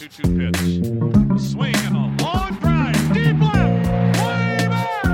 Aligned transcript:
2 0.00 0.08
2 0.08 0.22
pitch. 0.22 0.56
Swing 1.38 1.76
and 1.76 1.94
a 1.94 2.24
long 2.24 2.54
drive. 2.54 3.12
Deep 3.12 3.38
left. 3.38 4.16
Way 4.24 4.66
back. 4.66 5.04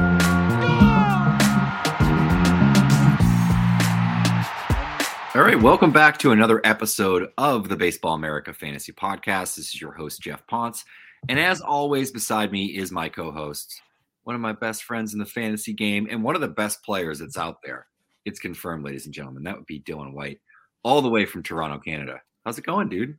All 5.34 5.42
right, 5.42 5.60
welcome 5.60 5.90
back 5.90 6.18
to 6.18 6.30
another 6.30 6.60
episode 6.62 7.32
of 7.36 7.68
the 7.68 7.74
Baseball 7.74 8.14
America 8.14 8.54
Fantasy 8.54 8.92
Podcast. 8.92 9.56
This 9.56 9.74
is 9.74 9.80
your 9.80 9.90
host, 9.90 10.20
Geoff 10.20 10.46
Pontes. 10.46 10.84
And 11.28 11.40
as 11.40 11.60
always, 11.60 12.12
beside 12.12 12.52
me 12.52 12.66
is 12.66 12.92
my 12.92 13.08
co 13.08 13.32
host, 13.32 13.82
one 14.22 14.36
of 14.36 14.40
my 14.40 14.52
best 14.52 14.84
friends 14.84 15.14
in 15.14 15.18
the 15.18 15.26
fantasy 15.26 15.72
game, 15.72 16.06
and 16.08 16.22
one 16.22 16.36
of 16.36 16.40
the 16.40 16.46
best 16.46 16.84
players 16.84 17.18
that's 17.18 17.36
out 17.36 17.56
there. 17.64 17.88
It's 18.24 18.38
confirmed, 18.38 18.84
ladies 18.84 19.06
and 19.06 19.14
gentlemen. 19.14 19.42
That 19.42 19.56
would 19.56 19.66
be 19.66 19.80
Dylan 19.80 20.12
White, 20.12 20.38
all 20.84 21.02
the 21.02 21.10
way 21.10 21.26
from 21.26 21.42
Toronto, 21.42 21.80
Canada. 21.80 22.20
How's 22.44 22.58
it 22.58 22.64
going, 22.64 22.88
dude? 22.88 23.18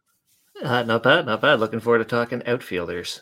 Uh, 0.63 0.83
not 0.83 1.03
bad, 1.03 1.25
not 1.25 1.41
bad. 1.41 1.59
Looking 1.59 1.79
forward 1.79 1.99
to 1.99 2.05
talking 2.05 2.45
outfielders. 2.45 3.21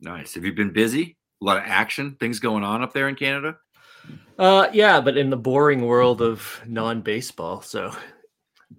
Nice. 0.00 0.34
Have 0.34 0.44
you 0.44 0.52
been 0.52 0.72
busy? 0.72 1.16
A 1.42 1.44
lot 1.44 1.56
of 1.56 1.64
action, 1.66 2.16
things 2.18 2.40
going 2.40 2.64
on 2.64 2.82
up 2.82 2.92
there 2.92 3.08
in 3.08 3.14
Canada? 3.14 3.56
Uh, 4.38 4.68
yeah, 4.72 5.00
but 5.00 5.16
in 5.16 5.30
the 5.30 5.36
boring 5.36 5.84
world 5.84 6.22
of 6.22 6.60
non-baseball, 6.66 7.62
so 7.62 7.92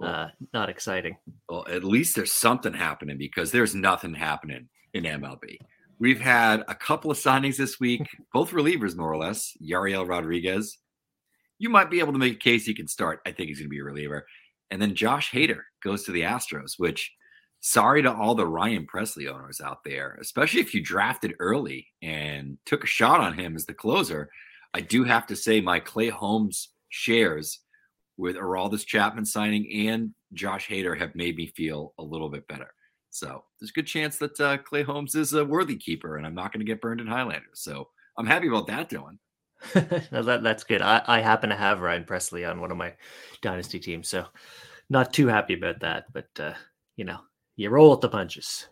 uh, 0.02 0.28
not 0.54 0.70
exciting. 0.70 1.18
Well, 1.50 1.66
at 1.70 1.84
least 1.84 2.16
there's 2.16 2.34
something 2.34 2.74
happening 2.74 3.18
because 3.18 3.52
there's 3.52 3.76
nothing 3.76 4.14
happening 4.14 4.70
in 4.94 5.04
MLB. 5.04 5.58
We've 6.00 6.22
had 6.22 6.64
a 6.68 6.76
couple 6.76 7.10
of 7.10 7.18
signings 7.18 7.58
this 7.58 7.80
week, 7.80 8.08
both 8.34 8.52
relievers, 8.52 8.96
more 8.96 9.12
or 9.12 9.18
less. 9.18 9.54
Yariel 9.62 10.08
Rodriguez. 10.08 10.78
You 11.60 11.70
might 11.70 11.90
be 11.90 12.00
able 12.00 12.14
to 12.14 12.20
make 12.20 12.36
a 12.36 12.40
case 12.40 12.66
he 12.66 12.76
can 12.76 12.88
start. 12.88 13.20
I 13.26 13.32
think 13.32 13.50
he's 13.50 13.58
going 13.58 13.68
to 13.68 13.70
be 13.70 13.80
a 13.80 13.84
reliever. 13.84 14.28
And 14.70 14.82
then 14.82 14.94
Josh 14.94 15.32
Hader 15.32 15.62
goes 15.84 16.04
to 16.04 16.12
the 16.12 16.22
Astros, 16.22 16.74
which 16.78 17.12
sorry 17.60 18.02
to 18.04 18.14
all 18.14 18.36
the 18.36 18.48
Ryan 18.48 18.86
Presley 18.86 19.28
owners 19.28 19.62
out 19.62 19.84
there, 19.84 20.18
especially 20.22 20.62
if 20.62 20.74
you 20.74 20.82
drafted 20.82 21.36
early 21.40 21.88
and 22.02 22.58
took 22.66 22.84
a 22.84 22.88
shot 22.88 23.20
on 23.20 23.34
him 23.34 23.56
as 23.56 23.66
the 23.66 23.74
closer. 23.74 24.30
I 24.74 24.82
do 24.82 25.04
have 25.04 25.28
to 25.28 25.36
say 25.36 25.62
my 25.62 25.80
Clay 25.80 26.10
Holmes 26.10 26.70
shares 26.90 27.60
with 28.18 28.36
Aroldis 28.36 28.86
Chapman 28.86 29.26
signing 29.26 29.88
and 29.88 30.14
Josh 30.34 30.68
Hader 30.68 30.98
have 30.98 31.16
made 31.16 31.36
me 31.36 31.48
feel 31.48 31.94
a 31.98 32.04
little 32.04 32.30
bit 32.30 32.48
better. 32.48 32.74
So 33.10 33.44
there's 33.60 33.72
a 33.72 33.74
good 33.74 33.88
chance 33.88 34.18
that 34.18 34.40
uh, 34.40 34.58
Clay 34.58 34.84
Holmes 34.84 35.16
is 35.16 35.34
a 35.34 35.46
worthy 35.46 35.76
keeper, 35.76 36.18
and 36.18 36.26
I'm 36.26 36.36
not 36.36 36.52
going 36.52 36.60
to 36.60 36.72
get 36.72 36.82
burned 36.82 37.02
in 37.02 37.08
Highlanders. 37.08 37.62
So 37.62 37.88
I'm 38.18 38.28
happy 38.28 38.48
about 38.48 38.68
that, 38.68 38.90
Dylan. 38.90 39.18
no, 40.12 40.22
that, 40.22 40.44
that's 40.44 40.64
good. 40.64 40.82
I, 40.82 41.02
I 41.08 41.22
happen 41.22 41.50
to 41.50 41.56
have 41.56 41.82
Ryan 41.82 42.04
Presley 42.04 42.46
on 42.46 42.62
one 42.62 42.72
of 42.72 42.78
my 42.78 42.94
dynasty 43.42 43.80
teams, 43.80 44.08
so 44.08 44.26
not 44.90 45.14
too 45.14 45.28
happy 45.28 45.56
about 45.56 45.80
that. 45.80 46.06
But 46.14 46.28
uh, 46.40 46.54
you 46.96 47.06
know, 47.06 47.20
you 47.58 47.70
roll 47.70 47.92
with 47.92 48.02
the 48.02 48.10
punches. 48.10 48.68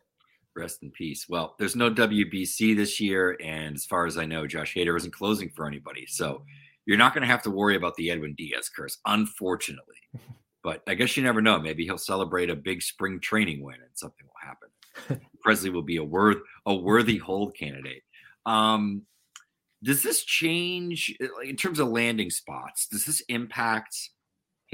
Rest 0.56 0.84
in 0.84 0.92
peace. 0.92 1.28
Well, 1.28 1.56
there's 1.60 1.76
no 1.76 1.92
WBC 1.92 2.78
this 2.78 3.02
year, 3.02 3.38
and 3.44 3.76
as 3.76 3.84
far 3.84 4.06
as 4.06 4.18
I 4.18 4.26
know, 4.26 4.48
Josh 4.48 4.74
Hader 4.74 4.96
isn't 4.96 5.14
closing 5.14 5.50
for 5.50 5.68
anybody. 5.68 6.06
So 6.06 6.44
you're 6.86 6.98
not 6.98 7.14
going 7.14 7.24
to 7.24 7.28
have 7.28 7.42
to 7.44 7.52
worry 7.52 7.76
about 7.76 7.96
the 7.96 8.10
Edwin 8.12 8.36
Diaz 8.36 8.70
curse, 8.70 8.98
unfortunately. 9.06 9.96
But 10.64 10.82
I 10.88 10.96
guess 10.96 11.16
you 11.16 11.22
never 11.22 11.44
know. 11.44 11.60
Maybe 11.60 11.84
he'll 11.84 12.00
celebrate 12.00 12.50
a 12.50 12.56
big 12.56 12.82
spring 12.82 13.20
training 13.20 13.62
win, 13.62 13.76
and 13.76 13.92
something 13.94 14.26
will 14.26 15.14
happen. 15.14 15.22
Presley 15.44 15.70
will 15.70 15.84
be 15.84 15.98
a 15.98 16.04
worth 16.04 16.40
a 16.66 16.74
worthy 16.74 17.18
hold 17.18 17.56
candidate. 17.56 18.02
Um, 18.48 19.04
does 19.84 20.02
this 20.02 20.24
change 20.24 21.16
in 21.44 21.56
terms 21.56 21.78
of 21.78 21.90
landing 21.90 22.32
spots? 22.32 22.88
Does 22.88 23.06
this 23.06 23.22
impact 23.30 23.96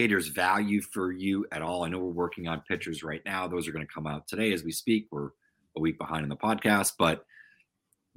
Hader's 0.01 0.27
value 0.27 0.81
for 0.81 1.11
you 1.11 1.45
at 1.51 1.61
all? 1.61 1.83
I 1.83 1.89
know 1.89 1.99
we're 1.99 2.11
working 2.11 2.47
on 2.47 2.61
pitchers 2.67 3.03
right 3.03 3.21
now; 3.25 3.47
those 3.47 3.67
are 3.67 3.71
going 3.71 3.85
to 3.85 3.93
come 3.93 4.07
out 4.07 4.27
today 4.27 4.53
as 4.53 4.63
we 4.63 4.71
speak. 4.71 5.07
We're 5.11 5.29
a 5.75 5.79
week 5.79 5.97
behind 5.97 6.23
in 6.23 6.29
the 6.29 6.35
podcast, 6.35 6.93
but 6.97 7.25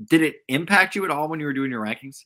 did 0.08 0.22
it 0.22 0.36
impact 0.48 0.94
you 0.94 1.04
at 1.04 1.10
all 1.10 1.28
when 1.28 1.40
you 1.40 1.46
were 1.46 1.52
doing 1.52 1.70
your 1.70 1.84
rankings? 1.84 2.24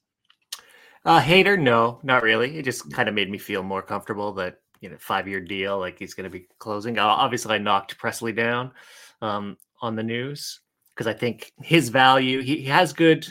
Uh, 1.04 1.20
Hader, 1.20 1.58
no, 1.58 2.00
not 2.02 2.22
really. 2.22 2.58
It 2.58 2.64
just 2.64 2.90
kind 2.92 3.08
of 3.08 3.14
made 3.14 3.30
me 3.30 3.38
feel 3.38 3.62
more 3.62 3.82
comfortable 3.82 4.32
that 4.34 4.60
you 4.80 4.88
know 4.88 4.96
five 4.98 5.28
year 5.28 5.40
deal, 5.40 5.78
like 5.78 5.98
he's 5.98 6.14
going 6.14 6.30
to 6.30 6.38
be 6.38 6.46
closing. 6.58 6.98
Obviously, 6.98 7.54
I 7.54 7.58
knocked 7.58 7.98
Presley 7.98 8.32
down 8.32 8.72
um, 9.22 9.56
on 9.80 9.96
the 9.96 10.02
news 10.02 10.60
because 10.94 11.06
I 11.06 11.12
think 11.12 11.52
his 11.62 11.88
value. 11.88 12.42
He, 12.42 12.58
he 12.58 12.64
has 12.64 12.92
good 12.92 13.26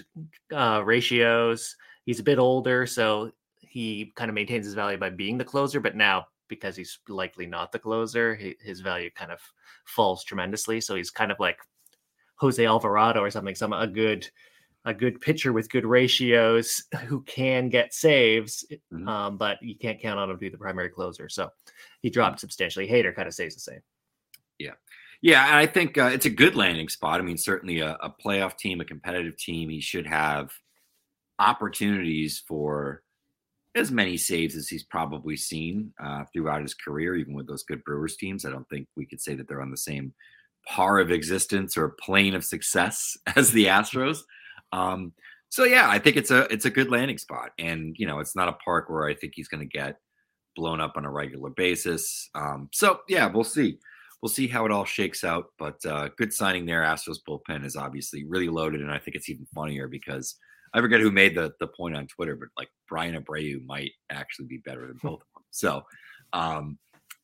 uh, 0.53 0.81
ratios. 0.85 1.75
He's 2.05 2.19
a 2.19 2.23
bit 2.23 2.39
older, 2.39 2.85
so 2.85 3.31
he 3.69 4.13
kind 4.15 4.29
of 4.29 4.35
maintains 4.35 4.65
his 4.65 4.73
value 4.73 4.97
by 4.97 5.09
being 5.09 5.37
the 5.37 5.45
closer. 5.45 5.79
But 5.79 5.95
now, 5.95 6.27
because 6.47 6.75
he's 6.75 6.99
likely 7.07 7.45
not 7.45 7.71
the 7.71 7.79
closer, 7.79 8.35
he, 8.35 8.55
his 8.61 8.81
value 8.81 9.09
kind 9.15 9.31
of 9.31 9.39
falls 9.85 10.23
tremendously. 10.23 10.81
So 10.81 10.95
he's 10.95 11.11
kind 11.11 11.31
of 11.31 11.39
like 11.39 11.59
Jose 12.35 12.63
Alvarado 12.63 13.21
or 13.21 13.31
something, 13.31 13.55
some 13.55 13.73
a 13.73 13.87
good 13.87 14.29
a 14.85 14.93
good 14.93 15.19
pitcher 15.19 15.51
with 15.51 15.69
good 15.69 15.85
ratios 15.85 16.85
who 17.07 17.21
can 17.23 17.67
get 17.67 17.93
saves, 17.93 18.65
mm-hmm. 18.71 19.07
um, 19.07 19.37
but 19.37 19.61
you 19.61 19.75
can't 19.75 20.01
count 20.01 20.17
on 20.17 20.29
him 20.29 20.35
to 20.37 20.39
be 20.39 20.49
the 20.49 20.57
primary 20.57 20.89
closer. 20.89 21.27
So 21.27 21.51
he 22.01 22.09
dropped 22.09 22.39
substantially. 22.39 22.87
Hader 22.87 23.13
kind 23.13 23.27
of 23.27 23.33
stays 23.33 23.53
the 23.53 23.59
same. 23.59 23.81
Yeah. 24.57 24.73
Yeah. 25.21 25.45
And 25.45 25.55
I 25.55 25.65
think 25.65 25.97
uh, 25.97 26.11
it's 26.13 26.25
a 26.25 26.29
good 26.29 26.55
landing 26.55 26.87
spot. 26.87 27.19
I 27.19 27.23
mean, 27.23 27.37
certainly 27.37 27.81
a, 27.81 27.97
a, 28.01 28.09
playoff 28.09 28.57
team, 28.57 28.79
a 28.79 28.85
competitive 28.85 29.35
team, 29.35 29.69
he 29.69 29.81
should 29.81 30.07
have 30.07 30.53
opportunities 31.37 32.41
for 32.47 33.03
as 33.77 33.91
many 33.91 34.17
saves 34.17 34.55
as 34.55 34.67
he's 34.67 34.83
probably 34.83 35.35
seen 35.35 35.93
uh, 36.03 36.23
throughout 36.33 36.61
his 36.61 36.73
career, 36.73 37.15
even 37.15 37.33
with 37.33 37.47
those 37.47 37.63
good 37.63 37.83
Brewers 37.83 38.17
teams. 38.17 38.45
I 38.45 38.49
don't 38.49 38.67
think 38.69 38.87
we 38.95 39.05
could 39.05 39.21
say 39.21 39.35
that 39.35 39.47
they're 39.47 39.61
on 39.61 39.71
the 39.71 39.77
same 39.77 40.13
par 40.67 40.99
of 40.99 41.11
existence 41.11 41.77
or 41.77 41.95
plane 42.01 42.35
of 42.35 42.43
success 42.43 43.17
as 43.35 43.51
the 43.51 43.65
Astros. 43.65 44.19
Um, 44.71 45.13
so 45.49 45.63
yeah, 45.63 45.89
I 45.89 45.99
think 45.99 46.17
it's 46.17 46.31
a 46.31 46.41
it's 46.53 46.65
a 46.65 46.69
good 46.69 46.91
landing 46.91 47.17
spot, 47.17 47.51
and 47.57 47.95
you 47.97 48.05
know, 48.05 48.19
it's 48.19 48.35
not 48.35 48.49
a 48.49 48.53
park 48.53 48.89
where 48.89 49.07
I 49.07 49.13
think 49.13 49.33
he's 49.35 49.47
going 49.47 49.61
to 49.61 49.77
get 49.77 49.97
blown 50.55 50.81
up 50.81 50.93
on 50.97 51.05
a 51.05 51.11
regular 51.11 51.51
basis. 51.51 52.29
Um, 52.35 52.69
so 52.73 52.99
yeah, 53.07 53.27
we'll 53.27 53.45
see. 53.45 53.79
We'll 54.21 54.29
see 54.29 54.47
how 54.47 54.65
it 54.65 54.71
all 54.71 54.83
shakes 54.83 55.23
out. 55.23 55.45
But 55.57 55.85
uh, 55.85 56.09
good 56.17 56.33
signing 56.33 56.65
there. 56.65 56.81
Astros 56.81 57.19
bullpen 57.27 57.63
is 57.63 57.75
obviously 57.75 58.25
really 58.25 58.49
loaded, 58.49 58.81
and 58.81 58.91
I 58.91 58.97
think 58.97 59.15
it's 59.15 59.29
even 59.29 59.47
funnier 59.55 59.87
because 59.87 60.35
I 60.73 60.81
forget 60.81 61.01
who 61.01 61.11
made 61.11 61.35
the 61.35 61.53
the 61.59 61.67
point 61.67 61.95
on 61.95 62.07
Twitter, 62.07 62.35
but 62.35 62.49
like 62.57 62.69
Bryan 62.87 63.21
Abreu 63.21 63.65
might 63.65 63.91
actually 64.09 64.47
be 64.47 64.57
better 64.57 64.87
than 64.87 64.97
both 65.01 65.21
of 65.21 65.27
them. 65.33 65.43
So, 65.51 65.83
um, 66.33 66.77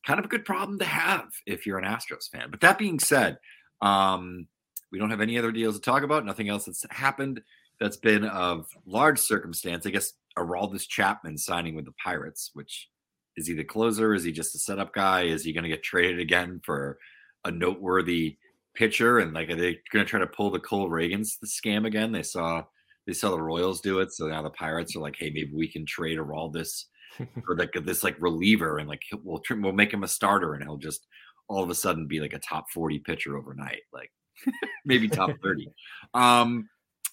kind 0.05 0.19
of 0.19 0.25
a 0.25 0.29
good 0.29 0.45
problem 0.45 0.79
to 0.79 0.85
have 0.85 1.25
if 1.45 1.65
you're 1.65 1.77
an 1.79 1.85
Astros 1.85 2.29
fan. 2.31 2.49
But 2.49 2.61
that 2.61 2.77
being 2.77 2.99
said, 2.99 3.37
um, 3.81 4.47
we 4.91 4.99
don't 4.99 5.09
have 5.09 5.21
any 5.21 5.37
other 5.37 5.51
deals 5.51 5.75
to 5.75 5.81
talk 5.81 6.03
about. 6.03 6.25
Nothing 6.25 6.49
else 6.49 6.65
that's 6.65 6.85
happened 6.89 7.41
that's 7.79 7.97
been 7.97 8.25
of 8.25 8.67
large 8.85 9.19
circumstance. 9.19 9.85
I 9.85 9.89
guess 9.89 10.13
Aroldis 10.37 10.87
Chapman 10.87 11.37
signing 11.37 11.75
with 11.75 11.85
the 11.85 11.93
Pirates, 12.03 12.51
which 12.53 12.89
is 13.35 13.47
he 13.47 13.53
the 13.53 13.63
closer? 13.63 14.13
Is 14.13 14.23
he 14.23 14.31
just 14.31 14.55
a 14.55 14.59
setup 14.59 14.93
guy? 14.93 15.23
Is 15.23 15.43
he 15.43 15.53
going 15.53 15.63
to 15.63 15.69
get 15.69 15.83
traded 15.83 16.19
again 16.19 16.61
for 16.63 16.97
a 17.43 17.51
noteworthy 17.51 18.37
pitcher? 18.75 19.19
And 19.19 19.33
like, 19.33 19.49
are 19.49 19.55
they 19.55 19.79
going 19.91 20.05
to 20.05 20.09
try 20.09 20.19
to 20.19 20.27
pull 20.27 20.51
the 20.51 20.59
Cole 20.59 20.89
Ragans 20.89 21.39
the 21.39 21.47
scam 21.47 21.85
again? 21.85 22.11
They 22.11 22.23
saw 22.23 22.63
they 23.05 23.13
saw 23.13 23.31
the 23.31 23.41
Royals 23.41 23.81
do 23.81 23.99
it, 23.99 24.13
so 24.13 24.27
now 24.27 24.41
the 24.41 24.49
Pirates 24.49 24.95
are 24.95 25.01
like, 25.01 25.15
hey, 25.17 25.29
maybe 25.29 25.51
we 25.53 25.67
can 25.67 25.85
trade 25.85 26.17
Aroldis 26.17 26.85
for 27.45 27.55
like 27.57 27.73
this 27.83 28.03
like 28.03 28.15
reliever, 28.19 28.77
and 28.77 28.87
like 28.87 29.01
we'll 29.23 29.41
we'll 29.49 29.73
make 29.73 29.93
him 29.93 30.03
a 30.03 30.07
starter, 30.07 30.53
and 30.53 30.63
he'll 30.63 30.77
just 30.77 31.07
all 31.49 31.63
of 31.63 31.69
a 31.69 31.75
sudden 31.75 32.07
be 32.07 32.19
like 32.19 32.33
a 32.33 32.39
top 32.39 32.69
forty 32.71 32.99
pitcher 32.99 33.37
overnight. 33.37 33.81
Like 33.91 34.11
maybe 34.85 35.07
top 35.07 35.31
30. 35.41 35.67
Um, 36.13 36.69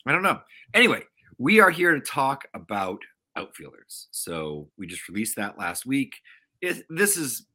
I 0.06 0.12
don't 0.12 0.22
know. 0.22 0.40
Anyway, 0.74 1.02
we 1.38 1.60
are 1.60 1.70
here 1.70 1.94
to 1.94 2.00
talk 2.00 2.46
about 2.54 3.00
outfielders. 3.36 4.08
So 4.10 4.68
we 4.78 4.86
just 4.86 5.08
released 5.08 5.36
that 5.36 5.58
last 5.58 5.86
week. 5.86 6.14
It, 6.60 6.84
this 6.88 7.16
is 7.16 7.46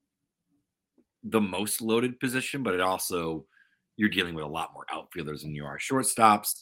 the 1.24 1.42
most 1.42 1.82
loaded 1.82 2.20
position, 2.20 2.64
but 2.64 2.74
it 2.74 2.82
also 2.82 3.46
you're 3.98 4.10
dealing 4.10 4.36
with 4.36 4.44
a 4.44 4.48
lot 4.50 4.74
more 4.74 4.86
outfielders 4.92 5.42
than 5.42 5.56
you 5.56 5.66
are 5.66 5.80
shortstops. 5.80 6.62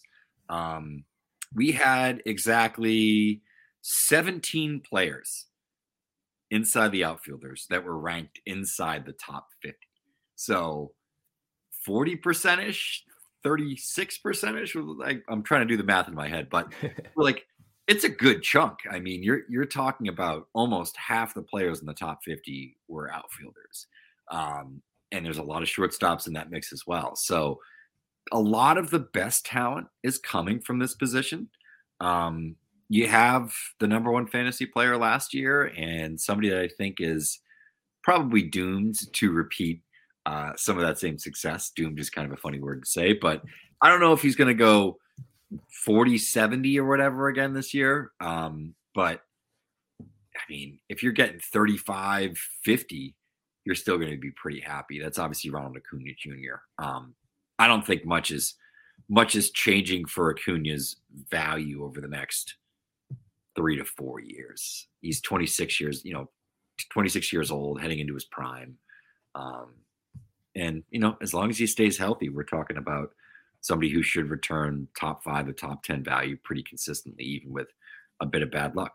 Um, 0.49 1.03
we 1.55 1.71
had 1.71 2.21
exactly 2.25 3.41
17 3.81 4.81
players 4.81 5.45
inside 6.51 6.91
the 6.91 7.03
outfielders 7.03 7.65
that 7.69 7.83
were 7.83 7.97
ranked 7.97 8.39
inside 8.45 9.05
the 9.05 9.13
top 9.13 9.47
50. 9.61 9.77
So 10.35 10.91
40 11.85 12.17
percentish, 12.17 12.99
36 13.43 14.19
percentish. 14.25 14.99
Like 14.99 15.23
I'm 15.27 15.43
trying 15.43 15.61
to 15.61 15.73
do 15.73 15.77
the 15.77 15.83
math 15.83 16.07
in 16.07 16.13
my 16.13 16.27
head, 16.27 16.49
but 16.49 16.71
like 17.15 17.45
it's 17.87 18.03
a 18.03 18.09
good 18.09 18.43
chunk. 18.43 18.79
I 18.89 18.99
mean, 18.99 19.23
you're 19.23 19.41
you're 19.49 19.65
talking 19.65 20.07
about 20.07 20.47
almost 20.53 20.95
half 20.95 21.33
the 21.33 21.41
players 21.41 21.81
in 21.81 21.85
the 21.85 21.93
top 21.93 22.19
50 22.23 22.77
were 22.87 23.11
outfielders. 23.11 23.87
Um, 24.31 24.81
and 25.11 25.25
there's 25.25 25.37
a 25.37 25.43
lot 25.43 25.61
of 25.61 25.67
shortstops 25.67 26.27
in 26.27 26.33
that 26.33 26.49
mix 26.49 26.71
as 26.71 26.83
well. 26.87 27.15
So 27.15 27.59
a 28.31 28.39
lot 28.39 28.77
of 28.77 28.89
the 28.89 28.99
best 28.99 29.45
talent 29.45 29.87
is 30.03 30.17
coming 30.17 30.59
from 30.59 30.79
this 30.79 30.95
position. 30.95 31.49
Um, 31.99 32.55
you 32.89 33.07
have 33.07 33.53
the 33.79 33.87
number 33.87 34.11
one 34.11 34.27
fantasy 34.27 34.65
player 34.65 34.97
last 34.97 35.33
year 35.33 35.71
and 35.77 36.19
somebody 36.19 36.49
that 36.49 36.59
I 36.59 36.67
think 36.67 36.97
is 36.99 37.39
probably 38.03 38.43
doomed 38.43 38.95
to 39.13 39.31
repeat 39.31 39.81
uh, 40.25 40.51
some 40.55 40.77
of 40.77 40.85
that 40.85 40.99
same 40.99 41.17
success. 41.17 41.71
Doomed 41.75 41.99
is 41.99 42.09
kind 42.09 42.27
of 42.27 42.33
a 42.33 42.41
funny 42.41 42.59
word 42.59 42.83
to 42.83 42.89
say, 42.89 43.13
but 43.13 43.41
I 43.81 43.89
don't 43.89 43.99
know 43.99 44.13
if 44.13 44.21
he's 44.21 44.35
going 44.35 44.49
to 44.49 44.53
go 44.53 44.97
40 45.85 46.17
70 46.17 46.79
or 46.79 46.87
whatever 46.87 47.27
again 47.27 47.53
this 47.53 47.73
year. 47.73 48.11
Um, 48.19 48.75
but 48.95 49.21
I 50.35 50.41
mean, 50.49 50.79
if 50.89 51.03
you're 51.03 51.11
getting 51.11 51.39
35 51.39 52.37
50, 52.63 53.15
you're 53.65 53.75
still 53.75 53.97
going 53.97 54.11
to 54.11 54.17
be 54.17 54.31
pretty 54.31 54.59
happy. 54.59 54.99
That's 54.99 55.19
obviously 55.19 55.51
Ronald 55.51 55.77
Acuna 55.77 56.11
Jr. 56.17 56.55
Um, 56.83 57.15
I 57.63 57.67
don't 57.67 57.87
think 57.87 58.05
much 58.05 58.29
is 58.31 58.55
much 59.07 59.35
is 59.35 59.49
changing 59.51 60.03
for 60.05 60.29
Acuna's 60.29 60.97
value 61.31 61.85
over 61.85 62.01
the 62.01 62.09
next 62.09 62.55
three 63.55 63.77
to 63.77 63.85
four 63.85 64.19
years. 64.19 64.87
He's 64.99 65.21
26 65.21 65.79
years, 65.79 66.03
you 66.03 66.13
know, 66.13 66.29
26 66.91 67.31
years 67.31 67.51
old, 67.51 67.79
heading 67.79 67.99
into 67.99 68.15
his 68.15 68.25
prime. 68.25 68.77
Um, 69.35 69.75
and 70.55 70.83
you 70.89 70.99
know, 70.99 71.15
as 71.21 71.33
long 71.33 71.49
as 71.49 71.57
he 71.57 71.65
stays 71.65 71.97
healthy, 71.97 72.27
we're 72.27 72.43
talking 72.43 72.75
about 72.75 73.11
somebody 73.61 73.89
who 73.89 74.03
should 74.03 74.29
return 74.29 74.89
top 74.99 75.23
five 75.23 75.45
to 75.45 75.53
top 75.53 75.83
10 75.83 76.03
value 76.03 76.35
pretty 76.43 76.63
consistently, 76.63 77.23
even 77.23 77.53
with 77.53 77.67
a 78.19 78.25
bit 78.25 78.41
of 78.41 78.51
bad 78.51 78.75
luck. 78.75 78.91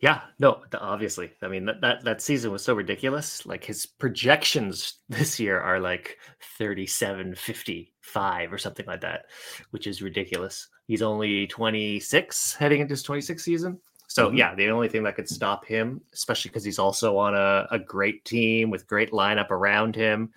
Yeah, 0.00 0.22
no, 0.38 0.62
obviously. 0.80 1.32
I 1.42 1.48
mean, 1.48 1.66
that, 1.66 1.82
that 1.82 2.04
that 2.04 2.22
season 2.22 2.50
was 2.50 2.64
so 2.64 2.74
ridiculous. 2.74 3.44
Like 3.44 3.64
his 3.64 3.84
projections 3.84 4.94
this 5.08 5.38
year 5.38 5.60
are 5.60 5.78
like 5.78 6.16
37 6.58 7.34
55 7.34 8.52
or 8.52 8.58
something 8.58 8.86
like 8.86 9.02
that, 9.02 9.26
which 9.70 9.86
is 9.86 10.00
ridiculous. 10.00 10.68
He's 10.86 11.02
only 11.02 11.46
26 11.46 12.54
heading 12.54 12.80
into 12.80 12.92
his 12.92 13.04
26th 13.04 13.40
season. 13.40 13.78
So 14.08 14.28
mm-hmm. 14.28 14.38
yeah, 14.38 14.54
the 14.54 14.70
only 14.70 14.88
thing 14.88 15.02
that 15.04 15.16
could 15.16 15.28
stop 15.28 15.66
him, 15.66 16.00
especially 16.14 16.48
because 16.48 16.64
he's 16.64 16.78
also 16.78 17.18
on 17.18 17.34
a, 17.34 17.66
a 17.70 17.78
great 17.78 18.24
team 18.24 18.70
with 18.70 18.86
great 18.86 19.12
lineup 19.12 19.50
around 19.50 19.94
him. 19.94 20.30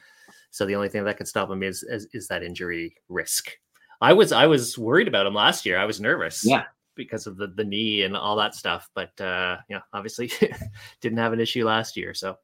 So 0.51 0.65
the 0.65 0.75
only 0.75 0.89
thing 0.89 1.05
that 1.05 1.17
could 1.17 1.27
stop 1.27 1.49
him 1.49 1.63
is, 1.63 1.83
is 1.83 2.07
is 2.13 2.27
that 2.27 2.43
injury 2.43 2.97
risk. 3.07 3.57
I 4.01 4.11
was 4.11 4.33
I 4.33 4.45
was 4.45 4.77
worried 4.77 5.07
about 5.07 5.25
him 5.25 5.33
last 5.33 5.65
year. 5.65 5.77
I 5.77 5.85
was 5.85 6.01
nervous. 6.01 6.45
Yeah 6.45 6.65
because 6.95 7.27
of 7.27 7.37
the, 7.37 7.47
the 7.47 7.63
knee 7.63 8.03
and 8.03 8.15
all 8.15 8.35
that 8.35 8.55
stuff. 8.55 8.89
But 8.93 9.19
uh, 9.19 9.57
you 9.69 9.75
know, 9.75 9.81
obviously 9.93 10.31
didn't 11.01 11.17
have 11.19 11.33
an 11.33 11.39
issue 11.39 11.65
last 11.65 11.97
year. 11.97 12.13
So 12.13 12.37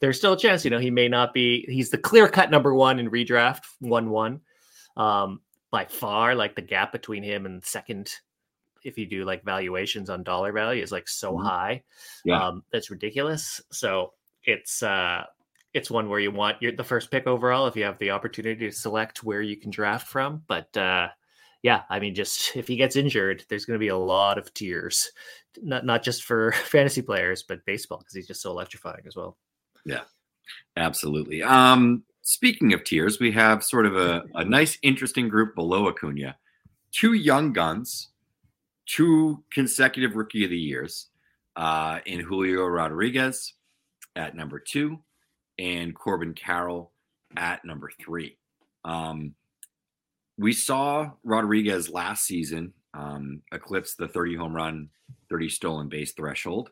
there's 0.00 0.18
still 0.18 0.34
a 0.34 0.38
chance, 0.38 0.64
you 0.64 0.70
know, 0.70 0.78
he 0.78 0.90
may 0.90 1.08
not 1.08 1.34
be 1.34 1.64
he's 1.68 1.90
the 1.90 1.98
clear 1.98 2.28
cut 2.28 2.50
number 2.50 2.74
one 2.74 2.98
in 2.98 3.10
redraft, 3.10 3.62
one 3.80 4.10
one. 4.10 4.40
Um, 4.96 5.40
by 5.70 5.86
far, 5.86 6.36
like 6.36 6.54
the 6.54 6.62
gap 6.62 6.92
between 6.92 7.24
him 7.24 7.46
and 7.46 7.64
second, 7.64 8.12
if 8.84 8.96
you 8.96 9.06
do 9.06 9.24
like 9.24 9.44
valuations 9.44 10.08
on 10.08 10.22
dollar 10.22 10.52
value, 10.52 10.82
is 10.82 10.92
like 10.92 11.08
so 11.08 11.32
mm-hmm. 11.32 11.46
high. 11.46 11.82
Yeah. 12.24 12.46
Um, 12.46 12.62
that's 12.70 12.90
ridiculous. 12.90 13.60
So 13.72 14.12
it's 14.44 14.82
uh 14.82 15.24
it's 15.72 15.90
one 15.90 16.08
where 16.08 16.20
you 16.20 16.30
want 16.30 16.62
your 16.62 16.72
the 16.72 16.84
first 16.84 17.10
pick 17.10 17.26
overall 17.26 17.66
if 17.66 17.74
you 17.74 17.82
have 17.84 17.98
the 17.98 18.12
opportunity 18.12 18.70
to 18.70 18.76
select 18.76 19.24
where 19.24 19.42
you 19.42 19.56
can 19.56 19.70
draft 19.70 20.06
from. 20.06 20.42
But 20.46 20.74
uh 20.76 21.08
yeah, 21.64 21.80
I 21.88 21.98
mean, 21.98 22.14
just 22.14 22.54
if 22.56 22.68
he 22.68 22.76
gets 22.76 22.94
injured, 22.94 23.42
there's 23.48 23.64
going 23.64 23.76
to 23.76 23.82
be 23.82 23.88
a 23.88 23.96
lot 23.96 24.36
of 24.36 24.52
tears, 24.52 25.10
not 25.62 25.86
not 25.86 26.02
just 26.02 26.22
for 26.24 26.52
fantasy 26.66 27.00
players, 27.00 27.42
but 27.42 27.64
baseball 27.64 27.98
because 27.98 28.14
he's 28.14 28.26
just 28.26 28.42
so 28.42 28.50
electrifying 28.50 29.02
as 29.06 29.16
well. 29.16 29.38
Yeah, 29.86 30.02
absolutely. 30.76 31.42
Um, 31.42 32.04
speaking 32.20 32.74
of 32.74 32.84
tears, 32.84 33.18
we 33.18 33.32
have 33.32 33.64
sort 33.64 33.86
of 33.86 33.96
a, 33.96 34.24
a 34.34 34.44
nice, 34.44 34.78
interesting 34.82 35.30
group 35.30 35.54
below 35.54 35.88
Acuna. 35.88 36.36
Two 36.92 37.14
young 37.14 37.54
guns, 37.54 38.10
two 38.84 39.42
consecutive 39.50 40.16
rookie 40.16 40.44
of 40.44 40.50
the 40.50 40.58
years 40.58 41.08
uh, 41.56 42.00
in 42.04 42.20
Julio 42.20 42.66
Rodriguez 42.66 43.54
at 44.16 44.36
number 44.36 44.58
two 44.58 44.98
and 45.58 45.94
Corbin 45.94 46.34
Carroll 46.34 46.92
at 47.38 47.64
number 47.64 47.90
three. 47.98 48.36
Um, 48.84 49.34
we 50.38 50.52
saw 50.52 51.10
Rodriguez 51.22 51.88
last 51.90 52.26
season 52.26 52.72
um, 52.94 53.42
eclipse 53.52 53.94
the 53.94 54.08
30 54.08 54.36
home 54.36 54.54
run, 54.54 54.88
30 55.28 55.48
stolen 55.48 55.88
base 55.88 56.12
threshold 56.12 56.70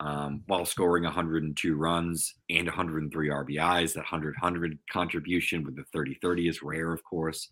um, 0.00 0.42
while 0.46 0.64
scoring 0.64 1.04
102 1.04 1.74
runs 1.74 2.34
and 2.50 2.66
103 2.66 3.28
RBIs. 3.28 3.94
That 3.94 4.00
100 4.00 4.34
100 4.40 4.78
contribution 4.90 5.64
with 5.64 5.76
the 5.76 5.84
30 5.92 6.18
30 6.20 6.48
is 6.48 6.62
rare, 6.62 6.92
of 6.92 7.02
course. 7.04 7.48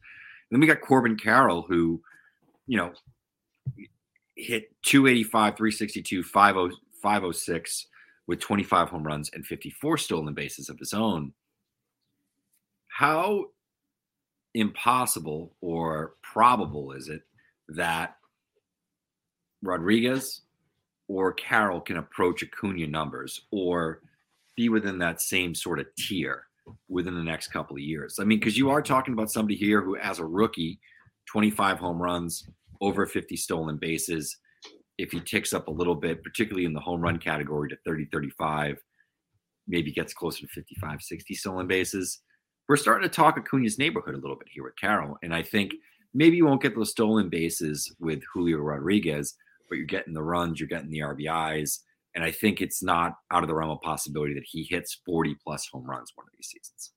And 0.50 0.56
then 0.56 0.60
we 0.60 0.66
got 0.66 0.86
Corbin 0.86 1.16
Carroll, 1.16 1.62
who, 1.62 2.02
you 2.66 2.76
know, 2.76 2.92
hit 4.36 4.70
285, 4.82 5.56
362, 5.56 6.22
50, 6.22 6.76
506 7.02 7.86
with 8.26 8.40
25 8.40 8.88
home 8.88 9.04
runs 9.04 9.30
and 9.32 9.46
54 9.46 9.98
stolen 9.98 10.34
bases 10.34 10.68
of 10.68 10.78
his 10.78 10.92
own. 10.92 11.32
How 12.88 13.46
impossible 14.54 15.54
or 15.60 16.14
probable 16.22 16.92
is 16.92 17.08
it 17.08 17.22
that 17.68 18.16
Rodriguez 19.62 20.42
or 21.08 21.32
Carroll 21.32 21.80
can 21.80 21.96
approach 21.96 22.42
Acuna 22.42 22.86
numbers 22.86 23.42
or 23.50 24.00
be 24.56 24.68
within 24.68 24.98
that 24.98 25.20
same 25.20 25.54
sort 25.54 25.78
of 25.78 25.86
tier 25.96 26.44
within 26.88 27.14
the 27.14 27.22
next 27.22 27.48
couple 27.48 27.76
of 27.76 27.82
years? 27.82 28.18
I 28.20 28.24
mean, 28.24 28.38
because 28.38 28.58
you 28.58 28.70
are 28.70 28.82
talking 28.82 29.14
about 29.14 29.30
somebody 29.30 29.56
here 29.56 29.82
who, 29.82 29.96
as 29.96 30.18
a 30.18 30.24
rookie, 30.24 30.80
25 31.30 31.78
home 31.78 32.02
runs, 32.02 32.48
over 32.80 33.06
50 33.06 33.36
stolen 33.36 33.78
bases. 33.78 34.36
If 34.98 35.12
he 35.12 35.20
ticks 35.20 35.52
up 35.52 35.68
a 35.68 35.72
little 35.72 35.94
bit, 35.94 36.22
particularly 36.22 36.66
in 36.66 36.74
the 36.74 36.80
home 36.80 37.00
run 37.00 37.18
category 37.18 37.68
to 37.70 37.76
30, 37.86 38.08
35, 38.12 38.78
maybe 39.66 39.92
gets 39.92 40.12
closer 40.12 40.40
to 40.40 40.48
55, 40.48 41.00
60 41.00 41.34
stolen 41.34 41.66
bases 41.66 42.20
we're 42.68 42.76
starting 42.76 43.08
to 43.08 43.14
talk 43.14 43.36
Acuna's 43.36 43.78
neighborhood 43.78 44.14
a 44.14 44.18
little 44.18 44.36
bit 44.36 44.48
here 44.50 44.64
with 44.64 44.76
Carroll. 44.76 45.18
And 45.22 45.34
I 45.34 45.42
think 45.42 45.74
maybe 46.14 46.36
you 46.36 46.46
won't 46.46 46.62
get 46.62 46.74
those 46.74 46.90
stolen 46.90 47.28
bases 47.28 47.94
with 47.98 48.22
Julio 48.32 48.58
Rodriguez, 48.58 49.34
but 49.68 49.76
you're 49.76 49.86
getting 49.86 50.14
the 50.14 50.22
runs, 50.22 50.60
you're 50.60 50.68
getting 50.68 50.90
the 50.90 51.00
RBIs. 51.00 51.80
And 52.14 52.22
I 52.22 52.30
think 52.30 52.60
it's 52.60 52.82
not 52.82 53.14
out 53.30 53.42
of 53.42 53.48
the 53.48 53.54
realm 53.54 53.70
of 53.70 53.80
possibility 53.80 54.34
that 54.34 54.44
he 54.46 54.64
hits 54.64 55.00
40 55.06 55.36
plus 55.42 55.66
home 55.68 55.84
runs 55.84 56.12
one 56.14 56.26
of 56.26 56.32
these 56.36 56.48
seasons. 56.48 56.92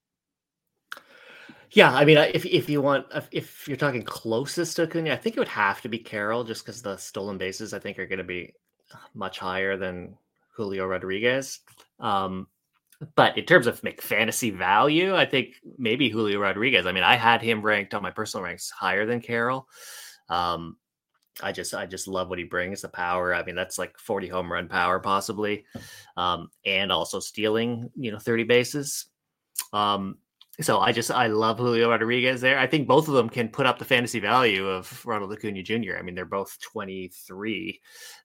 Yeah, 1.71 1.93
I 1.93 2.05
mean, 2.05 2.17
if 2.17 2.45
if 2.45 2.69
you 2.69 2.81
want, 2.81 3.07
if 3.31 3.67
you're 3.67 3.75
talking 3.75 4.03
closest 4.03 4.75
to 4.75 4.83
Acuna, 4.83 5.11
I 5.11 5.17
think 5.17 5.35
it 5.35 5.39
would 5.39 5.47
have 5.47 5.81
to 5.81 5.89
be 5.89 5.97
Carroll, 5.97 6.43
just 6.43 6.65
because 6.65 6.81
the 6.81 6.95
stolen 6.95 7.37
bases 7.37 7.73
I 7.73 7.79
think 7.79 7.99
are 7.99 8.05
going 8.05 8.19
to 8.19 8.23
be 8.23 8.53
much 9.13 9.39
higher 9.39 9.75
than 9.75 10.15
Julio 10.55 10.85
Rodriguez. 10.85 11.59
Um, 11.99 12.47
but 13.15 13.37
in 13.37 13.45
terms 13.45 13.67
of 13.67 13.83
make 13.83 14.01
fantasy 14.01 14.49
value, 14.49 15.15
I 15.15 15.25
think 15.25 15.55
maybe 15.77 16.09
Julio 16.09 16.39
Rodriguez. 16.39 16.85
I 16.85 16.91
mean, 16.91 17.03
I 17.03 17.15
had 17.15 17.41
him 17.41 17.61
ranked 17.61 17.93
on 17.93 18.01
my 18.01 18.11
personal 18.11 18.43
ranks 18.43 18.69
higher 18.69 19.05
than 19.05 19.21
Carroll. 19.21 19.67
Um, 20.29 20.77
I 21.43 21.51
just 21.51 21.73
I 21.73 21.85
just 21.85 22.07
love 22.07 22.29
what 22.29 22.39
he 22.39 22.45
brings, 22.45 22.81
the 22.81 22.89
power. 22.89 23.33
I 23.33 23.43
mean, 23.43 23.55
that's 23.55 23.77
like 23.77 23.97
40 23.99 24.27
home 24.27 24.51
run 24.51 24.67
power 24.67 24.99
possibly. 24.99 25.65
Um, 26.15 26.49
and 26.65 26.91
also 26.91 27.19
stealing, 27.19 27.89
you 27.95 28.11
know, 28.11 28.19
30 28.19 28.43
bases. 28.45 29.07
Um, 29.73 30.17
so 30.61 30.79
I 30.79 30.93
just 30.93 31.11
I 31.11 31.27
love 31.27 31.57
Julio 31.57 31.89
Rodriguez 31.89 32.39
there. 32.39 32.57
I 32.57 32.67
think 32.67 32.87
both 32.87 33.09
of 33.09 33.13
them 33.13 33.29
can 33.29 33.49
put 33.49 33.65
up 33.65 33.77
the 33.77 33.85
fantasy 33.85 34.19
value 34.19 34.65
of 34.67 35.05
Ronald 35.05 35.33
Acuna 35.33 35.61
Jr. 35.61 35.97
I 35.99 36.01
mean, 36.01 36.15
they're 36.15 36.23
both 36.23 36.57
23. 36.61 37.81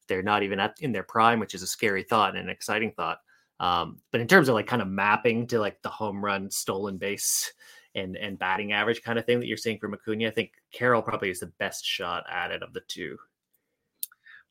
They're 0.07 0.23
not 0.23 0.45
even 0.45 0.61
at, 0.61 0.77
in 0.81 0.93
their 0.93 1.03
prime, 1.03 1.41
which 1.41 1.55
is 1.55 1.63
a 1.63 1.67
scary 1.67 2.05
thought 2.05 2.37
and 2.37 2.45
an 2.45 2.51
exciting 2.51 2.93
thought. 2.93 3.19
Um, 3.61 3.99
but 4.11 4.23
in 4.23 4.27
terms 4.27 4.49
of 4.49 4.55
like 4.55 4.67
kind 4.67 4.83
of 4.83 4.89
mapping 4.89 5.47
to 5.49 5.61
like 5.61 5.81
the 5.83 5.91
home 5.91 6.25
run, 6.25 6.51
stolen 6.51 6.97
base, 6.97 7.53
and 7.95 8.17
and 8.17 8.39
batting 8.39 8.73
average 8.73 9.03
kind 9.03 9.19
of 9.19 9.27
thing 9.27 9.39
that 9.39 9.47
you're 9.47 9.59
seeing 9.59 9.79
from 9.79 9.95
Acuna, 9.95 10.29
I 10.29 10.31
think 10.31 10.53
Carroll 10.73 11.03
probably 11.03 11.31
is 11.31 11.41
the 11.41 11.53
best 11.59 11.85
shot 11.85 12.25
at 12.31 12.51
it 12.51 12.63
of 12.63 12.73
the 12.73 12.81
two. 12.89 13.19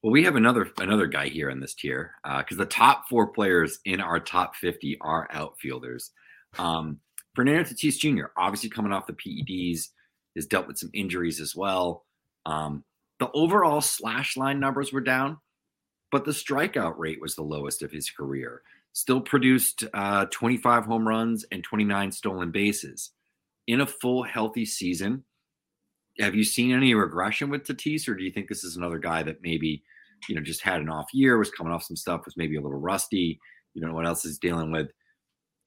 Well, 0.03 0.11
we 0.11 0.23
have 0.23 0.35
another 0.35 0.71
another 0.77 1.07
guy 1.07 1.27
here 1.27 1.49
in 1.49 1.59
this 1.59 1.73
tier 1.73 2.11
because 2.23 2.57
uh, 2.57 2.63
the 2.63 2.69
top 2.69 3.09
four 3.09 3.27
players 3.27 3.79
in 3.83 3.99
our 3.99 4.19
top 4.19 4.55
50 4.55 4.97
are 5.01 5.27
outfielders. 5.31 6.11
Um, 6.57 6.99
Fernando 7.35 7.63
Tatis 7.63 7.97
Jr. 7.97 8.27
obviously 8.37 8.69
coming 8.69 8.91
off 8.91 9.07
the 9.07 9.13
PEDs 9.13 9.89
has 10.35 10.45
dealt 10.45 10.67
with 10.67 10.77
some 10.77 10.91
injuries 10.93 11.41
as 11.41 11.55
well. 11.55 12.05
Um, 12.45 12.83
the 13.19 13.29
overall 13.33 13.81
slash 13.81 14.37
line 14.37 14.59
numbers 14.59 14.93
were 14.93 15.01
down, 15.01 15.37
but 16.11 16.25
the 16.25 16.31
strikeout 16.31 16.97
rate 16.97 17.21
was 17.21 17.35
the 17.35 17.43
lowest 17.43 17.81
of 17.81 17.91
his 17.91 18.09
career 18.09 18.61
still 19.00 19.22
produced 19.22 19.86
uh, 19.94 20.25
25 20.25 20.86
home 20.86 21.08
runs 21.08 21.46
and 21.51 21.63
29 21.63 22.12
stolen 22.12 22.51
bases. 22.51 23.12
In 23.68 23.82
a 23.82 23.88
full 23.88 24.24
healthy 24.24 24.65
season, 24.65 25.24
have 26.20 26.36
you 26.36 26.44
seen 26.44 26.74
any 26.74 26.94
regression 26.94 27.50
with 27.50 27.63
Tatis, 27.63 28.08
or 28.10 28.15
do 28.15 28.24
you 28.24 28.32
think 28.32 28.50
this 28.50 28.63
is 28.63 28.75
another 28.75 28.98
guy 28.98 29.24
that 29.24 29.41
maybe, 29.41 29.84
you 30.27 30.36
know, 30.36 30.41
just 30.41 30.62
had 30.62 30.82
an 30.82 30.89
off 30.89 31.13
year, 31.13 31.38
was 31.38 31.51
coming 31.51 31.72
off 31.72 31.84
some 31.84 31.96
stuff, 31.96 32.25
was 32.25 32.36
maybe 32.36 32.58
a 32.58 32.62
little 32.62 32.79
rusty, 32.79 33.39
you 33.74 33.86
know, 33.86 33.94
what 33.94 34.06
else 34.06 34.25
is 34.25 34.38
dealing 34.38 34.72
with? 34.72 34.89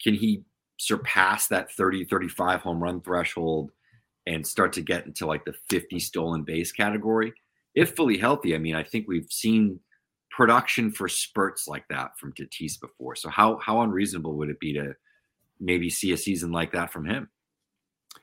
Can 0.02 0.14
he 0.14 0.42
surpass 0.78 1.46
that 1.46 1.72
30, 1.72 2.04
35 2.04 2.60
home 2.60 2.82
run 2.82 3.00
threshold 3.00 3.70
and 4.26 4.46
start 4.46 4.72
to 4.74 4.82
get 4.82 5.06
into 5.06 5.26
like 5.26 5.44
the 5.44 5.54
50 5.70 5.98
stolen 6.00 6.42
base 6.42 6.72
category? 6.72 7.32
If 7.74 7.96
fully 7.96 8.18
healthy, 8.18 8.54
I 8.54 8.58
mean, 8.58 8.74
I 8.74 8.82
think 8.82 9.08
we've 9.08 9.30
seen– 9.30 9.80
production 10.36 10.90
for 10.90 11.08
spurts 11.08 11.68
like 11.68 11.86
that 11.88 12.18
from 12.18 12.32
Tatis 12.32 12.80
before. 12.80 13.14
So 13.14 13.28
how 13.28 13.58
how 13.58 13.82
unreasonable 13.82 14.36
would 14.36 14.48
it 14.48 14.58
be 14.58 14.72
to 14.74 14.94
maybe 15.62 15.88
see 15.88 16.12
a 16.12 16.16
season 16.16 16.52
like 16.52 16.72
that 16.72 16.92
from 16.92 17.06
him. 17.06 17.30
I 18.14 18.18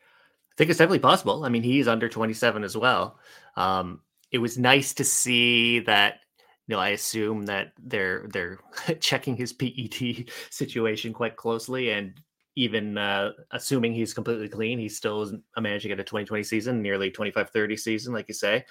think 0.57 0.69
it's 0.69 0.77
definitely 0.77 0.99
possible. 0.99 1.45
I 1.45 1.49
mean, 1.49 1.63
he's 1.63 1.87
under 1.87 2.09
27 2.09 2.63
as 2.63 2.75
well. 2.75 3.17
Um, 3.55 4.01
it 4.31 4.39
was 4.39 4.57
nice 4.57 4.93
to 4.95 5.03
see 5.03 5.79
that. 5.79 6.19
You 6.67 6.75
know, 6.75 6.81
I 6.81 6.89
assume 6.89 7.47
that 7.47 7.73
they're 7.81 8.27
they're 8.31 8.59
checking 8.99 9.35
his 9.35 9.53
PED 9.53 10.29
situation 10.51 11.13
quite 11.13 11.35
closely, 11.35 11.89
and 11.89 12.21
even 12.55 12.95
uh, 12.95 13.31
assuming 13.51 13.93
he's 13.93 14.13
completely 14.13 14.49
clean, 14.49 14.77
he 14.77 14.87
still 14.87 15.23
is 15.23 15.33
managing 15.57 15.91
at 15.91 15.99
a 15.99 16.03
2020 16.03 16.43
season, 16.43 16.81
nearly 16.83 17.09
25 17.09 17.49
30 17.49 17.77
season, 17.77 18.13
like 18.13 18.27
you 18.27 18.35
say. 18.35 18.65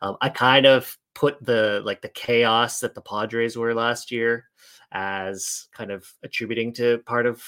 Um, 0.00 0.16
I 0.22 0.30
kind 0.30 0.64
of 0.64 0.96
put 1.14 1.42
the 1.44 1.82
like 1.84 2.00
the 2.02 2.08
chaos 2.08 2.80
that 2.80 2.94
the 2.94 3.00
Padres 3.00 3.56
were 3.56 3.74
last 3.74 4.10
year 4.10 4.46
as 4.92 5.68
kind 5.72 5.90
of 5.90 6.06
attributing 6.22 6.72
to 6.74 6.98
part 7.06 7.26
of 7.26 7.42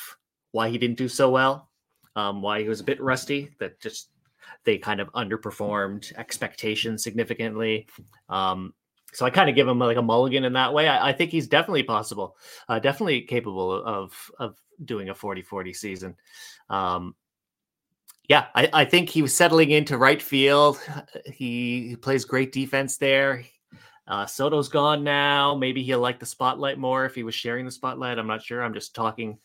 why 0.53 0.69
he 0.69 0.79
didn't 0.79 0.99
do 0.99 1.09
so 1.09 1.31
well, 1.31 1.69
um, 2.17 2.43
why 2.43 2.63
he 2.63 2.69
was 2.69 2.81
a 2.81 2.85
bit 2.85 3.01
rusty, 3.01 3.51
that 3.59 3.81
just 3.81 4.11
they 4.65 4.79
kind 4.79 5.01
of 5.01 5.13
underperformed 5.13 6.13
expectations 6.17 7.03
significantly. 7.03 7.87
Um, 8.29 8.73
so 9.13 9.25
I 9.25 9.31
kind 9.31 9.49
of 9.49 9.55
give 9.55 9.69
him 9.69 9.79
like 9.79 9.97
a 9.97 10.03
mulligan 10.03 10.45
in 10.45 10.53
that 10.55 10.73
way. 10.73 10.89
I, 10.89 11.11
I 11.11 11.13
think 11.13 11.31
he's 11.31 11.47
definitely 11.47 11.83
possible, 11.85 12.37
uh, 12.69 12.79
definitely 12.79 13.23
capable 13.23 13.73
of 13.73 14.13
of 14.39 14.57
doing 14.85 15.09
a 15.09 15.15
40-40 15.15 15.77
season. 15.77 16.17
Um, 16.69 17.15
yeah, 18.29 18.47
I, 18.55 18.71
I, 18.73 18.85
think 18.87 19.09
he 19.11 19.23
was 19.23 19.35
settling 19.35 19.71
into 19.71 19.99
right 19.99 20.21
field. 20.21 20.81
He, 21.27 21.89
he 21.89 21.97
plays 21.97 22.25
great 22.25 22.53
defense 22.53 22.97
there. 22.97 23.45
Uh, 24.07 24.27
Soto's 24.27 24.69
gone 24.69 25.03
now. 25.03 25.55
Maybe 25.55 25.83
he'll 25.83 26.01
like 26.01 26.19
the 26.19 26.27
spotlight 26.27 26.79
more 26.79 27.07
if 27.07 27.15
he 27.15 27.23
was 27.23 27.35
sharing 27.35 27.65
the 27.65 27.71
spotlight. 27.71 28.19
I'm 28.19 28.27
not 28.27 28.43
sure. 28.43 28.63
I'm 28.63 28.75
just 28.75 28.95
talking 28.95 29.39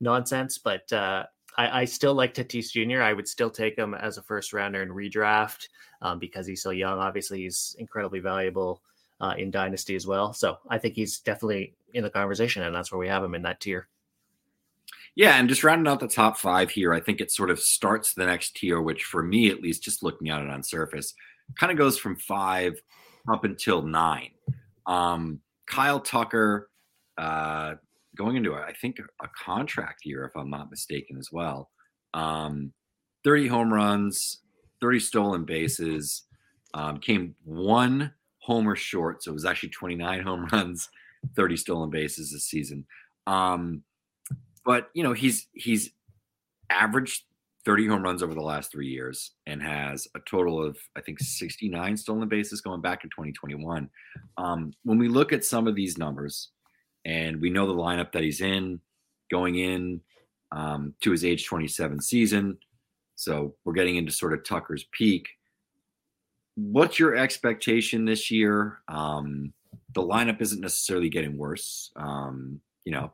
nonsense, 0.00 0.56
but 0.56 0.90
uh, 0.92 1.26
I, 1.58 1.82
I, 1.82 1.84
still 1.84 2.14
like 2.14 2.32
Tatis 2.32 2.72
Jr. 2.72 3.02
I 3.02 3.12
would 3.12 3.28
still 3.28 3.50
take 3.50 3.76
him 3.76 3.94
as 3.94 4.16
a 4.16 4.22
first 4.22 4.54
rounder 4.54 4.82
in 4.82 4.88
redraft 4.88 5.68
um, 6.00 6.18
because 6.18 6.46
he's 6.46 6.62
so 6.62 6.70
young. 6.70 6.98
Obviously, 6.98 7.42
he's 7.42 7.76
incredibly 7.78 8.20
valuable 8.20 8.80
uh, 9.20 9.34
in 9.36 9.50
Dynasty 9.50 9.94
as 9.94 10.06
well. 10.06 10.32
So 10.32 10.58
I 10.68 10.78
think 10.78 10.94
he's 10.94 11.18
definitely 11.18 11.74
in 11.92 12.02
the 12.02 12.10
conversation, 12.10 12.62
and 12.62 12.74
that's 12.74 12.90
where 12.90 12.98
we 12.98 13.08
have 13.08 13.24
him 13.24 13.34
in 13.34 13.42
that 13.42 13.60
tier. 13.60 13.88
Yeah, 15.16 15.36
and 15.36 15.48
just 15.48 15.64
rounding 15.64 15.90
out 15.90 16.00
the 16.00 16.08
top 16.08 16.38
five 16.38 16.70
here, 16.70 16.94
I 16.94 17.00
think 17.00 17.20
it 17.20 17.32
sort 17.32 17.50
of 17.50 17.58
starts 17.58 18.12
the 18.12 18.24
next 18.24 18.56
tier, 18.56 18.80
which 18.80 19.04
for 19.04 19.22
me, 19.22 19.50
at 19.50 19.60
least, 19.60 19.82
just 19.82 20.02
looking 20.02 20.30
at 20.30 20.40
it 20.40 20.48
on 20.48 20.62
surface, 20.62 21.12
kind 21.56 21.72
of 21.72 21.78
goes 21.78 21.98
from 21.98 22.14
five 22.16 22.80
up 23.30 23.44
until 23.44 23.82
nine. 23.82 24.30
Um, 24.86 25.40
Kyle 25.66 26.00
Tucker 26.00 26.70
uh, 27.18 27.74
going 28.16 28.36
into, 28.36 28.54
I 28.54 28.72
think, 28.72 28.98
a 29.22 29.28
contract 29.28 30.04
year, 30.04 30.24
if 30.24 30.36
I'm 30.36 30.50
not 30.50 30.70
mistaken, 30.70 31.18
as 31.18 31.30
well. 31.30 31.70
Um, 32.14 32.72
30 33.24 33.48
home 33.48 33.72
runs, 33.72 34.40
30 34.80 35.00
stolen 35.00 35.44
bases, 35.44 36.24
um, 36.74 36.98
came 36.98 37.34
one 37.44 38.12
homer 38.40 38.76
short. 38.76 39.22
So 39.22 39.30
it 39.30 39.34
was 39.34 39.44
actually 39.44 39.70
29 39.70 40.22
home 40.24 40.46
runs, 40.52 40.88
30 41.36 41.56
stolen 41.56 41.90
bases 41.90 42.32
this 42.32 42.44
season. 42.44 42.86
Um, 43.26 43.82
but 44.64 44.88
you 44.94 45.02
know, 45.02 45.12
he's 45.12 45.48
he's 45.52 45.90
averaged 46.70 47.24
30 47.68 47.86
home 47.86 48.02
runs 48.02 48.22
over 48.22 48.32
the 48.32 48.40
last 48.40 48.72
three 48.72 48.88
years 48.88 49.32
and 49.46 49.62
has 49.62 50.08
a 50.16 50.20
total 50.20 50.64
of, 50.64 50.78
I 50.96 51.02
think, 51.02 51.20
69 51.20 51.98
stolen 51.98 52.26
bases 52.26 52.62
going 52.62 52.80
back 52.80 53.02
to 53.02 53.08
2021. 53.08 53.90
Um, 54.38 54.72
when 54.84 54.96
we 54.96 55.06
look 55.06 55.34
at 55.34 55.44
some 55.44 55.68
of 55.68 55.74
these 55.74 55.98
numbers 55.98 56.48
and 57.04 57.38
we 57.42 57.50
know 57.50 57.66
the 57.66 57.74
lineup 57.74 58.10
that 58.12 58.22
he's 58.22 58.40
in 58.40 58.80
going 59.30 59.56
in 59.56 60.00
um, 60.50 60.94
to 61.02 61.10
his 61.10 61.26
age 61.26 61.44
27 61.44 62.00
season, 62.00 62.56
so 63.16 63.54
we're 63.66 63.74
getting 63.74 63.96
into 63.96 64.12
sort 64.12 64.32
of 64.32 64.44
Tucker's 64.44 64.86
peak. 64.90 65.28
What's 66.54 66.98
your 66.98 67.16
expectation 67.16 68.06
this 68.06 68.30
year? 68.30 68.78
Um, 68.88 69.52
the 69.92 70.02
lineup 70.02 70.40
isn't 70.40 70.62
necessarily 70.62 71.10
getting 71.10 71.36
worse. 71.36 71.90
Um, 71.96 72.62
you 72.86 72.92
know, 72.92 73.12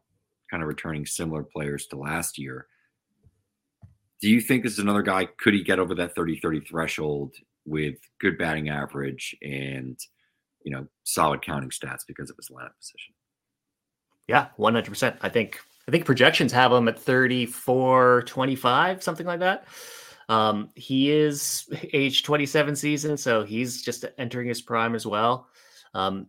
kind 0.49 0.63
of 0.63 0.69
returning 0.69 1.07
similar 1.07 1.43
players 1.43 1.89
to 1.89 1.97
last 1.97 2.39
year. 2.39 2.69
Do 4.21 4.31
you 4.31 4.41
think 4.41 4.63
this 4.63 4.75
is 4.75 4.79
another 4.79 5.03
guy? 5.03 5.27
Could 5.39 5.55
he 5.55 5.63
get 5.63 5.79
over 5.79 5.95
that 5.97 6.15
30 6.15 6.41
30 6.41 6.61
threshold 6.61 7.35
with 7.67 7.97
good 8.21 8.39
batting 8.39 8.69
average 8.69 9.37
and, 9.43 9.99
you 10.65 10.73
know, 10.73 10.87
solid 11.05 11.43
counting 11.43 11.71
stats 11.71 12.03
because 12.07 12.31
of 12.31 12.37
his 12.37 12.49
lineup 12.49 12.77
position? 12.79 13.15
Yeah, 14.27 14.49
100%. 14.59 15.19
I 15.21 15.29
think, 15.29 15.61
I 15.87 15.91
think 15.91 16.07
projections 16.07 16.53
have 16.53 16.73
him 16.73 16.89
at 16.89 16.99
34 16.99 18.23
25, 18.23 19.03
something 19.03 19.27
like 19.27 19.41
that. 19.41 19.67
Um, 20.29 20.71
he 20.75 21.11
is 21.11 21.69
age 21.93 22.23
27 22.23 22.77
season, 22.77 23.17
so 23.17 23.45
he's 23.45 23.83
just 23.83 24.05
entering 24.19 24.49
his 24.49 24.63
prime 24.63 24.95
as 24.95 25.07
well. 25.07 25.49
Um, 25.93 26.29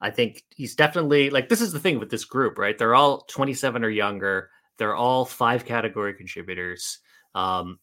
I 0.00 0.10
think 0.10 0.44
he's 0.54 0.74
definitely 0.74 1.30
like 1.30 1.48
this 1.48 1.62
is 1.62 1.72
the 1.72 1.80
thing 1.80 1.98
with 1.98 2.10
this 2.10 2.24
group, 2.24 2.58
right? 2.58 2.76
They're 2.76 2.94
all 2.94 3.22
27 3.22 3.84
or 3.84 3.88
younger. 3.88 4.50
They're 4.76 4.94
all 4.94 5.24
five 5.24 5.64
category 5.64 6.12
contributors 6.14 6.98
um, 7.34 7.78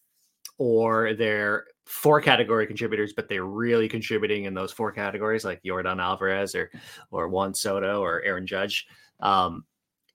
or 0.57 1.13
they're 1.13 1.65
four 1.85 2.21
category 2.21 2.67
contributors, 2.67 3.13
but 3.13 3.27
they're 3.27 3.45
really 3.45 3.89
contributing 3.89 4.45
in 4.45 4.53
those 4.53 4.71
four 4.71 4.91
categories, 4.91 5.43
like 5.43 5.61
Yordan 5.63 6.01
Alvarez 6.01 6.55
or 6.55 6.71
or 7.11 7.27
Juan 7.27 7.53
Soto 7.53 8.01
or 8.01 8.21
Aaron 8.23 8.47
Judge. 8.47 8.87
Um, 9.19 9.65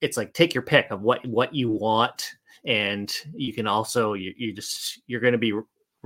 it's 0.01 0.17
like 0.17 0.33
take 0.33 0.55
your 0.55 0.63
pick 0.63 0.91
of 0.91 1.03
what 1.03 1.25
what 1.27 1.55
you 1.55 1.71
want, 1.71 2.31
and 2.65 3.13
you 3.35 3.53
can 3.53 3.67
also 3.67 4.15
you, 4.15 4.33
you 4.37 4.53
just 4.53 5.03
you're 5.07 5.21
going 5.21 5.33
to 5.33 5.39
be 5.39 5.53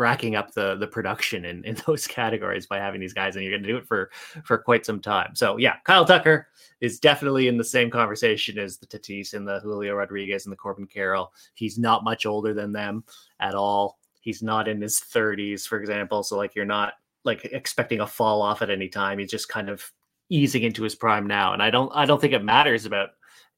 racking 0.01 0.35
up 0.35 0.53
the 0.53 0.75
the 0.77 0.87
production 0.87 1.45
in, 1.45 1.63
in 1.65 1.77
those 1.87 2.07
categories 2.07 2.67
by 2.67 2.79
having 2.79 3.01
these 3.01 3.13
guys 3.13 3.37
and 3.37 3.45
you're 3.45 3.53
going 3.53 3.63
to 3.63 3.69
do 3.69 3.77
it 3.77 3.87
for 3.87 4.11
for 4.43 4.59
quite 4.59 4.85
some 4.85 5.01
time. 5.01 5.37
So 5.37 5.59
yeah 5.59 5.77
kyle 5.85 6.05
tucker 6.05 6.49
is 6.81 6.99
definitely 6.99 7.47
in 7.47 7.59
the 7.59 7.65
same 7.65 7.91
conversation 7.91 8.59
as 8.59 8.79
the 8.79 8.87
tatis 8.87 9.35
and 9.35 9.47
the 9.47 9.61
julio 9.61 9.95
rodriguez 9.95 10.47
and 10.47 10.53
the 10.53 10.57
corbin 10.57 10.87
carroll. 10.87 11.33
He's 11.55 11.79
not 11.79 12.03
much 12.03 12.27
older 12.27 12.55
than 12.55 12.73
them 12.73 13.05
at 13.39 13.55
all. 13.55 13.99
He's 14.21 14.43
not 14.43 14.67
in 14.67 14.81
his 14.81 14.99
30s 14.99 15.67
for 15.69 15.79
example 15.81 16.23
so 16.23 16.37
like 16.37 16.55
you're 16.55 16.65
not 16.65 16.95
like 17.25 17.45
expecting 17.45 18.01
a 18.01 18.07
fall 18.07 18.43
off 18.43 18.63
at 18.63 18.71
any 18.71 18.89
time. 18.89 19.19
He's 19.19 19.31
just 19.31 19.49
kind 19.49 19.69
of 19.69 19.93
easing 20.31 20.63
into 20.63 20.83
his 20.83 20.95
prime 20.95 21.27
now 21.27 21.53
and 21.55 21.61
i 21.61 21.71
don't 21.71 21.91
i 21.93 22.07
don't 22.07 22.21
think 22.21 22.33
it 22.33 22.45
matters 22.45 22.87
about 22.87 23.09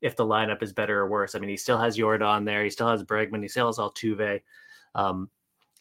if 0.00 0.16
the 0.16 0.24
lineup 0.24 0.62
is 0.62 0.72
better 0.72 0.98
or 0.98 1.08
worse. 1.08 1.34
I 1.34 1.38
mean 1.38 1.50
he 1.50 1.56
still 1.56 1.78
has 1.78 1.96
yordan 1.96 2.44
there 2.44 2.64
he 2.64 2.70
still 2.70 2.88
has 2.88 3.04
bregman 3.04 3.42
he 3.42 3.48
still 3.48 3.66
has 3.66 3.78
altuve. 3.78 4.40
Um, 4.94 5.30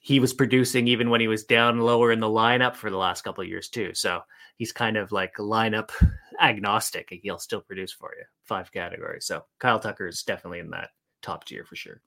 he 0.03 0.19
was 0.19 0.33
producing 0.33 0.87
even 0.87 1.11
when 1.11 1.21
he 1.21 1.27
was 1.27 1.43
down 1.43 1.79
lower 1.79 2.11
in 2.11 2.19
the 2.19 2.27
lineup 2.27 2.75
for 2.75 2.89
the 2.89 2.97
last 2.97 3.21
couple 3.21 3.43
of 3.43 3.47
years 3.47 3.69
too. 3.69 3.91
So 3.93 4.21
he's 4.57 4.71
kind 4.71 4.97
of 4.97 5.11
like 5.11 5.35
lineup 5.35 5.91
agnostic. 6.41 7.09
He'll 7.21 7.37
still 7.37 7.61
produce 7.61 7.91
for 7.91 8.11
you 8.17 8.25
five 8.43 8.71
categories. 8.71 9.27
So 9.27 9.45
Kyle 9.59 9.79
Tucker 9.79 10.07
is 10.07 10.23
definitely 10.23 10.59
in 10.59 10.71
that 10.71 10.89
top 11.21 11.45
tier 11.45 11.63
for 11.63 11.75
sure. 11.75 12.01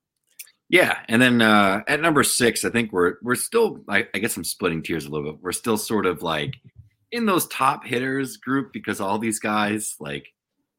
Yeah, 0.69 0.99
and 1.09 1.23
then 1.23 1.41
uh, 1.41 1.83
at 1.87 2.01
number 2.01 2.25
six, 2.25 2.65
I 2.65 2.71
think 2.71 2.91
we're 2.91 3.15
we're 3.23 3.35
still. 3.37 3.85
I, 3.89 4.09
I 4.13 4.19
guess 4.19 4.37
I'm 4.37 4.45
splitting 4.45 4.83
tiers 4.83 5.05
a 5.05 5.11
little 5.11 5.33
bit. 5.33 5.43
We're 5.43 5.53
still 5.53 5.77
sort 5.77 6.07
of 6.07 6.23
like 6.23 6.55
in 7.13 7.27
those 7.27 7.47
top 7.47 7.85
hitters 7.85 8.39
group 8.39 8.73
because 8.73 9.01
all 9.01 9.19
these 9.19 9.39
guys 9.39 9.95
like 10.01 10.27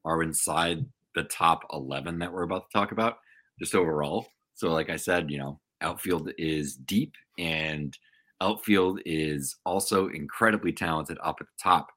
are 0.03 0.21
inside 0.21 0.85
the 1.13 1.23
top 1.23 1.61
11 1.71 2.19
that 2.19 2.33
we're 2.33 2.43
about 2.43 2.69
to 2.69 2.77
talk 2.77 2.91
about 2.91 3.19
just 3.59 3.73
overall. 3.73 4.27
So, 4.55 4.73
like 4.73 4.89
I 4.89 4.97
said, 4.97 5.29
you 5.29 5.37
know, 5.37 5.59
Outfield 5.81 6.31
is 6.37 6.75
deep 6.75 7.13
and 7.37 7.97
outfield 8.41 8.99
is 9.05 9.55
also 9.65 10.07
incredibly 10.09 10.71
talented 10.71 11.17
up 11.23 11.37
at 11.39 11.47
the 11.47 11.63
top. 11.63 11.87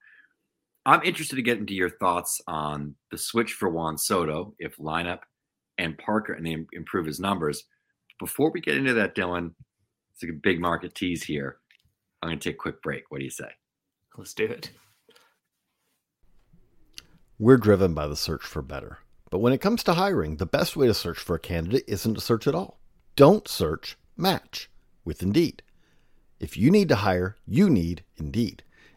I'm 0.87 1.03
interested 1.03 1.37
to 1.37 1.43
get 1.43 1.59
into 1.59 1.75
your 1.75 1.91
thoughts 1.91 2.41
on 2.47 2.95
the 3.11 3.19
switch 3.19 3.53
for 3.53 3.69
Juan 3.69 3.99
Soto 3.99 4.55
if 4.59 4.77
lineup 4.79 5.21
and 5.77 5.99
Parker 5.99 6.33
and 6.33 6.47
they 6.47 6.57
improve 6.73 7.07
his 7.07 7.21
numbers. 7.21 7.65
Before 8.19 8.51
we 8.51 8.61
get 8.61 8.77
into 8.77 8.95
that, 8.95 9.15
Dylan, 9.15 9.53
it's 10.15 10.25
a 10.25 10.33
big 10.33 10.61
market 10.61 10.95
tease 10.95 11.23
here. 11.23 11.59
I'm 12.23 12.31
going 12.31 12.39
to 12.39 12.49
take 12.49 12.57
a 12.57 12.59
quick 12.59 12.83
break. 12.83 13.05
What 13.11 13.19
do 13.19 13.25
you 13.25 13.31
say? 13.31 13.51
Let's 14.17 14.35
do 14.35 14.47
it. 14.47 14.71
We're 17.39 17.57
driven 17.57 17.95
by 17.95 18.09
the 18.09 18.17
search 18.17 18.43
for 18.43 18.63
better. 18.63 18.99
But 19.31 19.39
when 19.39 19.53
it 19.53 19.61
comes 19.61 19.85
to 19.85 19.95
hiring, 19.95 20.39
the 20.39 20.47
best 20.47 20.77
way 20.77 20.89
to 20.89 20.95
search 20.95 21.19
for 21.19 21.37
a 21.37 21.41
candidate 21.41 21.85
isn't 21.87 22.15
to 22.15 22.21
search 22.21 22.49
at 22.49 22.55
all. 22.55 22.78
Don't 23.19 23.49
search, 23.49 23.99
match 24.17 24.71
with 25.05 25.25
Indeed. 25.25 25.65
If 26.39 26.57
you 26.57 26.71
need 26.71 26.89
to 26.91 26.95
hire, 26.95 27.35
you 27.49 27.69
need 27.69 28.05
Indeed. 28.17 28.63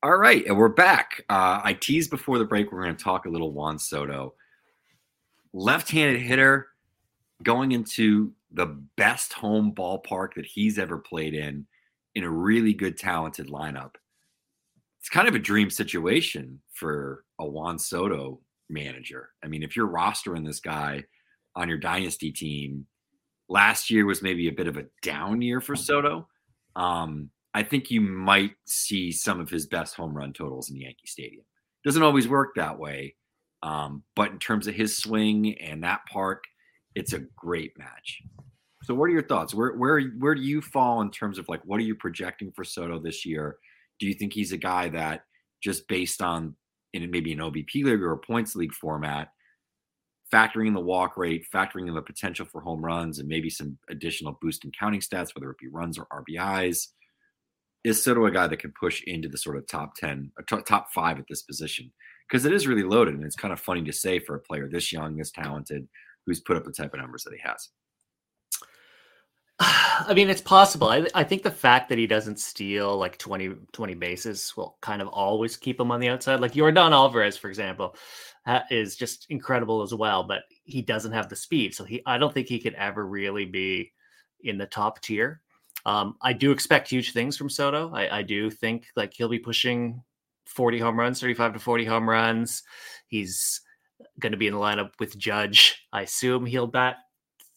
All 0.00 0.16
right, 0.16 0.46
and 0.46 0.56
we're 0.56 0.68
back. 0.68 1.24
Uh, 1.28 1.60
I 1.64 1.72
teased 1.72 2.10
before 2.10 2.38
the 2.38 2.44
break 2.44 2.70
we're 2.70 2.84
going 2.84 2.94
to 2.94 3.02
talk 3.02 3.26
a 3.26 3.28
little 3.28 3.50
Juan 3.50 3.80
Soto, 3.80 4.34
left-handed 5.52 6.22
hitter, 6.22 6.68
going 7.42 7.72
into 7.72 8.32
the 8.52 8.66
best 8.96 9.32
home 9.32 9.72
ballpark 9.74 10.34
that 10.34 10.46
he's 10.46 10.78
ever 10.78 10.98
played 10.98 11.34
in, 11.34 11.66
in 12.14 12.22
a 12.22 12.30
really 12.30 12.72
good, 12.72 12.96
talented 12.96 13.48
lineup. 13.48 13.96
It's 15.00 15.08
kind 15.08 15.26
of 15.26 15.34
a 15.34 15.40
dream 15.40 15.68
situation 15.68 16.60
for 16.72 17.24
a 17.40 17.44
Juan 17.44 17.76
Soto 17.76 18.38
manager. 18.70 19.30
I 19.42 19.48
mean, 19.48 19.64
if 19.64 19.74
you're 19.74 19.88
rostering 19.88 20.46
this 20.46 20.60
guy 20.60 21.02
on 21.56 21.68
your 21.68 21.78
dynasty 21.78 22.30
team, 22.30 22.86
last 23.48 23.90
year 23.90 24.06
was 24.06 24.22
maybe 24.22 24.46
a 24.46 24.52
bit 24.52 24.68
of 24.68 24.76
a 24.76 24.86
down 25.02 25.42
year 25.42 25.60
for 25.60 25.74
Soto. 25.74 26.28
Um, 26.76 27.30
I 27.54 27.62
think 27.62 27.90
you 27.90 28.00
might 28.00 28.52
see 28.66 29.10
some 29.10 29.40
of 29.40 29.50
his 29.50 29.66
best 29.66 29.94
home 29.94 30.16
run 30.16 30.32
totals 30.32 30.70
in 30.70 30.76
Yankee 30.76 31.06
Stadium. 31.06 31.44
Doesn't 31.84 32.02
always 32.02 32.28
work 32.28 32.50
that 32.56 32.78
way, 32.78 33.14
um, 33.62 34.02
but 34.14 34.30
in 34.30 34.38
terms 34.38 34.66
of 34.66 34.74
his 34.74 34.98
swing 34.98 35.58
and 35.58 35.82
that 35.84 36.00
park, 36.10 36.44
it's 36.94 37.12
a 37.12 37.20
great 37.36 37.78
match. 37.78 38.22
So, 38.84 38.94
what 38.94 39.06
are 39.06 39.12
your 39.12 39.26
thoughts? 39.26 39.54
Where 39.54 39.72
where 39.72 40.00
where 40.18 40.34
do 40.34 40.42
you 40.42 40.60
fall 40.60 41.00
in 41.00 41.10
terms 41.10 41.38
of 41.38 41.48
like 41.48 41.60
what 41.64 41.78
are 41.78 41.84
you 41.84 41.94
projecting 41.94 42.52
for 42.52 42.64
Soto 42.64 42.98
this 42.98 43.24
year? 43.24 43.56
Do 43.98 44.06
you 44.06 44.14
think 44.14 44.32
he's 44.32 44.52
a 44.52 44.56
guy 44.56 44.88
that 44.90 45.22
just 45.62 45.88
based 45.88 46.22
on 46.22 46.54
in 46.92 47.10
maybe 47.10 47.32
an 47.32 47.40
OBP 47.40 47.84
league 47.84 48.02
or 48.02 48.12
a 48.12 48.18
points 48.18 48.54
league 48.54 48.72
format, 48.72 49.28
factoring 50.32 50.68
in 50.68 50.74
the 50.74 50.80
walk 50.80 51.16
rate, 51.16 51.46
factoring 51.52 51.88
in 51.88 51.94
the 51.94 52.02
potential 52.02 52.46
for 52.46 52.60
home 52.60 52.84
runs, 52.84 53.18
and 53.18 53.28
maybe 53.28 53.50
some 53.50 53.78
additional 53.90 54.38
boost 54.40 54.64
in 54.64 54.72
counting 54.78 55.00
stats, 55.00 55.34
whether 55.34 55.50
it 55.50 55.58
be 55.58 55.68
runs 55.68 55.98
or 55.98 56.06
RBIs? 56.12 56.88
Is 57.84 58.02
Soto 58.02 58.26
a 58.26 58.30
guy 58.30 58.46
that 58.46 58.58
can 58.58 58.72
push 58.78 59.02
into 59.06 59.28
the 59.28 59.38
sort 59.38 59.56
of 59.56 59.66
top 59.66 59.94
10, 59.96 60.32
or 60.36 60.44
t- 60.44 60.62
top 60.64 60.92
five 60.92 61.18
at 61.18 61.26
this 61.28 61.42
position? 61.42 61.90
Because 62.28 62.44
it 62.44 62.52
is 62.52 62.66
really 62.66 62.82
loaded. 62.82 63.14
And 63.14 63.24
it's 63.24 63.36
kind 63.36 63.52
of 63.52 63.60
funny 63.60 63.82
to 63.84 63.92
say 63.92 64.18
for 64.18 64.34
a 64.34 64.40
player 64.40 64.68
this 64.68 64.92
young, 64.92 65.16
this 65.16 65.30
talented, 65.30 65.88
who's 66.26 66.40
put 66.40 66.56
up 66.56 66.64
the 66.64 66.72
type 66.72 66.92
of 66.92 67.00
numbers 67.00 67.24
that 67.24 67.32
he 67.32 67.40
has. 67.42 67.68
I 69.60 70.14
mean, 70.14 70.30
it's 70.30 70.42
possible. 70.42 70.88
I, 70.88 71.06
I 71.14 71.24
think 71.24 71.42
the 71.42 71.50
fact 71.50 71.88
that 71.88 71.98
he 71.98 72.06
doesn't 72.06 72.38
steal 72.38 72.96
like 72.96 73.18
20, 73.18 73.54
20 73.72 73.94
bases 73.94 74.52
will 74.56 74.76
kind 74.80 75.02
of 75.02 75.08
always 75.08 75.56
keep 75.56 75.80
him 75.80 75.90
on 75.90 76.00
the 76.00 76.08
outside. 76.08 76.40
Like 76.40 76.52
Yordan 76.52 76.92
Alvarez, 76.92 77.36
for 77.36 77.48
example, 77.48 77.96
is 78.70 78.96
just 78.96 79.26
incredible 79.30 79.82
as 79.82 79.92
well, 79.94 80.22
but 80.22 80.42
he 80.64 80.82
doesn't 80.82 81.12
have 81.12 81.28
the 81.28 81.36
speed. 81.36 81.74
So 81.74 81.84
he, 81.84 82.02
I 82.06 82.18
don't 82.18 82.32
think 82.32 82.48
he 82.48 82.60
could 82.60 82.74
ever 82.74 83.06
really 83.06 83.44
be 83.44 83.92
in 84.42 84.58
the 84.58 84.66
top 84.66 85.00
tier. 85.00 85.40
Um, 85.86 86.16
I 86.20 86.32
do 86.32 86.50
expect 86.50 86.90
huge 86.90 87.12
things 87.12 87.36
from 87.36 87.48
Soto. 87.48 87.90
I, 87.94 88.18
I, 88.18 88.22
do 88.22 88.50
think 88.50 88.88
like 88.96 89.14
he'll 89.14 89.28
be 89.28 89.38
pushing 89.38 90.02
40 90.46 90.78
home 90.78 90.98
runs, 90.98 91.20
35 91.20 91.54
to 91.54 91.58
40 91.58 91.84
home 91.84 92.08
runs. 92.10 92.62
He's 93.06 93.60
going 94.20 94.32
to 94.32 94.38
be 94.38 94.48
in 94.48 94.54
the 94.54 94.60
lineup 94.60 94.90
with 94.98 95.16
Judge. 95.16 95.86
I 95.92 96.02
assume 96.02 96.46
he'll 96.46 96.66
bat 96.66 96.96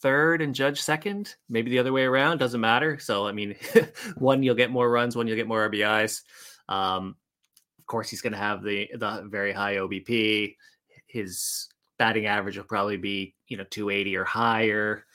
third 0.02 0.42
and 0.42 0.56
Judge 0.56 0.82
second, 0.82 1.36
maybe 1.50 1.72
the 1.72 1.80
other 1.80 1.94
way 1.94 2.04
around. 2.04 2.38
Doesn't 2.38 2.62
matter. 2.62 3.00
So 3.00 3.28
I 3.28 3.32
mean, 3.32 3.56
one 4.18 4.44
you'll 4.44 4.56
get 4.56 4.72
more 4.72 4.90
runs, 4.90 5.16
one 5.16 5.28
you'll 5.28 5.38
get 5.38 5.48
more 5.48 5.70
RBIs. 5.70 6.22
Um, 6.70 7.16
of 7.80 7.86
course, 7.86 8.10
he's 8.10 8.22
going 8.22 8.34
to 8.34 8.40
have 8.40 8.64
the 8.64 8.90
the 8.94 9.28
very 9.30 9.52
high 9.52 9.76
OBP. 9.76 10.56
His 11.08 11.68
batting 11.98 12.26
average 12.26 12.58
will 12.58 12.64
probably 12.66 12.98
be 12.98 13.36
you 13.48 13.58
know 13.58 13.66
280 13.70 14.18
or 14.18 14.26
higher. 14.26 15.06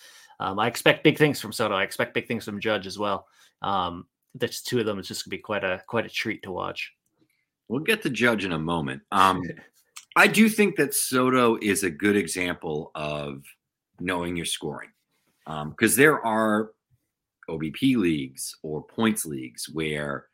Um, 0.40 0.58
I 0.58 0.66
expect 0.66 1.04
big 1.04 1.18
things 1.18 1.40
from 1.40 1.52
Soto. 1.52 1.74
I 1.74 1.82
expect 1.82 2.14
big 2.14 2.28
things 2.28 2.44
from 2.44 2.60
Judge 2.60 2.86
as 2.86 2.98
well. 2.98 3.26
Um, 3.62 4.06
the 4.34 4.48
two 4.48 4.78
of 4.80 4.86
them 4.86 4.98
is 4.98 5.08
just 5.08 5.24
gonna 5.24 5.36
be 5.36 5.42
quite 5.42 5.64
a 5.64 5.82
quite 5.86 6.06
a 6.06 6.10
treat 6.10 6.42
to 6.42 6.52
watch. 6.52 6.92
We'll 7.68 7.80
get 7.80 8.02
to 8.02 8.10
Judge 8.10 8.44
in 8.44 8.52
a 8.52 8.58
moment. 8.58 9.02
Um, 9.12 9.42
I 10.16 10.26
do 10.26 10.48
think 10.48 10.76
that 10.76 10.94
Soto 10.94 11.58
is 11.60 11.82
a 11.82 11.90
good 11.90 12.16
example 12.16 12.90
of 12.94 13.42
knowing 14.00 14.36
your 14.36 14.46
scoring 14.46 14.90
because 15.44 15.92
um, 15.92 15.96
there 15.96 16.24
are 16.26 16.70
OBP 17.48 17.96
leagues 17.96 18.56
or 18.62 18.82
points 18.82 19.24
leagues 19.24 19.68
where 19.68 20.26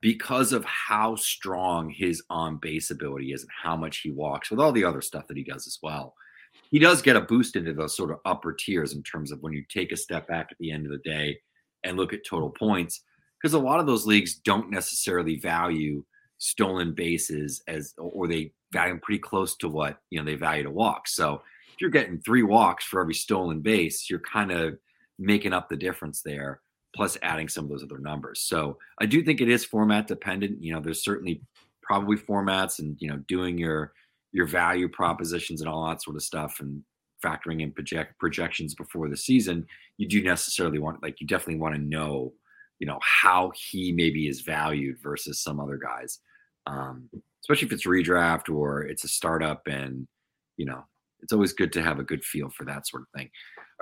because 0.00 0.52
of 0.52 0.64
how 0.64 1.16
strong 1.16 1.90
his 1.90 2.22
on 2.30 2.56
base 2.56 2.90
ability 2.90 3.32
is 3.32 3.42
and 3.42 3.50
how 3.62 3.76
much 3.76 3.98
he 3.98 4.10
walks 4.10 4.50
with 4.50 4.60
all 4.60 4.72
the 4.72 4.84
other 4.84 5.00
stuff 5.00 5.26
that 5.26 5.36
he 5.36 5.42
does 5.42 5.66
as 5.66 5.78
well 5.82 6.14
he 6.70 6.78
does 6.78 7.02
get 7.02 7.16
a 7.16 7.20
boost 7.20 7.56
into 7.56 7.72
those 7.72 7.96
sort 7.96 8.10
of 8.10 8.18
upper 8.24 8.52
tiers 8.52 8.94
in 8.94 9.02
terms 9.02 9.32
of 9.32 9.40
when 9.40 9.52
you 9.52 9.64
take 9.68 9.92
a 9.92 9.96
step 9.96 10.28
back 10.28 10.48
at 10.50 10.58
the 10.58 10.70
end 10.70 10.86
of 10.86 10.92
the 10.92 11.10
day 11.10 11.38
and 11.84 11.96
look 11.96 12.12
at 12.12 12.26
total 12.26 12.50
points 12.50 13.02
because 13.40 13.54
a 13.54 13.58
lot 13.58 13.80
of 13.80 13.86
those 13.86 14.06
leagues 14.06 14.36
don't 14.36 14.70
necessarily 14.70 15.38
value 15.38 16.04
stolen 16.38 16.92
bases 16.92 17.62
as 17.66 17.94
or 17.98 18.28
they 18.28 18.52
value 18.72 18.92
them 18.92 19.00
pretty 19.00 19.18
close 19.18 19.56
to 19.56 19.68
what 19.68 19.98
you 20.10 20.18
know 20.18 20.24
they 20.24 20.36
value 20.36 20.62
to 20.62 20.70
walk. 20.70 21.08
So 21.08 21.42
if 21.68 21.80
you're 21.80 21.90
getting 21.90 22.20
three 22.20 22.42
walks 22.42 22.84
for 22.84 23.00
every 23.00 23.14
stolen 23.14 23.60
base 23.60 24.08
you're 24.08 24.20
kind 24.20 24.52
of 24.52 24.78
making 25.18 25.52
up 25.52 25.68
the 25.68 25.76
difference 25.76 26.22
there 26.22 26.60
plus 26.94 27.18
adding 27.22 27.48
some 27.48 27.64
of 27.64 27.70
those 27.70 27.82
other 27.82 27.98
numbers. 27.98 28.42
So 28.42 28.78
i 29.00 29.06
do 29.06 29.22
think 29.22 29.40
it 29.40 29.48
is 29.48 29.64
format 29.64 30.06
dependent 30.06 30.62
you 30.62 30.72
know 30.72 30.80
there's 30.80 31.02
certainly 31.02 31.42
probably 31.82 32.16
formats 32.16 32.78
and 32.78 32.96
you 33.00 33.08
know 33.08 33.16
doing 33.28 33.58
your 33.58 33.92
your 34.32 34.46
value 34.46 34.88
propositions 34.88 35.60
and 35.60 35.68
all 35.68 35.88
that 35.88 36.02
sort 36.02 36.16
of 36.16 36.22
stuff 36.22 36.60
and 36.60 36.82
factoring 37.24 37.62
in 37.62 37.72
project 37.72 38.18
projections 38.18 38.74
before 38.74 39.08
the 39.08 39.16
season, 39.16 39.66
you 39.96 40.08
do 40.08 40.22
necessarily 40.22 40.78
want 40.78 41.02
like 41.02 41.20
you 41.20 41.26
definitely 41.26 41.60
want 41.60 41.74
to 41.74 41.80
know, 41.80 42.32
you 42.78 42.86
know, 42.86 42.98
how 43.02 43.50
he 43.54 43.92
maybe 43.92 44.28
is 44.28 44.42
valued 44.42 44.96
versus 45.02 45.40
some 45.40 45.58
other 45.58 45.76
guys. 45.76 46.20
Um, 46.66 47.08
especially 47.42 47.66
if 47.66 47.72
it's 47.72 47.86
redraft 47.86 48.54
or 48.54 48.82
it's 48.82 49.04
a 49.04 49.08
startup 49.08 49.66
and 49.66 50.06
you 50.56 50.66
know, 50.66 50.84
it's 51.20 51.32
always 51.32 51.52
good 51.52 51.72
to 51.72 51.82
have 51.82 51.98
a 51.98 52.04
good 52.04 52.24
feel 52.24 52.50
for 52.50 52.64
that 52.64 52.86
sort 52.86 53.02
of 53.02 53.08
thing. 53.16 53.30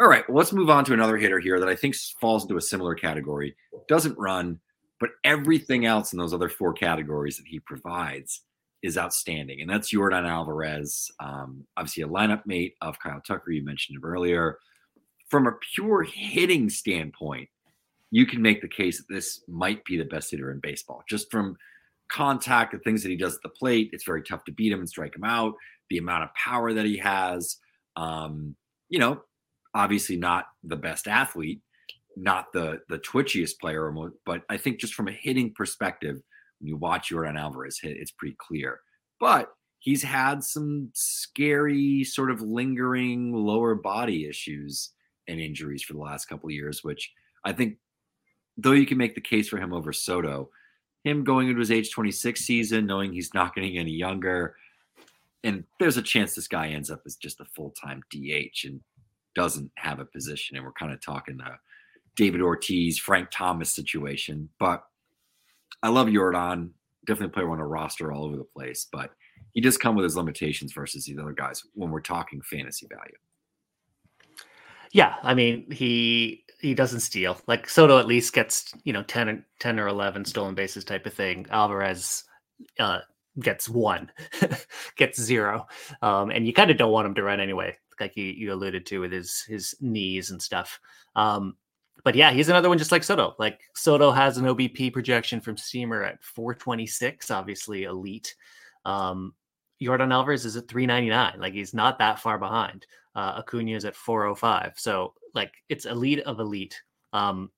All 0.00 0.08
right, 0.08 0.28
well, 0.28 0.38
let's 0.38 0.52
move 0.52 0.70
on 0.70 0.84
to 0.84 0.92
another 0.92 1.16
hitter 1.16 1.38
here 1.38 1.58
that 1.58 1.68
I 1.68 1.74
think 1.74 1.94
falls 2.20 2.44
into 2.44 2.56
a 2.56 2.62
similar 2.62 2.94
category. 2.94 3.56
Doesn't 3.88 4.18
run, 4.18 4.60
but 5.00 5.10
everything 5.24 5.86
else 5.86 6.12
in 6.12 6.18
those 6.18 6.34
other 6.34 6.48
four 6.48 6.72
categories 6.72 7.36
that 7.38 7.46
he 7.46 7.60
provides 7.60 8.42
is 8.82 8.98
outstanding, 8.98 9.60
and 9.60 9.70
that's 9.70 9.92
Yordan 9.92 10.28
Alvarez. 10.28 11.10
Um, 11.20 11.64
obviously, 11.76 12.02
a 12.02 12.08
lineup 12.08 12.42
mate 12.46 12.74
of 12.80 12.98
Kyle 12.98 13.20
Tucker. 13.20 13.50
You 13.50 13.64
mentioned 13.64 13.96
him 13.96 14.04
earlier. 14.04 14.58
From 15.28 15.46
a 15.46 15.52
pure 15.74 16.02
hitting 16.02 16.70
standpoint, 16.70 17.48
you 18.10 18.26
can 18.26 18.40
make 18.40 18.62
the 18.62 18.68
case 18.68 18.98
that 18.98 19.12
this 19.12 19.42
might 19.48 19.84
be 19.84 19.96
the 19.96 20.04
best 20.04 20.30
hitter 20.30 20.52
in 20.52 20.60
baseball. 20.60 21.02
Just 21.08 21.30
from 21.30 21.56
contact, 22.08 22.72
the 22.72 22.78
things 22.78 23.02
that 23.02 23.08
he 23.08 23.16
does 23.16 23.34
at 23.34 23.42
the 23.42 23.48
plate, 23.48 23.90
it's 23.92 24.04
very 24.04 24.22
tough 24.22 24.44
to 24.44 24.52
beat 24.52 24.72
him 24.72 24.78
and 24.78 24.88
strike 24.88 25.16
him 25.16 25.24
out. 25.24 25.54
The 25.90 25.98
amount 25.98 26.24
of 26.24 26.34
power 26.34 26.72
that 26.72 26.86
he 26.86 26.98
has, 26.98 27.56
um, 27.96 28.54
you 28.88 28.98
know, 28.98 29.22
obviously 29.74 30.16
not 30.16 30.46
the 30.62 30.76
best 30.76 31.08
athlete, 31.08 31.60
not 32.16 32.52
the 32.52 32.80
the 32.88 32.98
twitchiest 32.98 33.58
player, 33.60 33.92
but 34.24 34.42
I 34.48 34.56
think 34.56 34.80
just 34.80 34.94
from 34.94 35.08
a 35.08 35.12
hitting 35.12 35.52
perspective, 35.52 36.20
when 36.58 36.68
you 36.68 36.76
watch 36.76 37.10
Yordan 37.10 37.38
Alvarez 37.38 37.78
hit, 37.80 37.96
it's 37.96 38.10
pretty 38.10 38.36
clear. 38.38 38.80
But 39.20 39.52
he's 39.78 40.02
had 40.02 40.42
some 40.42 40.90
scary, 40.94 42.04
sort 42.04 42.30
of 42.30 42.40
lingering 42.40 43.32
lower 43.32 43.74
body 43.74 44.26
issues 44.26 44.90
and 45.28 45.40
injuries 45.40 45.82
for 45.82 45.92
the 45.94 46.00
last 46.00 46.26
couple 46.26 46.48
of 46.48 46.54
years, 46.54 46.84
which 46.84 47.12
I 47.44 47.52
think, 47.52 47.76
though 48.56 48.72
you 48.72 48.86
can 48.86 48.98
make 48.98 49.14
the 49.14 49.20
case 49.20 49.48
for 49.48 49.58
him 49.58 49.72
over 49.72 49.92
Soto, 49.92 50.50
him 51.04 51.24
going 51.24 51.48
into 51.48 51.60
his 51.60 51.70
age 51.70 51.92
26 51.92 52.40
season, 52.40 52.86
knowing 52.86 53.12
he's 53.12 53.34
not 53.34 53.54
getting 53.54 53.78
any 53.78 53.92
younger, 53.92 54.56
and 55.46 55.62
there's 55.78 55.96
a 55.96 56.02
chance 56.02 56.34
this 56.34 56.48
guy 56.48 56.68
ends 56.68 56.90
up 56.90 57.02
as 57.06 57.14
just 57.14 57.40
a 57.40 57.44
full 57.44 57.70
time 57.70 58.02
DH 58.10 58.64
and 58.64 58.80
doesn't 59.36 59.70
have 59.76 60.00
a 60.00 60.04
position. 60.04 60.56
And 60.56 60.64
we're 60.64 60.72
kind 60.72 60.92
of 60.92 61.00
talking 61.00 61.36
the 61.36 61.52
David 62.16 62.40
Ortiz, 62.40 62.98
Frank 62.98 63.28
Thomas 63.30 63.72
situation. 63.72 64.48
But 64.58 64.82
I 65.82 65.88
love 65.88 66.08
Yordan. 66.08 66.70
Definitely 67.06 67.26
a 67.26 67.34
player 67.34 67.50
on 67.50 67.60
a 67.60 67.66
roster 67.66 68.12
all 68.12 68.24
over 68.24 68.36
the 68.36 68.44
place, 68.44 68.88
but 68.90 69.10
he 69.52 69.60
does 69.60 69.78
come 69.78 69.94
with 69.94 70.04
his 70.04 70.16
limitations 70.16 70.72
versus 70.72 71.04
these 71.04 71.18
other 71.18 71.32
guys 71.32 71.62
when 71.74 71.90
we're 71.90 72.00
talking 72.00 72.40
fantasy 72.42 72.86
value. 72.90 73.16
Yeah, 74.92 75.14
I 75.22 75.34
mean 75.34 75.70
he 75.70 76.44
he 76.60 76.74
doesn't 76.74 77.00
steal. 77.00 77.38
Like 77.46 77.68
Soto 77.68 77.98
at 77.98 78.06
least 78.06 78.32
gets 78.32 78.72
you 78.84 78.92
know 78.92 79.02
10, 79.02 79.44
10 79.60 79.80
or 79.80 79.88
eleven 79.88 80.24
stolen 80.24 80.54
bases 80.54 80.84
type 80.84 81.06
of 81.06 81.14
thing. 81.14 81.46
Alvarez 81.50 82.24
uh, 82.78 83.00
gets 83.40 83.68
one, 83.68 84.10
gets 84.96 85.20
zero, 85.20 85.66
um, 86.02 86.30
and 86.30 86.46
you 86.46 86.52
kind 86.52 86.70
of 86.70 86.76
don't 86.76 86.92
want 86.92 87.06
him 87.06 87.14
to 87.14 87.22
run 87.22 87.40
anyway, 87.40 87.76
like 88.00 88.16
you, 88.16 88.24
you 88.24 88.52
alluded 88.52 88.86
to 88.86 89.00
with 89.00 89.12
his 89.12 89.42
his 89.42 89.74
knees 89.80 90.30
and 90.30 90.40
stuff. 90.40 90.80
Um, 91.14 91.56
but 92.04 92.14
yeah, 92.14 92.30
he's 92.30 92.48
another 92.48 92.68
one 92.68 92.78
just 92.78 92.92
like 92.92 93.04
Soto. 93.04 93.34
Like 93.38 93.60
Soto 93.74 94.10
has 94.10 94.38
an 94.38 94.46
OBP 94.46 94.92
projection 94.92 95.40
from 95.40 95.56
Steamer 95.56 96.02
at 96.02 96.22
426, 96.22 97.30
obviously 97.30 97.84
elite. 97.84 98.34
Um, 98.84 99.34
Yordan 99.82 100.12
Alvarez 100.12 100.46
is 100.46 100.56
at 100.56 100.68
399. 100.68 101.40
Like 101.40 101.52
he's 101.52 101.74
not 101.74 101.98
that 101.98 102.20
far 102.20 102.38
behind. 102.38 102.86
Uh, 103.14 103.34
Acuna 103.38 103.72
is 103.72 103.84
at 103.84 103.96
405. 103.96 104.74
So 104.76 105.14
like 105.34 105.52
it's 105.68 105.84
elite 105.84 106.20
of 106.20 106.40
elite. 106.40 106.80
Um, 107.12 107.50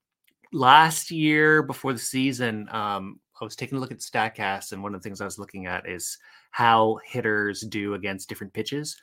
last 0.52 1.10
year 1.10 1.62
before 1.62 1.92
the 1.92 1.98
season, 1.98 2.68
um, 2.70 3.20
I 3.40 3.44
was 3.44 3.56
taking 3.56 3.78
a 3.78 3.80
look 3.80 3.92
at 3.92 3.98
Statcast, 3.98 4.72
and 4.72 4.82
one 4.82 4.94
of 4.94 5.00
the 5.00 5.08
things 5.08 5.20
I 5.20 5.24
was 5.24 5.38
looking 5.38 5.66
at 5.66 5.88
is 5.88 6.18
how 6.50 6.98
hitters 7.04 7.60
do 7.60 7.94
against 7.94 8.28
different 8.28 8.52
pitches. 8.52 8.96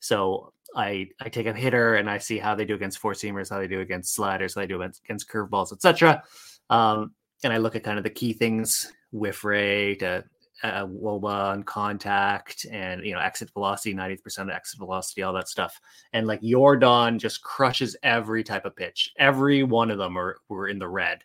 So 0.00 0.52
I 0.74 1.08
I 1.20 1.28
take 1.28 1.46
a 1.46 1.52
hitter 1.52 1.96
and 1.96 2.10
I 2.10 2.18
see 2.18 2.38
how 2.38 2.54
they 2.54 2.64
do 2.64 2.74
against 2.74 2.98
four 2.98 3.12
seamers, 3.12 3.50
how 3.50 3.58
they 3.58 3.68
do 3.68 3.80
against 3.80 4.14
sliders, 4.14 4.54
how 4.54 4.62
they 4.62 4.66
do 4.66 4.82
against, 4.82 5.28
curveballs, 5.28 5.72
etc. 5.72 6.22
Um, 6.68 7.12
and 7.44 7.52
I 7.52 7.58
look 7.58 7.76
at 7.76 7.84
kind 7.84 7.98
of 7.98 8.04
the 8.04 8.10
key 8.10 8.32
things: 8.32 8.92
whiff 9.12 9.44
rate, 9.44 10.02
uh, 10.02 10.22
uh, 10.62 10.86
woba 10.86 11.54
and 11.54 11.66
contact, 11.66 12.66
and 12.70 13.04
you 13.04 13.14
know 13.14 13.20
exit 13.20 13.50
velocity, 13.52 13.94
ninety 13.94 14.16
percent 14.16 14.50
of 14.50 14.56
exit 14.56 14.78
velocity, 14.78 15.22
all 15.22 15.32
that 15.32 15.48
stuff. 15.48 15.80
And 16.12 16.26
like 16.26 16.40
Yordan 16.40 17.18
just 17.18 17.42
crushes 17.42 17.96
every 18.02 18.44
type 18.44 18.64
of 18.64 18.76
pitch. 18.76 19.12
Every 19.18 19.62
one 19.62 19.90
of 19.90 19.98
them 19.98 20.16
are 20.16 20.38
were 20.48 20.68
in 20.68 20.78
the 20.78 20.88
red. 20.88 21.24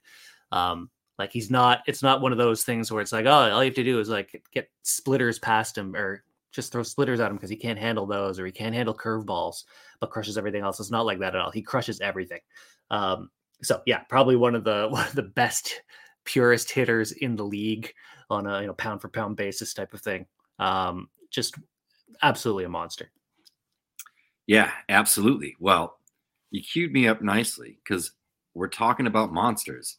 Um, 0.52 0.90
like 1.18 1.32
he's 1.32 1.50
not. 1.50 1.82
It's 1.88 2.04
not 2.04 2.22
one 2.22 2.32
of 2.32 2.38
those 2.38 2.64
things 2.64 2.92
where 2.92 3.02
it's 3.02 3.14
like, 3.14 3.26
oh, 3.26 3.30
all 3.30 3.64
you 3.64 3.70
have 3.70 3.76
to 3.76 3.84
do 3.84 4.00
is 4.00 4.10
like 4.10 4.44
get 4.52 4.70
splitters 4.84 5.40
past 5.40 5.78
him 5.78 5.96
or 5.96 6.25
just 6.56 6.72
throw 6.72 6.84
splitters 6.84 7.20
at 7.20 7.30
him 7.30 7.38
because 7.38 7.50
he 7.50 7.56
can't 7.56 7.78
handle 7.78 8.06
those 8.06 8.40
or 8.40 8.46
he 8.46 8.52
can't 8.52 8.74
handle 8.74 8.96
curveballs, 8.96 9.66
but 10.00 10.10
crushes 10.10 10.38
everything 10.38 10.64
else. 10.64 10.80
It's 10.80 10.92
not 10.92 11.06
like 11.06 11.20
that 11.20 11.36
at 11.36 11.42
all. 11.42 11.52
He 11.52 11.62
crushes 11.62 12.00
everything. 12.00 12.40
Um, 12.90 13.30
so 13.62 13.82
yeah, 13.86 14.00
probably 14.10 14.36
one 14.36 14.56
of 14.56 14.64
the 14.64 14.88
one 14.90 15.06
of 15.06 15.16
the 15.16 15.24
best 15.24 15.82
purest 16.24 16.72
hitters 16.72 17.12
in 17.12 17.36
the 17.36 17.46
league 17.46 17.94
on 18.30 18.48
a 18.48 18.62
you 18.62 18.68
know 18.68 18.74
pound 18.74 19.02
for 19.02 19.10
pound 19.10 19.36
basis 19.36 19.74
type 19.74 19.94
of 19.94 20.02
thing. 20.02 20.26
Um, 20.60 21.10
just 21.30 21.56
absolutely 22.22 22.64
a 22.64 22.70
monster. 22.70 23.12
Yeah, 24.48 24.72
absolutely. 24.90 25.56
Well, 25.60 26.00
you 26.52 26.62
queued 26.62 26.94
me 26.94 27.08
up 27.08 27.22
nicely 27.22 27.80
because 27.84 28.12
we're 28.54 28.68
talking 28.68 29.08
about 29.08 29.34
monsters. 29.34 29.98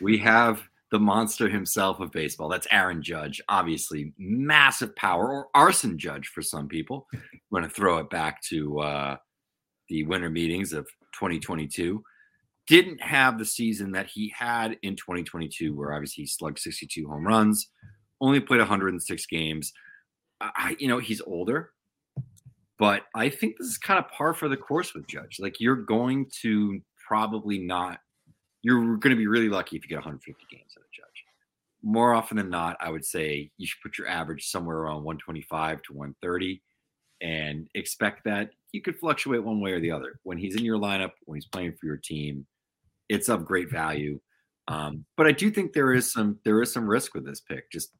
We 0.00 0.18
have 0.18 0.62
the 0.90 0.98
monster 0.98 1.48
himself 1.48 2.00
of 2.00 2.10
baseball. 2.12 2.48
That's 2.48 2.66
Aaron 2.70 3.02
Judge, 3.02 3.40
obviously 3.48 4.12
massive 4.18 4.94
power, 4.96 5.28
or 5.28 5.48
arson 5.54 5.98
Judge 5.98 6.28
for 6.28 6.42
some 6.42 6.68
people. 6.68 7.06
I'm 7.12 7.20
going 7.50 7.62
to 7.64 7.68
throw 7.68 7.98
it 7.98 8.08
back 8.10 8.42
to 8.44 8.80
uh, 8.80 9.16
the 9.88 10.04
winter 10.04 10.30
meetings 10.30 10.72
of 10.72 10.86
2022. 11.14 12.02
Didn't 12.66 13.02
have 13.02 13.38
the 13.38 13.44
season 13.44 13.92
that 13.92 14.06
he 14.06 14.32
had 14.36 14.78
in 14.82 14.96
2022, 14.96 15.74
where 15.74 15.92
obviously 15.92 16.22
he 16.22 16.28
slugged 16.28 16.58
62 16.58 17.06
home 17.08 17.26
runs, 17.26 17.70
only 18.20 18.40
played 18.40 18.58
106 18.58 19.26
games. 19.26 19.72
I, 20.40 20.76
you 20.78 20.88
know, 20.88 20.98
he's 20.98 21.20
older, 21.22 21.72
but 22.78 23.04
I 23.14 23.28
think 23.28 23.56
this 23.58 23.68
is 23.68 23.78
kind 23.78 23.98
of 23.98 24.10
par 24.10 24.34
for 24.34 24.48
the 24.48 24.56
course 24.56 24.94
with 24.94 25.06
Judge. 25.06 25.38
Like 25.40 25.60
you're 25.60 25.76
going 25.76 26.30
to 26.42 26.80
probably 27.06 27.58
not 27.58 27.98
you're 28.62 28.96
going 28.96 29.10
to 29.10 29.16
be 29.16 29.26
really 29.26 29.48
lucky 29.48 29.76
if 29.76 29.84
you 29.84 29.88
get 29.88 29.96
150 29.96 30.44
games 30.50 30.72
at 30.76 30.82
a 30.82 30.92
judge. 30.92 31.24
More 31.82 32.12
often 32.12 32.36
than 32.36 32.50
not, 32.50 32.76
I 32.80 32.90
would 32.90 33.04
say 33.04 33.50
you 33.56 33.66
should 33.66 33.80
put 33.82 33.98
your 33.98 34.08
average 34.08 34.48
somewhere 34.50 34.78
around 34.78 35.04
125 35.04 35.82
to 35.82 35.92
130 35.92 36.60
and 37.20 37.68
expect 37.74 38.24
that 38.24 38.50
you 38.72 38.82
could 38.82 38.98
fluctuate 38.98 39.42
one 39.42 39.60
way 39.60 39.72
or 39.72 39.80
the 39.80 39.90
other. 39.90 40.20
When 40.24 40.38
he's 40.38 40.56
in 40.56 40.64
your 40.64 40.78
lineup, 40.78 41.12
when 41.24 41.36
he's 41.36 41.46
playing 41.46 41.74
for 41.78 41.86
your 41.86 41.96
team, 41.96 42.46
it's 43.08 43.28
of 43.28 43.44
great 43.44 43.70
value. 43.70 44.20
Um, 44.66 45.04
but 45.16 45.26
I 45.26 45.32
do 45.32 45.50
think 45.50 45.72
there 45.72 45.94
is 45.94 46.12
some 46.12 46.38
there 46.44 46.60
is 46.62 46.72
some 46.72 46.86
risk 46.86 47.14
with 47.14 47.24
this 47.24 47.40
pick. 47.40 47.70
Just 47.72 47.92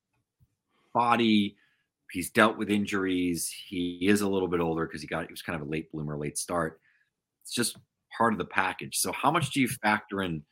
body, 0.92 1.57
he's 2.12 2.31
dealt 2.31 2.59
with 2.59 2.71
injuries. 2.71 3.53
He 3.68 3.99
is 4.03 4.21
a 4.21 4.29
little 4.29 4.49
bit 4.49 4.61
older 4.61 4.87
because 4.87 5.01
he 5.01 5.09
got 5.09 5.27
he 5.27 5.33
was 5.33 5.42
kind 5.42 5.61
of 5.61 5.66
a 5.66 5.71
late 5.71 5.90
bloomer, 5.90 6.18
late 6.18 6.37
start. 6.37 6.81
It's 7.42 7.55
just 7.55 7.79
part 8.18 8.35
of 8.35 8.38
the 8.38 8.44
package. 8.44 8.98
So, 8.98 9.12
how 9.12 9.31
much 9.31 9.50
do 9.52 9.61
you 9.61 9.68
factor 9.68 10.22
in 10.22 10.42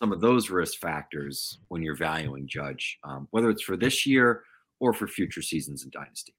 some 0.00 0.12
of 0.12 0.20
those 0.20 0.50
risk 0.50 0.78
factors 0.80 1.58
when 1.68 1.82
you're 1.82 1.96
valuing 1.96 2.48
Judge, 2.48 2.98
um, 3.04 3.28
whether 3.30 3.50
it's 3.50 3.62
for 3.62 3.76
this 3.76 4.06
year 4.06 4.42
or 4.80 4.92
for 4.92 5.06
future 5.06 5.42
seasons 5.42 5.84
in 5.84 5.90
Dynasty? 5.90 6.34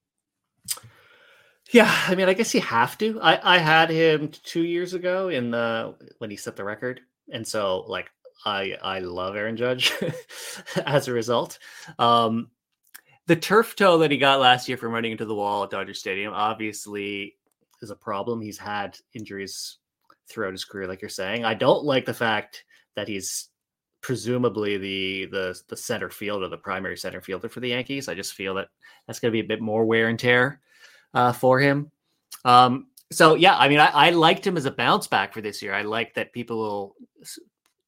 Yeah, 1.72 1.94
I 2.08 2.16
mean, 2.16 2.28
I 2.28 2.34
guess 2.34 2.54
you 2.54 2.62
have 2.62 2.98
to. 2.98 3.20
I, 3.22 3.56
I 3.56 3.58
had 3.60 3.90
him 3.90 4.30
two 4.30 4.64
years 4.64 4.94
ago 4.94 5.30
in 5.30 5.52
the 5.52 5.96
when 6.18 6.30
he 6.30 6.36
set 6.36 6.56
the 6.56 6.64
record, 6.64 7.02
and 7.32 7.48
so 7.48 7.86
like 7.88 8.10
I 8.44 8.78
I 8.82 9.00
love 9.00 9.36
Aaron 9.36 9.56
Judge 9.56 9.94
as 10.86 11.08
a 11.08 11.14
result. 11.14 11.60
Um, 12.00 12.50
the 13.28 13.36
turf 13.36 13.76
toe 13.76 14.00
that 14.00 14.12
he 14.12 14.18
got 14.18 14.42
last 14.42 14.68
year 14.68 14.78
from 14.78 14.92
running 14.92 15.12
into 15.12 15.26
the 15.26 15.36
wall 15.36 15.64
at 15.64 15.70
Dodger 15.70 15.94
Stadium 15.94 16.34
obviously 16.34 17.36
is 17.82 17.92
a 17.92 17.96
problem. 17.96 18.42
He's 18.42 18.58
had 18.58 18.98
injuries 19.14 19.78
throughout 20.32 20.54
his 20.54 20.66
career, 20.66 20.88
like 20.88 21.02
you're 21.02 21.10
saying. 21.10 21.46
I 21.46 21.54
don't 21.54 21.84
like 21.84 22.06
the 22.06 22.14
fact 22.14 22.64
that 22.96 23.08
he's 23.08 23.50
presumably 24.02 24.78
the 24.78 25.26
the 25.26 25.62
the 25.68 25.78
center 25.78 26.10
fielder, 26.10 26.48
the 26.48 26.58
primary 26.58 26.98
center 26.98 27.22
fielder 27.22 27.50
for 27.50 27.60
the 27.60 27.70
Yankees. 27.70 28.10
I 28.10 28.16
just 28.16 28.34
feel 28.34 28.56
that 28.56 28.70
that's 29.06 29.20
going 29.20 29.32
to 29.32 29.36
be 29.36 29.46
a 29.46 29.48
bit 29.48 29.62
more 29.62 29.86
wear 29.86 30.08
and 30.08 30.20
tear 30.20 30.60
uh, 31.14 31.32
for 31.32 31.60
him. 31.60 31.92
Um, 32.46 32.88
so 33.12 33.36
yeah, 33.36 33.58
I 33.58 33.68
mean, 33.68 33.80
I, 33.80 33.88
I, 33.88 34.10
liked 34.12 34.48
him 34.48 34.58
as 34.58 34.66
a 34.66 34.72
bounce 34.72 35.06
back 35.06 35.34
for 35.34 35.42
this 35.42 35.62
year. 35.62 35.74
I 35.74 35.82
like 35.82 36.14
that 36.14 36.34
people 36.34 36.58
will 36.58 36.96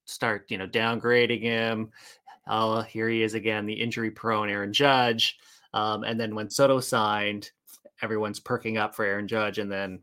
start, 0.05 0.45
you 0.49 0.57
know, 0.57 0.67
downgrading 0.67 1.41
him. 1.41 1.91
Oh, 2.47 2.81
here 2.81 3.07
he 3.07 3.23
is 3.23 3.33
again, 3.33 3.65
the 3.65 3.73
injury 3.73 4.11
prone 4.11 4.49
Aaron 4.49 4.73
Judge. 4.73 5.37
Um, 5.73 6.03
and 6.03 6.19
then 6.19 6.35
when 6.35 6.49
Soto 6.49 6.79
signed, 6.81 7.51
everyone's 8.01 8.39
perking 8.39 8.77
up 8.77 8.93
for 8.93 9.05
Aaron 9.05 9.27
Judge, 9.27 9.59
and 9.59 9.71
then 9.71 9.99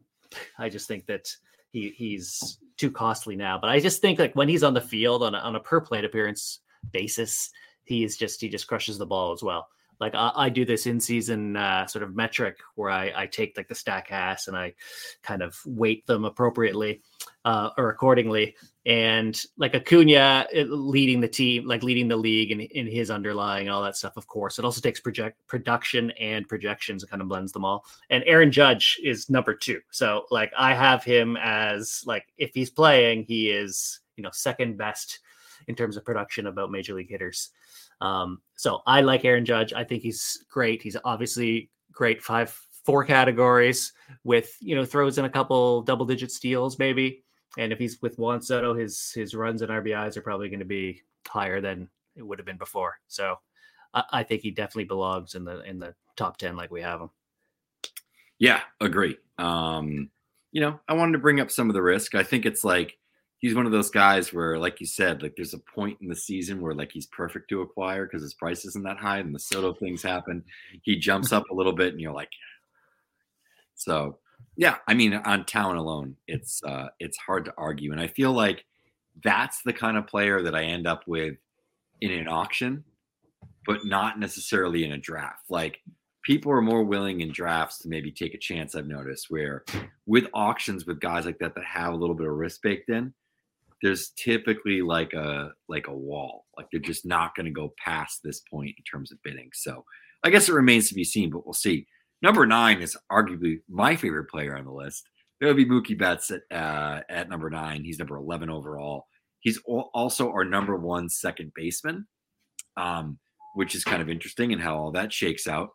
I 0.59 0.69
just 0.69 0.89
think 0.89 1.07
that 1.07 1.33
he 1.73 1.91
he's 1.97 2.59
too 2.77 2.91
costly 2.91 3.37
now. 3.37 3.59
But 3.59 3.71
I 3.71 3.81
just 3.81 4.01
think 4.01 4.19
like 4.19 4.35
when 4.35 4.49
he's 4.49 4.63
on 4.63 4.75
the 4.75 4.81
field 4.81 5.23
on 5.23 5.35
a, 5.35 5.39
on 5.39 5.57
a 5.57 5.61
per 5.61 5.81
plate 5.81 6.05
appearance 6.05 6.61
basis, 6.93 7.51
he 7.85 8.05
is 8.05 8.17
just 8.17 8.41
he 8.41 8.49
just 8.49 8.67
crushes 8.67 8.99
the 8.99 9.07
ball 9.07 9.33
as 9.33 9.43
well 9.43 9.69
like 10.01 10.15
I, 10.15 10.33
I 10.35 10.49
do 10.49 10.65
this 10.65 10.87
in 10.87 10.99
season 10.99 11.57
uh, 11.57 11.87
sort 11.87 12.03
of 12.03 12.17
metric 12.17 12.59
where 12.75 12.91
I, 12.91 13.13
I 13.15 13.27
take 13.27 13.57
like 13.57 13.69
the 13.69 13.75
Statcast 13.75 14.49
and 14.49 14.57
I 14.57 14.75
kind 15.23 15.43
of 15.43 15.57
weight 15.67 16.07
them 16.07 16.25
appropriately 16.25 17.03
uh, 17.45 17.71
or 17.77 17.91
accordingly. 17.91 18.57
And 18.87 19.41
like 19.59 19.75
Acuna 19.75 20.47
leading 20.55 21.21
the 21.21 21.29
team, 21.29 21.67
like 21.67 21.83
leading 21.83 22.09
the 22.09 22.17
league 22.17 22.51
in, 22.51 22.61
in 22.61 22.87
his 22.87 23.11
underlying 23.11 23.67
and 23.67 23.75
all 23.75 23.83
that 23.83 23.97
stuff, 23.97 24.17
of 24.17 24.27
course. 24.27 24.59
It 24.59 24.65
also 24.65 24.81
takes 24.81 25.01
project 25.01 25.39
production 25.47 26.13
and 26.13 26.49
projections 26.49 27.03
and 27.03 27.11
kind 27.11 27.21
of 27.21 27.29
blends 27.29 27.53
them 27.53 27.65
all. 27.65 27.85
And 28.09 28.25
Aaron 28.27 28.51
Judge 28.51 28.99
is 29.05 29.29
number 29.29 29.55
two. 29.55 29.81
So 29.91 30.25
like 30.31 30.51
I 30.59 30.75
have 30.75 31.05
him 31.05 31.37
as 31.41 32.03
like 32.07 32.27
if 32.39 32.53
he's 32.55 32.71
playing, 32.71 33.25
he 33.25 33.51
is, 33.51 34.01
you 34.17 34.23
know, 34.23 34.31
second 34.33 34.79
best 34.79 35.21
in 35.69 35.75
terms 35.75 35.99
of 35.99 36.05
production 36.05 36.47
about 36.47 36.71
major 36.71 36.95
league 36.95 37.11
hitters. 37.11 37.51
Um, 38.01 38.41
so 38.57 38.81
I 38.87 39.03
like 39.03 39.25
Aaron 39.25 39.45
Judge. 39.45 39.73
I 39.75 39.85
think 39.85 40.03
he's 40.03 40.45
great. 40.49 40.83
He's 40.83 40.97
obviously 41.05 41.71
great 41.93 42.23
five 42.23 42.59
four 42.85 43.05
categories 43.05 43.93
with 44.25 44.57
you 44.61 44.75
know 44.75 44.85
throws 44.85 45.19
in 45.19 45.25
a 45.25 45.31
couple 45.31 45.83
double 45.83 46.07
digit 46.07 46.31
steals 46.31 46.79
maybe. 46.79 47.23
And 47.59 47.73
if 47.73 47.79
he's 47.79 48.01
with 48.03 48.19
Juan 48.19 48.41
Soto, 48.41 48.75
his 48.75 49.13
his 49.13 49.35
runs 49.35 49.63
and 49.63 49.71
RBIs 49.71 50.17
are 50.17 50.23
probably 50.23 50.49
going 50.49 50.61
to 50.61 50.65
be 50.65 51.03
higher 51.27 51.61
than 51.61 51.89
it 52.17 52.23
would 52.23 52.39
have 52.39 52.47
been 52.47 52.59
before. 52.59 52.99
So 53.09 53.37
I, 53.95 54.05
I 54.13 54.23
think 54.23 54.43
he 54.43 54.51
definitely 54.51 54.85
belongs 54.85 55.35
in 55.35 55.45
the 55.45 55.63
in 55.63 55.79
the 55.79 55.95
top 56.17 56.37
ten 56.37 56.57
like 56.57 56.71
we 56.71 56.83
have 56.83 57.01
him. 57.01 57.11
Yeah, 58.39 58.61
agree. 58.81 59.19
Um, 59.39 60.11
you 60.53 60.61
know, 60.61 60.81
I 60.89 60.95
wanted 60.95 61.13
to 61.13 61.19
bring 61.19 61.41
up 61.41 61.51
some 61.51 61.69
of 61.69 61.75
the 61.75 61.83
risk. 61.83 62.15
I 62.15 62.23
think 62.23 62.47
it's 62.47 62.65
like 62.65 62.99
he's 63.39 63.55
one 63.55 63.67
of 63.67 63.73
those 63.73 63.91
guys 63.91 64.33
where, 64.33 64.59
like 64.59 64.81
you 64.81 64.87
said, 64.87 65.23
like 65.23 65.35
there's 65.37 65.55
a 65.55 65.59
point 65.59 65.99
in 66.01 66.09
the 66.09 66.17
season 66.17 66.61
where 66.61 66.75
like 66.75 66.93
he's 66.93 67.07
perfect 67.07 67.49
to 67.51 67.63
acquire 67.63 68.07
because 68.07 68.23
his 68.23 68.35
price 68.35 68.65
isn't 68.65 68.85
that 68.85 68.99
high, 68.99 69.19
and 69.19 69.35
the 69.35 69.39
Soto 69.39 69.75
things 69.75 70.03
happen. 70.03 70.45
He 70.83 70.97
jumps 70.97 71.33
up 71.33 71.45
a 71.51 71.55
little 71.55 71.73
bit, 71.73 71.93
and 71.93 72.01
you're 72.01 72.13
like, 72.13 72.31
so 73.75 74.19
yeah. 74.57 74.77
I 74.87 74.95
mean, 74.95 75.15
on 75.15 75.45
talent 75.45 75.79
alone, 75.79 76.17
it's 76.27 76.63
uh, 76.63 76.89
it's 76.99 77.19
hard 77.19 77.45
to 77.47 77.55
argue, 77.57 77.93
and 77.93 78.01
I 78.01 78.09
feel 78.09 78.33
like 78.33 78.65
that's 79.23 79.63
the 79.65 79.73
kind 79.73 79.97
of 79.97 80.07
player 80.07 80.43
that 80.43 80.55
I 80.55 80.65
end 80.65 80.87
up 80.87 81.03
with 81.07 81.37
in 82.01 82.13
an 82.13 82.29
auction, 82.29 82.85
but 83.67 83.85
not 83.85 84.19
necessarily 84.19 84.85
in 84.85 84.93
a 84.93 84.99
draft. 84.99 85.51
Like 85.51 85.81
people 86.23 86.53
are 86.53 86.63
more 86.63 86.85
willing 86.85 87.21
in 87.21 87.33
drafts 87.33 87.79
to 87.79 87.89
maybe 87.89 88.13
take 88.13 88.35
a 88.35 88.39
chance. 88.39 88.75
I've 88.75 88.87
noticed 88.87 89.27
where 89.31 89.65
with 90.07 90.27
auctions 90.35 90.87
with 90.87 91.01
guys 91.01 91.27
like 91.27 91.39
that 91.39 91.55
that 91.55 91.65
have 91.65 91.93
a 91.93 91.97
little 91.97 92.15
bit 92.15 92.27
of 92.27 92.35
risk 92.35 92.63
baked 92.63 92.91
in, 92.91 93.15
there's 93.83 94.11
typically 94.11 94.83
like 94.83 95.13
a 95.13 95.53
like 95.69 95.87
a 95.89 95.95
wall. 95.95 96.47
Like 96.57 96.67
they're 96.71 96.81
just 96.81 97.07
not 97.07 97.35
going 97.35 97.47
to 97.47 97.53
go 97.53 97.75
past 97.83 98.21
this 98.23 98.41
point 98.41 98.75
in 98.77 98.85
terms 98.85 99.13
of 99.13 99.23
bidding. 99.23 99.51
So 99.55 99.85
I 100.23 100.31
guess 100.31 100.49
it 100.49 100.55
remains 100.55 100.89
to 100.89 100.95
be 100.95 101.05
seen, 101.05 101.31
but 101.31 101.47
we'll 101.47 101.55
see. 101.55 101.87
Number 102.23 102.47
nine 102.47 102.83
is 102.83 102.97
arguably 103.11 103.61
my 103.69 103.97
favorite 103.97 104.29
player 104.29 104.57
on 104.57 104.65
the 104.65 104.73
list. 104.73 105.09
It 105.41 105.47
would 105.47 105.57
be 105.57 105.65
Mookie 105.65 105.99
Betts 105.99 106.31
at 106.31 106.43
uh, 106.51 107.01
at 107.09 107.31
number 107.31 107.49
nine. 107.49 107.83
He's 107.83 107.99
number 107.99 108.17
eleven 108.17 108.51
overall. 108.51 109.07
He's 109.41 109.59
also 109.67 110.31
our 110.31 110.45
number 110.45 110.77
one 110.77 111.09
second 111.09 111.53
baseman, 111.55 112.07
um, 112.77 113.19
which 113.55 113.75
is 113.75 113.85
kind 113.85 114.03
of 114.03 114.11
interesting 114.11 114.53
and 114.53 114.61
in 114.61 114.67
how 114.67 114.77
all 114.77 114.93
that 114.93 115.13
shakes 115.13 115.49
out. 115.49 115.71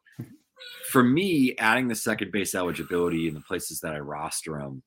For 0.92 1.04
me, 1.04 1.56
adding 1.58 1.88
the 1.88 1.96
second 1.96 2.32
base 2.32 2.54
eligibility 2.54 3.28
in 3.28 3.34
the 3.34 3.42
places 3.42 3.80
that 3.80 3.94
I 3.94 4.00
roster 4.00 4.60
him, 4.60 4.84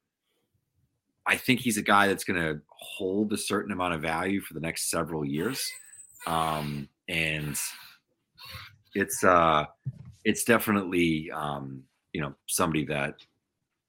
I 1.27 1.37
think 1.37 1.61
he's 1.61 1.77
a 1.77 1.83
guy 1.83 2.07
that's 2.07 2.25
going 2.25 2.41
to 2.41 2.61
hold 2.71 3.33
a 3.33 3.37
certain 3.37 3.73
amount 3.73 3.95
of 3.95 4.01
value 4.01 4.41
for 4.41 4.55
the 4.55 4.61
next 4.61 4.91
several 4.91 5.25
years, 5.25 5.69
um, 6.27 6.89
and 7.09 7.59
it's 8.95 9.25
uh, 9.25 9.67
it's 10.29 10.45
definitely 10.45 11.31
um, 11.31 11.83
you 12.13 12.21
know 12.21 12.35
somebody 12.47 12.85
that, 12.85 13.15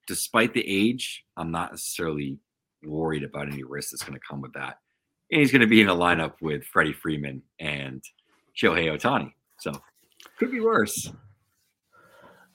despite 0.08 0.54
the 0.54 0.64
age, 0.66 1.26
I'm 1.36 1.52
not 1.52 1.72
necessarily 1.72 2.40
worried 2.82 3.26
about 3.26 3.52
any 3.52 3.64
risk 3.64 3.92
that's 3.92 4.04
going 4.04 4.18
to 4.18 4.26
come 4.26 4.40
with 4.40 4.54
that. 4.54 4.80
And 5.32 5.42
he's 5.42 5.52
going 5.52 5.62
to 5.62 5.68
be 5.68 5.82
in 5.82 5.90
a 5.90 5.96
lineup 5.96 6.36
with 6.42 6.64
Freddie 6.64 6.94
Freeman 6.94 7.42
and 7.60 8.02
Shohei 8.56 8.88
Ohtani. 8.88 9.34
So 9.60 9.74
could 10.38 10.50
be 10.50 10.62
worse. 10.62 11.12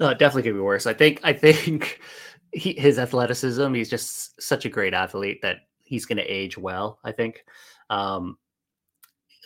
No, 0.00 0.08
it 0.08 0.18
definitely 0.18 0.44
could 0.44 0.56
be 0.56 0.60
worse. 0.60 0.86
I 0.86 0.94
think 0.94 1.20
I 1.22 1.34
think 1.34 2.00
he, 2.52 2.72
his 2.72 2.98
athleticism, 2.98 3.74
he's 3.74 3.90
just 3.90 4.40
such 4.40 4.64
a 4.64 4.70
great 4.70 4.94
athlete 4.94 5.42
that 5.42 5.58
he's 5.82 6.06
going 6.06 6.16
to 6.16 6.24
age 6.24 6.56
well, 6.56 7.00
I 7.04 7.12
think. 7.12 7.44
Um, 7.90 8.38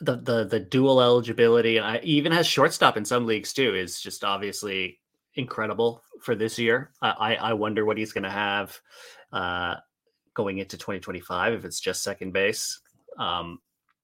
the 0.00 0.16
the 0.16 0.44
the 0.44 0.60
dual 0.60 1.00
eligibility 1.00 1.76
and 1.76 1.86
I 1.86 2.00
even 2.02 2.32
has 2.32 2.46
shortstop 2.46 2.96
in 2.96 3.04
some 3.04 3.26
leagues 3.26 3.52
too 3.52 3.74
is 3.74 4.00
just 4.00 4.24
obviously 4.24 5.00
incredible 5.34 6.02
for 6.20 6.34
this 6.34 6.58
year. 6.58 6.92
I 7.02 7.36
I 7.36 7.52
wonder 7.52 7.84
what 7.84 7.98
he's 7.98 8.12
going 8.12 8.24
to 8.24 8.30
have 8.30 8.78
uh, 9.32 9.76
going 10.34 10.58
into 10.58 10.76
2025 10.76 11.54
if 11.54 11.64
it's 11.64 11.80
just 11.80 12.02
second 12.02 12.32
base. 12.32 12.80
Um, 13.18 13.60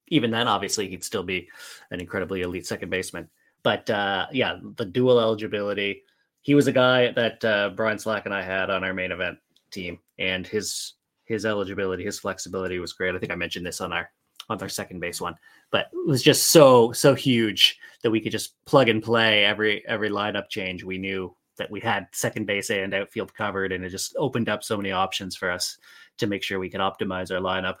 even 0.07 0.31
then, 0.31 0.47
obviously, 0.47 0.87
he'd 0.87 1.03
still 1.03 1.23
be 1.23 1.49
an 1.91 1.99
incredibly 1.99 2.41
elite 2.41 2.67
second 2.67 2.89
baseman. 2.89 3.29
But 3.63 3.89
uh, 3.89 4.27
yeah, 4.31 4.59
the 4.75 4.85
dual 4.85 5.19
eligibility. 5.19 6.03
He 6.41 6.53
was 6.53 6.67
a 6.67 6.71
guy 6.71 7.11
that 7.13 7.43
uh, 7.43 7.69
Brian 7.69 7.97
Slack 7.97 8.25
and 8.25 8.33
I 8.33 8.43
had 8.43 8.69
on 8.69 8.83
our 8.83 8.93
main 8.93 9.11
event 9.11 9.39
team, 9.71 9.99
and 10.19 10.45
his 10.45 10.93
his 11.23 11.45
eligibility, 11.45 12.03
his 12.03 12.19
flexibility 12.19 12.77
was 12.77 12.93
great. 12.93 13.15
I 13.15 13.17
think 13.19 13.31
I 13.31 13.35
mentioned 13.35 13.65
this 13.65 13.81
on 13.81 13.91
our 13.91 14.11
on 14.49 14.61
our 14.61 14.69
second 14.69 14.99
base 14.99 15.19
one, 15.19 15.35
but 15.71 15.87
it 15.91 16.07
was 16.07 16.21
just 16.21 16.51
so 16.51 16.91
so 16.91 17.13
huge 17.13 17.77
that 18.03 18.11
we 18.11 18.21
could 18.21 18.31
just 18.31 18.53
plug 18.65 18.89
and 18.89 19.03
play 19.03 19.43
every 19.45 19.85
every 19.87 20.09
lineup 20.09 20.49
change. 20.49 20.83
We 20.83 20.97
knew 20.97 21.35
that 21.57 21.71
we 21.71 21.79
had 21.79 22.07
second 22.11 22.45
base 22.45 22.69
and 22.69 22.93
outfield 22.93 23.33
covered, 23.33 23.71
and 23.71 23.83
it 23.83 23.89
just 23.89 24.15
opened 24.17 24.49
up 24.49 24.63
so 24.63 24.77
many 24.77 24.91
options 24.91 25.35
for 25.35 25.49
us 25.49 25.77
to 26.17 26.27
make 26.27 26.43
sure 26.43 26.59
we 26.59 26.69
could 26.69 26.81
optimize 26.81 27.31
our 27.31 27.41
lineup. 27.41 27.77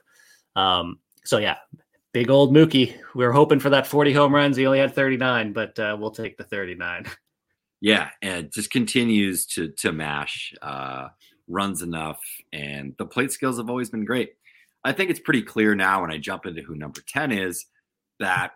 Um, 0.59 0.99
so 1.23 1.37
yeah, 1.37 1.57
big 2.13 2.29
old 2.29 2.53
Mookie. 2.53 2.95
We 3.13 3.25
were 3.25 3.33
hoping 3.33 3.59
for 3.59 3.69
that 3.71 3.87
40 3.87 4.13
home 4.13 4.33
runs. 4.33 4.57
He 4.57 4.65
only 4.65 4.79
had 4.79 4.95
39, 4.95 5.53
but 5.53 5.77
uh, 5.77 5.97
we'll 5.99 6.11
take 6.11 6.37
the 6.37 6.43
39. 6.43 7.05
Yeah, 7.81 8.09
and 8.21 8.51
just 8.51 8.71
continues 8.71 9.45
to 9.47 9.67
to 9.79 9.91
mash, 9.91 10.55
uh, 10.61 11.09
runs 11.47 11.83
enough, 11.83 12.19
and 12.51 12.95
the 12.97 13.05
plate 13.05 13.31
skills 13.31 13.57
have 13.57 13.69
always 13.69 13.91
been 13.91 14.05
great. 14.05 14.31
I 14.85 14.91
think 14.91 15.09
it's 15.09 15.19
pretty 15.19 15.41
clear 15.41 15.73
now 15.73 16.01
when 16.01 16.11
I 16.11 16.19
jump 16.19 16.45
into 16.45 16.61
who 16.61 16.75
number 16.75 17.01
10 17.07 17.31
is 17.31 17.65
that 18.19 18.51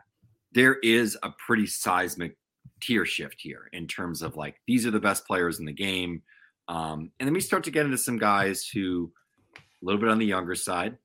there 0.54 0.78
is 0.84 1.18
a 1.24 1.32
pretty 1.32 1.66
seismic 1.66 2.38
tier 2.82 3.06
shift 3.06 3.38
here 3.40 3.68
in 3.74 3.88
terms 3.88 4.22
of 4.22 4.38
like 4.38 4.62
these 4.68 4.86
are 4.86 4.92
the 4.92 5.00
best 5.00 5.26
players 5.26 5.60
in 5.60 5.66
the 5.66 5.74
game. 5.74 6.22
Um, 6.68 7.12
and 7.20 7.28
then 7.28 7.34
we 7.34 7.42
start 7.42 7.64
to 7.64 7.72
get 7.72 7.86
into 7.86 7.98
some 7.98 8.20
guys 8.20 8.68
who 8.68 9.12
a 9.58 9.86
little 9.86 10.00
bit 10.00 10.10
on 10.10 10.20
the 10.20 10.26
younger 10.26 10.54
side, 10.54 10.98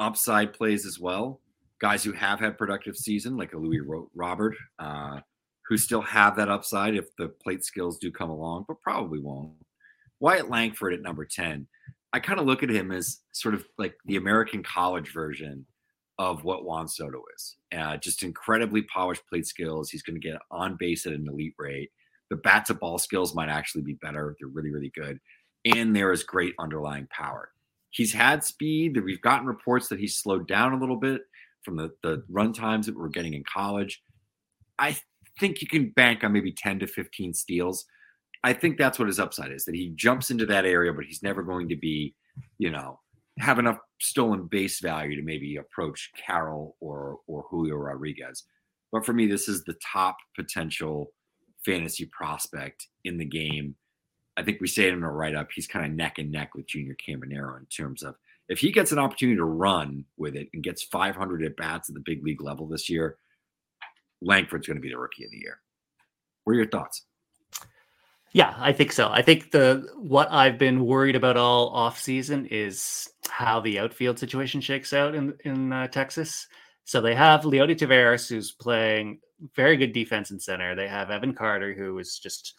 upside 0.00 0.52
plays 0.52 0.84
as 0.84 0.98
well. 0.98 1.40
Guys 1.80 2.02
who 2.02 2.12
have 2.12 2.40
had 2.40 2.58
productive 2.58 2.96
season, 2.96 3.36
like 3.36 3.52
a 3.52 3.56
Luis 3.56 3.82
Robert, 4.12 4.56
uh, 4.80 5.20
who 5.68 5.76
still 5.76 6.02
have 6.02 6.34
that 6.36 6.48
upside 6.48 6.96
if 6.96 7.14
the 7.16 7.28
plate 7.28 7.64
skills 7.64 7.98
do 7.98 8.10
come 8.10 8.30
along, 8.30 8.64
but 8.66 8.80
probably 8.80 9.20
won't. 9.20 9.52
Wyatt 10.18 10.50
Langford 10.50 10.94
at 10.94 11.02
number 11.02 11.24
10. 11.24 11.68
I 12.12 12.20
kind 12.20 12.40
of 12.40 12.46
look 12.46 12.62
at 12.62 12.70
him 12.70 12.90
as 12.90 13.20
sort 13.32 13.54
of 13.54 13.66
like 13.76 13.94
the 14.06 14.16
American 14.16 14.62
college 14.62 15.12
version 15.12 15.66
of 16.18 16.42
what 16.42 16.64
Juan 16.64 16.88
Soto 16.88 17.22
is. 17.36 17.56
Uh, 17.76 17.96
just 17.96 18.22
incredibly 18.22 18.82
polished 18.82 19.26
plate 19.28 19.46
skills. 19.46 19.90
He's 19.90 20.02
going 20.02 20.20
to 20.20 20.26
get 20.26 20.40
on 20.50 20.76
base 20.78 21.06
at 21.06 21.12
an 21.12 21.28
elite 21.28 21.54
rate. 21.58 21.90
The 22.30 22.36
bat 22.36 22.66
to 22.66 22.74
ball 22.74 22.98
skills 22.98 23.34
might 23.34 23.48
actually 23.48 23.82
be 23.82 23.94
better. 23.94 24.36
They're 24.38 24.48
really, 24.48 24.70
really 24.70 24.92
good. 24.94 25.20
And 25.64 25.94
there 25.94 26.12
is 26.12 26.22
great 26.22 26.54
underlying 26.58 27.06
power. 27.10 27.50
He's 27.90 28.12
had 28.12 28.44
speed. 28.44 29.02
We've 29.02 29.20
gotten 29.20 29.46
reports 29.46 29.88
that 29.88 30.00
he's 30.00 30.16
slowed 30.16 30.46
down 30.48 30.72
a 30.72 30.78
little 30.78 30.96
bit 30.96 31.22
from 31.62 31.76
the, 31.76 31.90
the 32.02 32.22
run 32.28 32.52
times 32.52 32.86
that 32.86 32.98
we're 32.98 33.08
getting 33.08 33.34
in 33.34 33.44
college. 33.44 34.02
I 34.78 34.96
think 35.38 35.60
you 35.60 35.68
can 35.68 35.90
bank 35.90 36.24
on 36.24 36.32
maybe 36.32 36.52
10 36.52 36.80
to 36.80 36.86
15 36.86 37.32
steals. 37.34 37.86
I 38.44 38.52
think 38.52 38.78
that's 38.78 38.98
what 38.98 39.08
his 39.08 39.18
upside 39.18 39.52
is 39.52 39.64
that 39.64 39.74
he 39.74 39.90
jumps 39.90 40.30
into 40.30 40.46
that 40.46 40.64
area, 40.64 40.92
but 40.92 41.04
he's 41.04 41.22
never 41.22 41.42
going 41.42 41.68
to 41.70 41.76
be, 41.76 42.14
you 42.58 42.70
know, 42.70 43.00
have 43.38 43.58
enough 43.58 43.78
stolen 44.00 44.46
base 44.46 44.80
value 44.80 45.16
to 45.16 45.22
maybe 45.22 45.56
approach 45.56 46.10
Carroll 46.16 46.76
or 46.80 47.18
or 47.26 47.44
Julio 47.50 47.76
Rodriguez. 47.76 48.44
But 48.92 49.04
for 49.04 49.12
me, 49.12 49.26
this 49.26 49.48
is 49.48 49.64
the 49.64 49.76
top 49.92 50.16
potential 50.34 51.12
fantasy 51.64 52.06
prospect 52.06 52.86
in 53.04 53.18
the 53.18 53.24
game. 53.24 53.74
I 54.36 54.42
think 54.42 54.60
we 54.60 54.68
say 54.68 54.84
it 54.84 54.94
in 54.94 55.02
a 55.02 55.10
write 55.10 55.34
up. 55.34 55.48
He's 55.52 55.66
kind 55.66 55.84
of 55.84 55.92
neck 55.92 56.18
and 56.18 56.30
neck 56.30 56.54
with 56.54 56.66
Junior 56.66 56.94
Caminero 56.94 57.58
in 57.58 57.66
terms 57.66 58.02
of 58.02 58.14
if 58.48 58.60
he 58.60 58.72
gets 58.72 58.92
an 58.92 58.98
opportunity 58.98 59.36
to 59.36 59.44
run 59.44 60.04
with 60.16 60.34
it 60.34 60.48
and 60.54 60.62
gets 60.62 60.82
500 60.84 61.44
at 61.44 61.56
bats 61.56 61.90
at 61.90 61.94
the 61.94 62.00
big 62.00 62.24
league 62.24 62.42
level 62.42 62.66
this 62.66 62.88
year, 62.88 63.18
Langford's 64.22 64.66
going 64.66 64.76
to 64.76 64.82
be 64.82 64.90
the 64.90 64.98
rookie 64.98 65.24
of 65.24 65.30
the 65.30 65.38
year. 65.38 65.60
What 66.44 66.52
are 66.54 66.56
your 66.56 66.68
thoughts? 66.68 67.04
Yeah, 68.32 68.54
I 68.58 68.72
think 68.72 68.92
so. 68.92 69.08
I 69.10 69.22
think 69.22 69.50
the 69.50 69.88
what 69.96 70.30
I've 70.30 70.58
been 70.58 70.84
worried 70.84 71.16
about 71.16 71.36
all 71.36 71.70
off 71.70 71.98
season 71.98 72.46
is 72.50 73.08
how 73.28 73.60
the 73.60 73.78
outfield 73.78 74.18
situation 74.18 74.60
shakes 74.60 74.92
out 74.92 75.14
in 75.14 75.34
in 75.44 75.72
uh, 75.72 75.86
Texas. 75.88 76.46
So 76.84 77.00
they 77.00 77.14
have 77.14 77.42
Leody 77.42 77.76
Taveras, 77.76 78.28
who's 78.28 78.52
playing 78.52 79.20
very 79.54 79.76
good 79.76 79.92
defense 79.92 80.30
in 80.30 80.40
center. 80.40 80.74
They 80.74 80.88
have 80.88 81.10
Evan 81.10 81.34
Carter, 81.34 81.74
who 81.74 81.98
is 81.98 82.18
just 82.18 82.54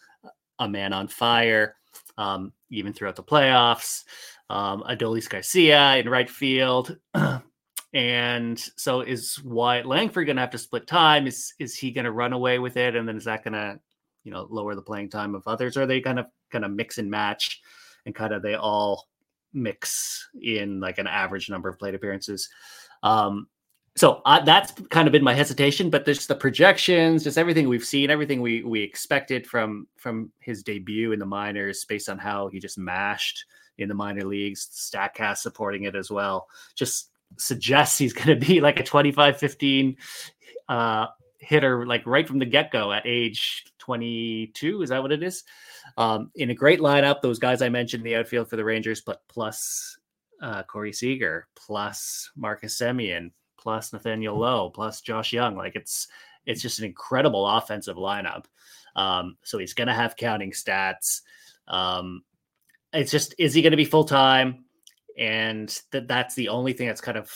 a 0.58 0.68
man 0.68 0.92
on 0.92 1.08
fire, 1.08 1.76
um, 2.18 2.52
even 2.70 2.92
throughout 2.92 3.16
the 3.16 3.22
playoffs. 3.22 4.04
Um, 4.48 4.82
Adolis 4.88 5.28
Garcia 5.28 5.96
in 5.96 6.08
right 6.08 6.28
field. 6.30 6.96
and 7.94 8.58
so 8.76 9.00
is 9.02 9.42
Wyatt 9.44 9.86
Langford 9.86 10.26
going 10.26 10.36
to 10.36 10.42
have 10.42 10.50
to 10.50 10.58
split 10.58 10.86
time? 10.86 11.26
Is 11.26 11.54
is 11.60 11.76
he 11.76 11.92
going 11.92 12.04
to 12.04 12.12
run 12.12 12.32
away 12.32 12.58
with 12.58 12.76
it? 12.76 12.96
And 12.96 13.06
then 13.06 13.16
is 13.16 13.24
that 13.24 13.44
going 13.44 13.54
to 13.54 13.78
you 14.24 14.30
know 14.30 14.46
lower 14.50 14.74
the 14.74 14.82
playing 14.82 15.08
time 15.08 15.34
of 15.34 15.46
others 15.46 15.76
or 15.76 15.86
they 15.86 16.00
kind 16.00 16.18
of 16.18 16.26
kind 16.50 16.64
of 16.64 16.70
mix 16.70 16.98
and 16.98 17.10
match 17.10 17.60
and 18.06 18.14
kind 18.14 18.32
of 18.32 18.42
they 18.42 18.54
all 18.54 19.08
mix 19.52 20.28
in 20.40 20.80
like 20.80 20.98
an 20.98 21.06
average 21.06 21.50
number 21.50 21.68
of 21.68 21.78
plate 21.78 21.94
appearances 21.94 22.48
um 23.02 23.46
so 23.96 24.22
that's 24.46 24.72
kind 24.90 25.08
of 25.08 25.12
been 25.12 25.24
my 25.24 25.34
hesitation 25.34 25.90
but 25.90 26.04
there's 26.04 26.26
the 26.26 26.34
projections 26.34 27.24
just 27.24 27.36
everything 27.36 27.68
we've 27.68 27.84
seen 27.84 28.08
everything 28.08 28.40
we 28.40 28.62
we 28.62 28.80
expected 28.80 29.46
from 29.46 29.88
from 29.96 30.30
his 30.38 30.62
debut 30.62 31.12
in 31.12 31.18
the 31.18 31.26
minors 31.26 31.84
based 31.86 32.08
on 32.08 32.16
how 32.16 32.46
he 32.48 32.60
just 32.60 32.78
mashed 32.78 33.44
in 33.80 33.88
the 33.88 33.94
minor 33.94 34.24
leagues. 34.24 34.68
Statcast 34.72 35.38
supporting 35.38 35.84
it 35.84 35.96
as 35.96 36.10
well. 36.10 36.48
Just 36.74 37.10
suggests 37.36 37.98
he's 37.98 38.12
going 38.12 38.38
to 38.38 38.46
be 38.46 38.60
like 38.60 38.78
a 38.78 38.84
25 38.84 39.38
15 39.38 39.96
uh, 40.68 41.06
hitter, 41.38 41.86
like 41.86 42.06
right 42.06 42.28
from 42.28 42.38
the 42.38 42.46
get 42.46 42.70
go 42.70 42.92
at 42.92 43.06
age 43.06 43.64
22. 43.90 44.82
Is 44.82 44.90
that 44.90 45.02
what 45.02 45.10
it 45.10 45.20
is? 45.24 45.42
Um, 45.96 46.30
in 46.36 46.50
a 46.50 46.54
great 46.54 46.78
lineup, 46.78 47.20
those 47.22 47.40
guys 47.40 47.60
I 47.60 47.68
mentioned 47.68 48.02
in 48.02 48.04
the 48.04 48.16
outfield 48.18 48.48
for 48.48 48.54
the 48.54 48.64
Rangers, 48.64 49.00
but 49.00 49.20
plus 49.28 49.98
uh, 50.40 50.62
Corey 50.62 50.92
Seager, 50.92 51.48
plus 51.56 52.30
Marcus 52.36 52.78
Semien, 52.78 53.32
plus 53.58 53.92
Nathaniel 53.92 54.38
Lowe, 54.38 54.70
plus 54.70 55.00
Josh 55.00 55.32
Jung. 55.32 55.56
Like 55.56 55.74
it's 55.74 56.06
it's 56.46 56.62
just 56.62 56.78
an 56.78 56.84
incredible 56.84 57.44
offensive 57.44 57.96
lineup. 57.96 58.44
Um, 58.94 59.36
so 59.42 59.58
he's 59.58 59.74
going 59.74 59.88
to 59.88 59.94
have 59.94 60.16
counting 60.16 60.52
stats. 60.52 61.22
Um, 61.66 62.22
it's 62.92 63.10
just 63.10 63.34
is 63.38 63.52
he 63.52 63.60
going 63.60 63.72
to 63.72 63.76
be 63.76 63.84
full 63.84 64.04
time? 64.04 64.66
And 65.18 65.76
that 65.90 66.06
that's 66.06 66.36
the 66.36 66.50
only 66.50 66.74
thing 66.74 66.86
that's 66.86 67.00
kind 67.00 67.18
of 67.18 67.28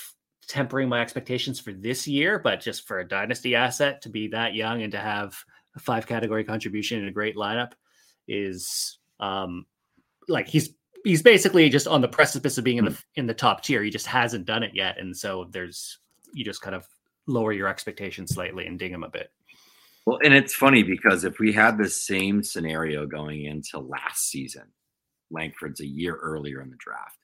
tempering 0.47 0.89
my 0.89 1.01
expectations 1.01 1.59
for 1.59 1.73
this 1.73 2.07
year. 2.07 2.39
But 2.39 2.61
just 2.61 2.87
for 2.87 3.01
a 3.01 3.09
dynasty 3.09 3.57
asset 3.57 4.03
to 4.03 4.09
be 4.09 4.29
that 4.29 4.55
young 4.55 4.83
and 4.83 4.93
to 4.93 5.01
have 5.01 5.37
a 5.77 5.81
five 5.81 6.07
category 6.07 6.45
contribution 6.45 7.01
in 7.01 7.09
a 7.09 7.13
great 7.13 7.37
lineup 7.37 7.73
is 8.29 8.99
um, 9.21 9.67
like 10.29 10.49
he's 10.49 10.71
he's 11.05 11.23
basically 11.23 11.69
just 11.69 11.87
on 11.87 12.01
the 12.01 12.09
precipice 12.09 12.59
of 12.59 12.65
being 12.65 12.79
in 12.79 12.85
the 12.87 13.03
in 13.17 13.27
the 13.27 13.35
top 13.35 13.63
tier. 13.63 13.83
He 13.83 13.91
just 13.91 14.07
hasn't 14.07 14.47
done 14.47 14.63
it 14.63 14.73
yet, 14.75 14.99
and 14.99 15.17
so 15.17 15.49
there's 15.51 15.99
you 16.33 16.45
just 16.45 16.63
kind 16.63 16.75
of 16.75 16.87
lower 17.27 17.53
your 17.53 17.69
expectations 17.69 18.35
slightly 18.35 18.67
and 18.67 18.79
ding 18.79 18.93
him 18.93 19.05
a 19.05 19.09
bit. 19.09 19.31
Well, 20.07 20.19
and 20.23 20.35
it's 20.35 20.55
funny 20.55 20.83
because 20.83 21.25
if 21.25 21.39
we 21.39 21.53
had 21.53 21.79
the 21.79 21.89
same 21.89 22.43
scenario 22.43 23.07
going 23.07 23.45
into 23.45 23.79
last 23.79 24.29
season, 24.29 24.65
Langford's 25.31 25.81
a 25.81 25.87
year 25.87 26.17
earlier 26.17 26.61
in 26.61 26.69
the 26.69 26.77
draft, 26.77 27.19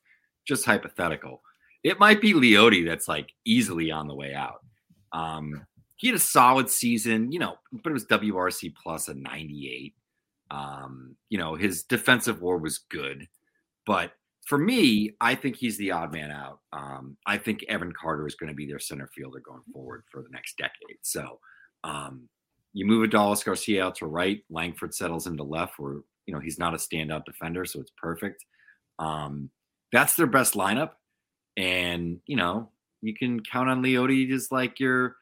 just 0.46 0.64
hypothetical, 0.64 1.42
it 1.84 2.00
might 2.00 2.22
be 2.22 2.32
Leody 2.32 2.86
that's 2.86 3.08
like 3.08 3.32
easily 3.44 3.90
on 3.90 4.08
the 4.08 4.14
way 4.14 4.34
out. 4.34 4.64
Um, 5.12 5.66
he 6.00 6.06
had 6.06 6.16
a 6.16 6.20
solid 6.20 6.70
season, 6.70 7.30
you 7.30 7.38
know, 7.38 7.56
but 7.70 7.90
it 7.90 7.92
was 7.92 8.06
WRC 8.06 8.74
plus 8.74 9.08
a 9.08 9.14
98. 9.14 9.94
Um, 10.50 11.14
you 11.28 11.36
know, 11.36 11.56
his 11.56 11.82
defensive 11.82 12.40
war 12.40 12.56
was 12.56 12.78
good, 12.90 13.28
but 13.84 14.12
for 14.46 14.56
me, 14.56 15.14
I 15.20 15.34
think 15.34 15.56
he's 15.56 15.76
the 15.76 15.90
odd 15.90 16.10
man 16.10 16.30
out. 16.30 16.60
Um, 16.72 17.18
I 17.26 17.36
think 17.36 17.64
Evan 17.68 17.92
Carter 17.92 18.26
is 18.26 18.34
going 18.34 18.48
to 18.48 18.54
be 18.54 18.66
their 18.66 18.78
center 18.78 19.10
fielder 19.14 19.40
going 19.40 19.60
forward 19.74 20.04
for 20.10 20.22
the 20.22 20.30
next 20.30 20.56
decade. 20.56 20.96
So, 21.02 21.38
um, 21.84 22.30
you 22.72 22.86
move 22.86 23.06
Adolis 23.06 23.44
Garcia 23.44 23.84
out 23.84 23.96
to 23.96 24.06
right, 24.06 24.42
Langford 24.48 24.94
settles 24.94 25.26
into 25.26 25.42
left, 25.42 25.78
where 25.78 26.00
you 26.24 26.32
know 26.32 26.40
he's 26.40 26.58
not 26.58 26.72
a 26.72 26.78
standout 26.78 27.26
defender, 27.26 27.66
so 27.66 27.78
it's 27.78 27.92
perfect. 27.98 28.46
Um, 28.98 29.50
that's 29.92 30.14
their 30.14 30.26
best 30.26 30.54
lineup, 30.54 30.92
and 31.58 32.20
you 32.26 32.36
know 32.36 32.70
you 33.02 33.14
can 33.14 33.42
count 33.42 33.68
on 33.68 33.82
Leody 33.82 34.32
as 34.32 34.50
like 34.50 34.80
your 34.80 35.16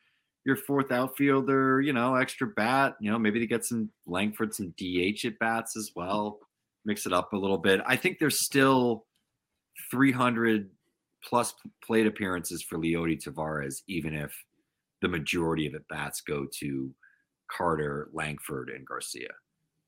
your 0.48 0.56
fourth 0.56 0.90
outfielder, 0.90 1.82
you 1.82 1.92
know, 1.92 2.14
extra 2.14 2.46
bat, 2.46 2.96
you 3.00 3.10
know, 3.10 3.18
maybe 3.18 3.38
to 3.38 3.46
get 3.46 3.66
some 3.66 3.90
Langford 4.06 4.54
some 4.54 4.72
DH 4.78 5.26
at 5.26 5.38
bats 5.38 5.76
as 5.76 5.90
well, 5.94 6.38
mix 6.86 7.04
it 7.04 7.12
up 7.12 7.34
a 7.34 7.36
little 7.36 7.58
bit. 7.58 7.82
I 7.86 7.96
think 7.96 8.18
there's 8.18 8.46
still 8.46 9.04
300 9.90 10.70
plus 11.22 11.52
plate 11.84 12.06
appearances 12.06 12.62
for 12.62 12.78
Leody 12.78 13.22
Taveras, 13.22 13.82
even 13.88 14.14
if 14.14 14.32
the 15.02 15.08
majority 15.08 15.66
of 15.66 15.74
at 15.74 15.86
bats 15.88 16.22
go 16.22 16.46
to 16.60 16.94
Carter, 17.54 18.08
Langford, 18.14 18.70
and 18.70 18.86
Garcia. 18.86 19.28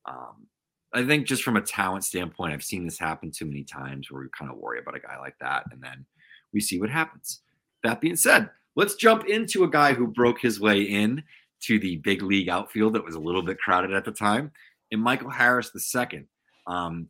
Um, 0.05 0.46
I 0.92 1.07
think 1.07 1.27
just 1.27 1.42
from 1.42 1.57
a 1.57 1.62
talent 1.62 2.05
standpoint, 2.05 2.53
I've 2.53 2.62
seen 2.62 2.85
this 2.85 2.99
happen 2.99 3.31
too 3.31 3.46
many 3.46 3.64
times 3.64 4.11
where 4.11 4.20
we 4.20 4.29
kind 4.38 4.51
of 4.51 4.59
worry 4.59 4.79
about 4.79 4.94
a 4.96 5.01
guy 5.01 5.18
like 5.18 5.37
that, 5.40 5.64
and 5.73 5.83
then 5.83 6.05
we 6.53 6.61
see 6.61 6.79
what 6.79 6.90
happens. 6.90 7.40
That 7.83 8.03
being 8.03 8.16
said, 8.16 8.51
let's 8.76 8.94
jump 8.94 9.26
into 9.26 9.64
a 9.64 9.70
guy 9.70 9.92
who 9.92 10.06
broke 10.06 10.40
his 10.40 10.61
way 10.61 10.83
in 10.83 11.22
to 11.62 11.78
the 11.78 11.96
big 11.98 12.22
league 12.22 12.48
outfield 12.48 12.94
that 12.94 13.04
was 13.04 13.14
a 13.14 13.20
little 13.20 13.42
bit 13.42 13.59
crowded 13.59 13.92
at 13.92 14.04
the 14.04 14.12
time, 14.12 14.50
and 14.92 15.02
Michael 15.02 15.30
Harris 15.30 15.70
II. 15.94 16.24
Um, 16.66 17.09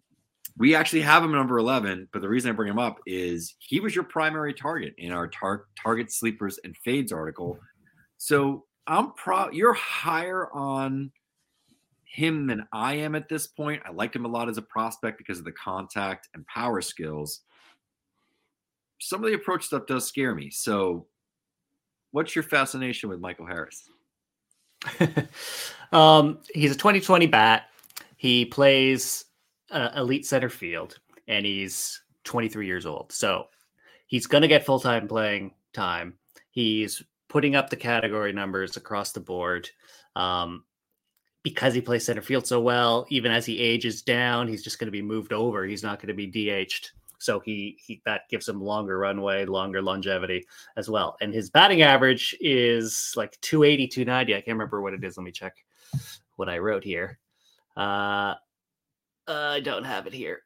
we 0.58 0.74
actually 0.74 1.02
have 1.02 1.22
him 1.22 1.32
number 1.32 1.58
11, 1.58 2.08
but 2.12 2.22
the 2.22 2.28
reason 2.28 2.50
I 2.50 2.54
bring 2.54 2.70
him 2.70 2.78
up 2.78 2.98
is 3.06 3.54
he 3.60 3.80
was 3.80 3.94
your 3.94 4.04
primary 4.04 4.52
target 4.52 4.94
in 4.98 5.12
our 5.12 5.28
tar- 5.28 5.66
target 5.80 6.12
sleepers 6.12 6.58
and 6.64 6.76
fades 6.84 7.12
article. 7.12 7.58
So 8.18 8.64
I'm 8.86 9.12
proud 9.12 9.54
you're 9.54 9.72
higher 9.72 10.52
on 10.52 11.12
him 12.04 12.46
than 12.46 12.66
I 12.72 12.94
am 12.94 13.14
at 13.14 13.28
this 13.28 13.46
point. 13.46 13.82
I 13.86 13.92
liked 13.92 14.16
him 14.16 14.24
a 14.24 14.28
lot 14.28 14.48
as 14.48 14.58
a 14.58 14.62
prospect 14.62 15.16
because 15.16 15.38
of 15.38 15.44
the 15.44 15.52
contact 15.52 16.28
and 16.34 16.44
power 16.46 16.80
skills. 16.80 17.42
Some 19.00 19.22
of 19.22 19.30
the 19.30 19.36
approach 19.36 19.64
stuff 19.64 19.86
does 19.86 20.06
scare 20.06 20.34
me. 20.34 20.50
So, 20.50 21.06
what's 22.12 22.34
your 22.34 22.42
fascination 22.42 23.08
with 23.08 23.20
Michael 23.20 23.46
Harris? 23.46 23.88
um, 25.92 26.38
he's 26.52 26.72
a 26.72 26.76
2020 26.76 27.26
bat. 27.26 27.64
He 28.16 28.44
plays 28.44 29.24
uh, 29.70 29.90
elite 29.96 30.26
center 30.26 30.48
field, 30.48 30.98
and 31.28 31.44
he's 31.44 32.02
23 32.24 32.66
years 32.66 32.86
old. 32.86 33.12
So 33.12 33.46
he's 34.06 34.26
going 34.26 34.42
to 34.42 34.48
get 34.48 34.66
full 34.66 34.80
time 34.80 35.08
playing 35.08 35.52
time. 35.72 36.14
He's 36.50 37.02
putting 37.28 37.54
up 37.54 37.70
the 37.70 37.76
category 37.76 38.32
numbers 38.32 38.76
across 38.76 39.12
the 39.12 39.20
board. 39.20 39.68
Um, 40.16 40.64
because 41.42 41.72
he 41.72 41.80
plays 41.80 42.04
center 42.04 42.20
field 42.20 42.46
so 42.46 42.60
well, 42.60 43.06
even 43.08 43.32
as 43.32 43.46
he 43.46 43.58
ages 43.58 44.02
down, 44.02 44.46
he's 44.46 44.62
just 44.62 44.78
going 44.78 44.88
to 44.88 44.92
be 44.92 45.02
moved 45.02 45.32
over. 45.32 45.64
He's 45.64 45.82
not 45.82 45.98
going 45.98 46.14
to 46.14 46.14
be 46.14 46.26
DH'd. 46.26 46.90
So 47.20 47.38
he, 47.38 47.78
he 47.84 48.00
that 48.06 48.22
gives 48.30 48.48
him 48.48 48.60
longer 48.62 48.98
runway, 48.98 49.44
longer 49.44 49.82
longevity 49.82 50.46
as 50.76 50.88
well. 50.88 51.16
And 51.20 51.32
his 51.34 51.50
batting 51.50 51.82
average 51.82 52.34
is 52.40 53.12
like 53.14 53.38
280, 53.42 53.88
290. 53.88 54.34
I 54.34 54.36
can't 54.40 54.54
remember 54.56 54.80
what 54.80 54.94
it 54.94 55.04
is. 55.04 55.16
Let 55.18 55.24
me 55.24 55.30
check 55.30 55.54
what 56.36 56.48
I 56.48 56.58
wrote 56.58 56.82
here. 56.82 57.18
Uh, 57.76 58.34
I 59.28 59.60
don't 59.62 59.84
have 59.84 60.06
it 60.06 60.14
here. 60.14 60.40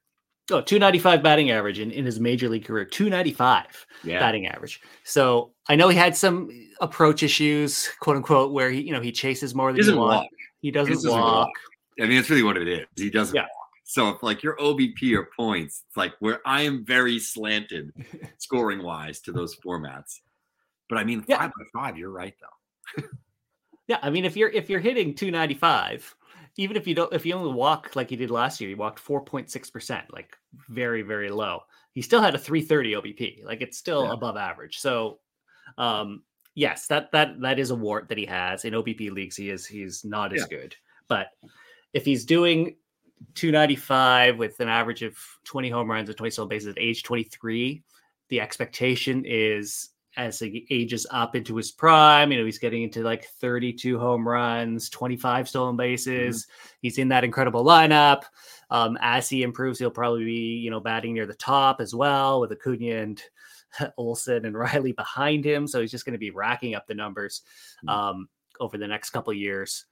Oh, 0.50 0.60
295 0.60 1.22
batting 1.22 1.52
average 1.52 1.78
in, 1.78 1.90
in 1.90 2.04
his 2.04 2.20
major 2.20 2.48
league 2.48 2.64
career. 2.66 2.84
295 2.84 3.86
Yeah. 4.02 4.18
batting 4.18 4.46
average. 4.48 4.82
So 5.04 5.52
I 5.68 5.76
know 5.76 5.88
he 5.88 5.96
had 5.96 6.16
some 6.16 6.50
approach 6.80 7.22
issues, 7.22 7.88
quote 8.00 8.16
unquote, 8.16 8.52
where 8.52 8.70
he, 8.70 8.82
you 8.82 8.92
know, 8.92 9.00
he 9.00 9.12
chases 9.12 9.54
more 9.54 9.70
He 9.70 9.74
than 9.74 9.78
doesn't 9.78 9.94
he 9.94 9.98
wants. 10.00 10.22
walk. 10.24 10.30
He 10.60 10.70
doesn't, 10.70 10.90
He 10.92 10.96
doesn't 10.96 11.10
walk. 11.10 11.46
walk. 11.46 11.50
I 12.00 12.06
mean, 12.06 12.16
that's 12.16 12.28
really 12.28 12.42
what 12.42 12.56
it 12.56 12.66
is. 12.68 12.86
He 12.96 13.08
doesn't 13.10 13.34
Yeah. 13.34 13.42
walk. 13.42 13.63
So 13.84 14.08
if 14.08 14.22
like 14.22 14.42
your 14.42 14.56
OBP 14.56 15.14
or 15.16 15.28
points, 15.36 15.84
it's 15.86 15.96
like 15.96 16.14
where 16.18 16.40
I 16.46 16.62
am 16.62 16.84
very 16.84 17.18
slanted 17.18 17.92
scoring 18.38 18.82
wise 18.82 19.20
to 19.20 19.32
those 19.32 19.54
formats. 19.56 20.20
But 20.88 20.98
I 20.98 21.04
mean, 21.04 21.24
Yeah. 21.28 21.38
five 21.38 21.50
by 21.50 21.80
five, 21.80 21.98
you're 21.98 22.10
right 22.10 22.34
though. 22.40 23.04
Yeah, 23.86 23.98
I 24.02 24.08
mean, 24.08 24.24
if 24.24 24.36
you're 24.36 24.48
if 24.48 24.70
you're 24.70 24.80
hitting 24.80 25.14
295, 25.14 26.14
even 26.56 26.76
if 26.76 26.86
you 26.86 26.94
don't, 26.94 27.12
if 27.12 27.26
you 27.26 27.34
only 27.34 27.52
walk 27.52 27.94
like 27.94 28.10
you 28.10 28.16
did 28.16 28.30
last 28.30 28.60
year, 28.60 28.70
you 28.70 28.76
walked 28.76 28.98
4.6 29.04 29.70
percent, 29.72 30.12
like 30.12 30.34
very 30.70 31.02
very 31.02 31.28
low. 31.30 31.60
He 31.92 32.00
still 32.00 32.22
had 32.22 32.34
a 32.34 32.38
330 32.38 32.92
OBP, 32.94 33.44
like 33.44 33.60
it's 33.60 33.76
still 33.76 34.04
Yeah. 34.04 34.12
above 34.14 34.36
average. 34.38 34.78
So, 34.78 35.20
um, 35.76 36.24
yes, 36.54 36.86
that 36.86 37.12
that 37.12 37.38
that 37.42 37.58
is 37.58 37.70
a 37.70 37.74
wart 37.74 38.08
that 38.08 38.16
he 38.16 38.24
has 38.24 38.64
in 38.64 38.72
OBP 38.72 39.10
leagues. 39.10 39.36
He 39.36 39.50
is 39.50 39.66
he's 39.66 40.02
not 40.04 40.32
as 40.32 40.46
good, 40.46 40.74
but 41.06 41.28
if 41.92 42.06
he's 42.06 42.24
doing 42.24 42.76
295 43.34 44.38
with 44.38 44.60
an 44.60 44.68
average 44.68 45.02
of 45.02 45.16
20 45.44 45.70
home 45.70 45.90
runs 45.90 46.08
and 46.08 46.16
20 46.16 46.30
stolen 46.30 46.48
bases 46.48 46.68
at 46.68 46.78
age 46.78 47.02
23, 47.02 47.82
the 48.28 48.40
expectation 48.40 49.24
is 49.26 49.90
as 50.16 50.38
he 50.38 50.66
ages 50.70 51.06
up 51.10 51.34
into 51.34 51.56
his 51.56 51.72
prime, 51.72 52.30
you 52.30 52.38
know, 52.38 52.44
he's 52.44 52.58
getting 52.58 52.82
into 52.82 53.02
like 53.02 53.26
32 53.40 53.98
home 53.98 54.26
runs, 54.26 54.88
25 54.90 55.48
stolen 55.48 55.76
bases. 55.76 56.46
He's 56.80 56.98
in 56.98 57.08
that 57.08 57.24
incredible 57.24 57.64
lineup. 57.64 58.22
Um, 58.70 58.96
as 59.00 59.28
he 59.28 59.42
improves, 59.42 59.78
he'll 59.78 59.90
probably 59.90 60.24
be, 60.24 60.56
you 60.58 60.70
know, 60.70 60.80
batting 60.80 61.14
near 61.14 61.26
the 61.26 61.34
top 61.34 61.80
as 61.80 61.94
well 61.94 62.40
with 62.40 62.52
Acuna 62.52 63.02
and 63.02 63.22
Olson 63.98 64.44
and 64.44 64.56
Riley 64.56 64.92
behind 64.92 65.44
him. 65.44 65.66
So 65.66 65.80
he's 65.80 65.90
just 65.90 66.04
going 66.04 66.12
to 66.12 66.18
be 66.18 66.30
racking 66.30 66.74
up 66.74 66.86
the 66.86 66.94
numbers 66.94 67.42
um, 67.88 68.28
over 68.60 68.78
the 68.78 68.88
next 68.88 69.10
couple 69.10 69.32
of 69.32 69.36
years. 69.36 69.84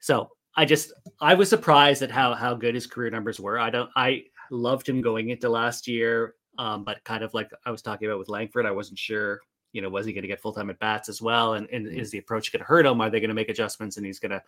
So 0.00 0.30
I 0.58 0.64
just 0.64 0.92
I 1.20 1.34
was 1.34 1.48
surprised 1.48 2.02
at 2.02 2.10
how 2.10 2.34
how 2.34 2.52
good 2.52 2.74
his 2.74 2.88
career 2.88 3.10
numbers 3.10 3.38
were. 3.38 3.60
I 3.60 3.70
don't 3.70 3.90
I 3.94 4.24
loved 4.50 4.88
him 4.88 5.00
going 5.00 5.30
into 5.30 5.48
last 5.48 5.86
year, 5.86 6.34
um, 6.58 6.82
but 6.82 7.04
kind 7.04 7.22
of 7.22 7.32
like 7.32 7.48
I 7.64 7.70
was 7.70 7.80
talking 7.80 8.08
about 8.08 8.18
with 8.18 8.28
Langford, 8.28 8.66
I 8.66 8.72
wasn't 8.72 8.98
sure. 8.98 9.40
You 9.72 9.82
know, 9.82 9.88
was 9.88 10.04
he 10.04 10.12
going 10.12 10.22
to 10.22 10.28
get 10.28 10.40
full 10.40 10.52
time 10.52 10.68
at 10.68 10.80
bats 10.80 11.08
as 11.08 11.22
well? 11.22 11.54
And, 11.54 11.68
and 11.70 11.86
is 11.86 12.10
the 12.10 12.18
approach 12.18 12.50
going 12.50 12.58
to 12.58 12.66
hurt 12.66 12.86
him? 12.86 13.00
Are 13.00 13.08
they 13.08 13.20
going 13.20 13.28
to 13.28 13.34
make 13.34 13.50
adjustments? 13.50 13.98
And 13.98 14.04
he's 14.04 14.18
going 14.18 14.32
to, 14.32 14.42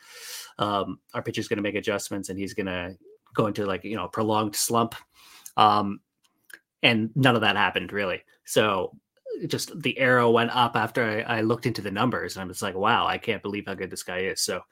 um, 0.58 0.98
our 1.14 1.22
pitcher's 1.22 1.46
going 1.46 1.58
to 1.58 1.62
make 1.62 1.76
adjustments, 1.76 2.28
and 2.28 2.36
he's 2.36 2.54
going 2.54 2.66
to 2.66 2.96
go 3.32 3.46
into 3.46 3.64
like 3.64 3.84
you 3.84 3.94
know 3.94 4.06
a 4.06 4.08
prolonged 4.08 4.56
slump. 4.56 4.96
Um, 5.56 6.00
and 6.82 7.10
none 7.14 7.36
of 7.36 7.42
that 7.42 7.54
happened 7.54 7.92
really. 7.92 8.22
So 8.44 8.96
just 9.46 9.80
the 9.80 9.96
arrow 9.96 10.30
went 10.32 10.50
up 10.56 10.74
after 10.74 11.04
I, 11.04 11.38
I 11.38 11.40
looked 11.42 11.66
into 11.66 11.82
the 11.82 11.92
numbers, 11.92 12.34
and 12.34 12.42
I'm 12.42 12.48
just 12.48 12.62
like, 12.62 12.74
wow, 12.74 13.06
I 13.06 13.16
can't 13.16 13.42
believe 13.42 13.66
how 13.68 13.74
good 13.74 13.90
this 13.90 14.02
guy 14.02 14.22
is. 14.22 14.40
So 14.40 14.62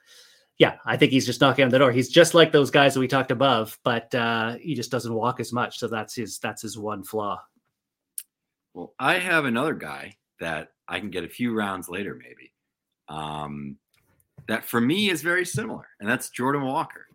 Yeah, 0.58 0.76
I 0.84 0.96
think 0.96 1.12
he's 1.12 1.24
just 1.24 1.40
knocking 1.40 1.64
on 1.64 1.70
the 1.70 1.78
door. 1.78 1.92
He's 1.92 2.08
just 2.08 2.34
like 2.34 2.50
those 2.50 2.70
guys 2.70 2.94
that 2.94 3.00
we 3.00 3.06
talked 3.06 3.30
above, 3.30 3.78
but 3.84 4.12
uh, 4.14 4.56
he 4.56 4.74
just 4.74 4.90
doesn't 4.90 5.14
walk 5.14 5.38
as 5.38 5.52
much. 5.52 5.78
So 5.78 5.86
that's 5.86 6.14
his 6.16 6.38
that's 6.40 6.62
his 6.62 6.76
one 6.76 7.04
flaw. 7.04 7.40
Well, 8.74 8.92
I 8.98 9.18
have 9.18 9.44
another 9.44 9.74
guy 9.74 10.16
that 10.40 10.72
I 10.88 10.98
can 10.98 11.10
get 11.10 11.24
a 11.24 11.28
few 11.28 11.54
rounds 11.54 11.88
later, 11.88 12.14
maybe. 12.20 12.52
Um, 13.08 13.76
that 14.48 14.64
for 14.64 14.80
me 14.80 15.10
is 15.10 15.22
very 15.22 15.44
similar, 15.44 15.88
and 16.00 16.08
that's 16.08 16.30
Jordan 16.30 16.62
Walker. 16.62 17.06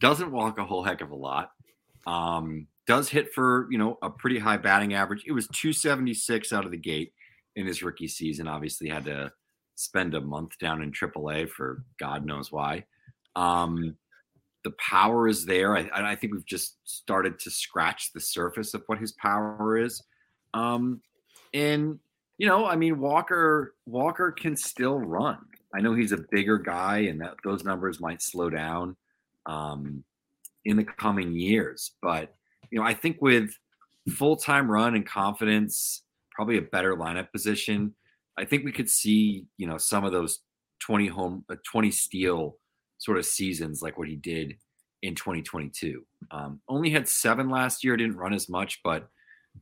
Doesn't 0.00 0.30
walk 0.30 0.58
a 0.58 0.64
whole 0.64 0.84
heck 0.84 1.00
of 1.00 1.10
a 1.10 1.16
lot. 1.16 1.50
Um, 2.06 2.68
does 2.86 3.08
hit 3.08 3.32
for 3.32 3.66
you 3.70 3.78
know 3.78 3.98
a 4.02 4.10
pretty 4.10 4.38
high 4.38 4.56
batting 4.56 4.94
average. 4.94 5.24
It 5.26 5.32
was 5.32 5.48
276 5.48 6.52
out 6.52 6.64
of 6.64 6.70
the 6.70 6.76
gate 6.76 7.12
in 7.56 7.66
his 7.66 7.82
rookie 7.82 8.08
season. 8.08 8.46
Obviously, 8.46 8.88
had 8.88 9.04
to 9.06 9.32
spend 9.74 10.14
a 10.14 10.20
month 10.20 10.58
down 10.58 10.82
in 10.82 10.92
AAA 10.92 11.48
for 11.48 11.84
God 11.98 12.24
knows 12.24 12.52
why. 12.52 12.84
Um, 13.36 13.96
the 14.64 14.72
power 14.72 15.28
is 15.28 15.44
there. 15.44 15.76
I, 15.76 15.88
I 15.92 16.14
think 16.14 16.34
we've 16.34 16.46
just 16.46 16.76
started 16.84 17.38
to 17.40 17.50
scratch 17.50 18.12
the 18.12 18.20
surface 18.20 18.74
of 18.74 18.82
what 18.86 18.98
his 18.98 19.12
power 19.12 19.76
is. 19.78 20.02
Um, 20.54 21.00
and 21.52 21.98
you 22.38 22.46
know, 22.46 22.66
I 22.66 22.76
mean, 22.76 22.98
Walker 22.98 23.74
Walker 23.86 24.32
can 24.32 24.56
still 24.56 24.98
run. 24.98 25.38
I 25.74 25.80
know 25.80 25.94
he's 25.94 26.12
a 26.12 26.24
bigger 26.30 26.58
guy, 26.58 26.98
and 27.00 27.20
that 27.20 27.34
those 27.44 27.64
numbers 27.64 28.00
might 28.00 28.22
slow 28.22 28.50
down 28.50 28.96
um, 29.46 30.04
in 30.64 30.76
the 30.76 30.84
coming 30.84 31.34
years. 31.34 31.92
But 32.02 32.34
you 32.70 32.78
know, 32.78 32.84
I 32.86 32.94
think 32.94 33.18
with 33.20 33.50
full 34.10 34.36
time 34.36 34.70
run 34.70 34.94
and 34.94 35.06
confidence, 35.06 36.02
probably 36.30 36.58
a 36.58 36.62
better 36.62 36.96
lineup 36.96 37.30
position. 37.32 37.94
I 38.38 38.44
think 38.44 38.64
we 38.64 38.72
could 38.72 38.90
see 38.90 39.46
you 39.56 39.66
know 39.66 39.78
some 39.78 40.04
of 40.04 40.12
those 40.12 40.40
twenty 40.80 41.06
home, 41.06 41.44
uh, 41.50 41.56
twenty 41.64 41.90
steal 41.90 42.56
sort 43.02 43.18
of 43.18 43.26
seasons 43.26 43.82
like 43.82 43.98
what 43.98 44.06
he 44.06 44.14
did 44.14 44.54
in 45.02 45.16
2022. 45.16 46.06
Um, 46.30 46.60
only 46.68 46.90
had 46.90 47.08
seven 47.08 47.50
last 47.50 47.82
year, 47.82 47.96
didn't 47.96 48.16
run 48.16 48.32
as 48.32 48.48
much, 48.48 48.80
but 48.84 49.08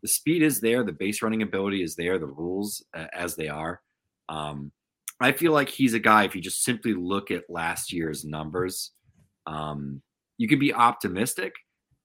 the 0.03 0.09
speed 0.09 0.43
is 0.43 0.61
there, 0.61 0.84
the 0.84 0.93
base 0.93 1.22
running 1.22 1.41
ability 1.41 1.82
is 1.82 1.97
there, 1.97 2.18
the 2.18 2.26
rules 2.26 2.84
uh, 2.95 3.07
as 3.14 3.36
they 3.36 3.49
are. 3.49 3.80
Um, 4.28 4.72
I 5.20 5.32
feel 5.32 5.53
like 5.53 5.70
he's 5.70 5.95
a 5.95 5.99
guy. 5.99 6.24
If 6.24 6.34
you 6.34 6.43
just 6.43 6.62
simply 6.62 6.93
look 6.93 7.30
at 7.30 7.49
last 7.49 7.93
year's 7.93 8.26
numbers, 8.26 8.93
um, 9.47 10.03
you 10.36 10.47
can 10.47 10.59
be 10.59 10.74
optimistic. 10.74 11.55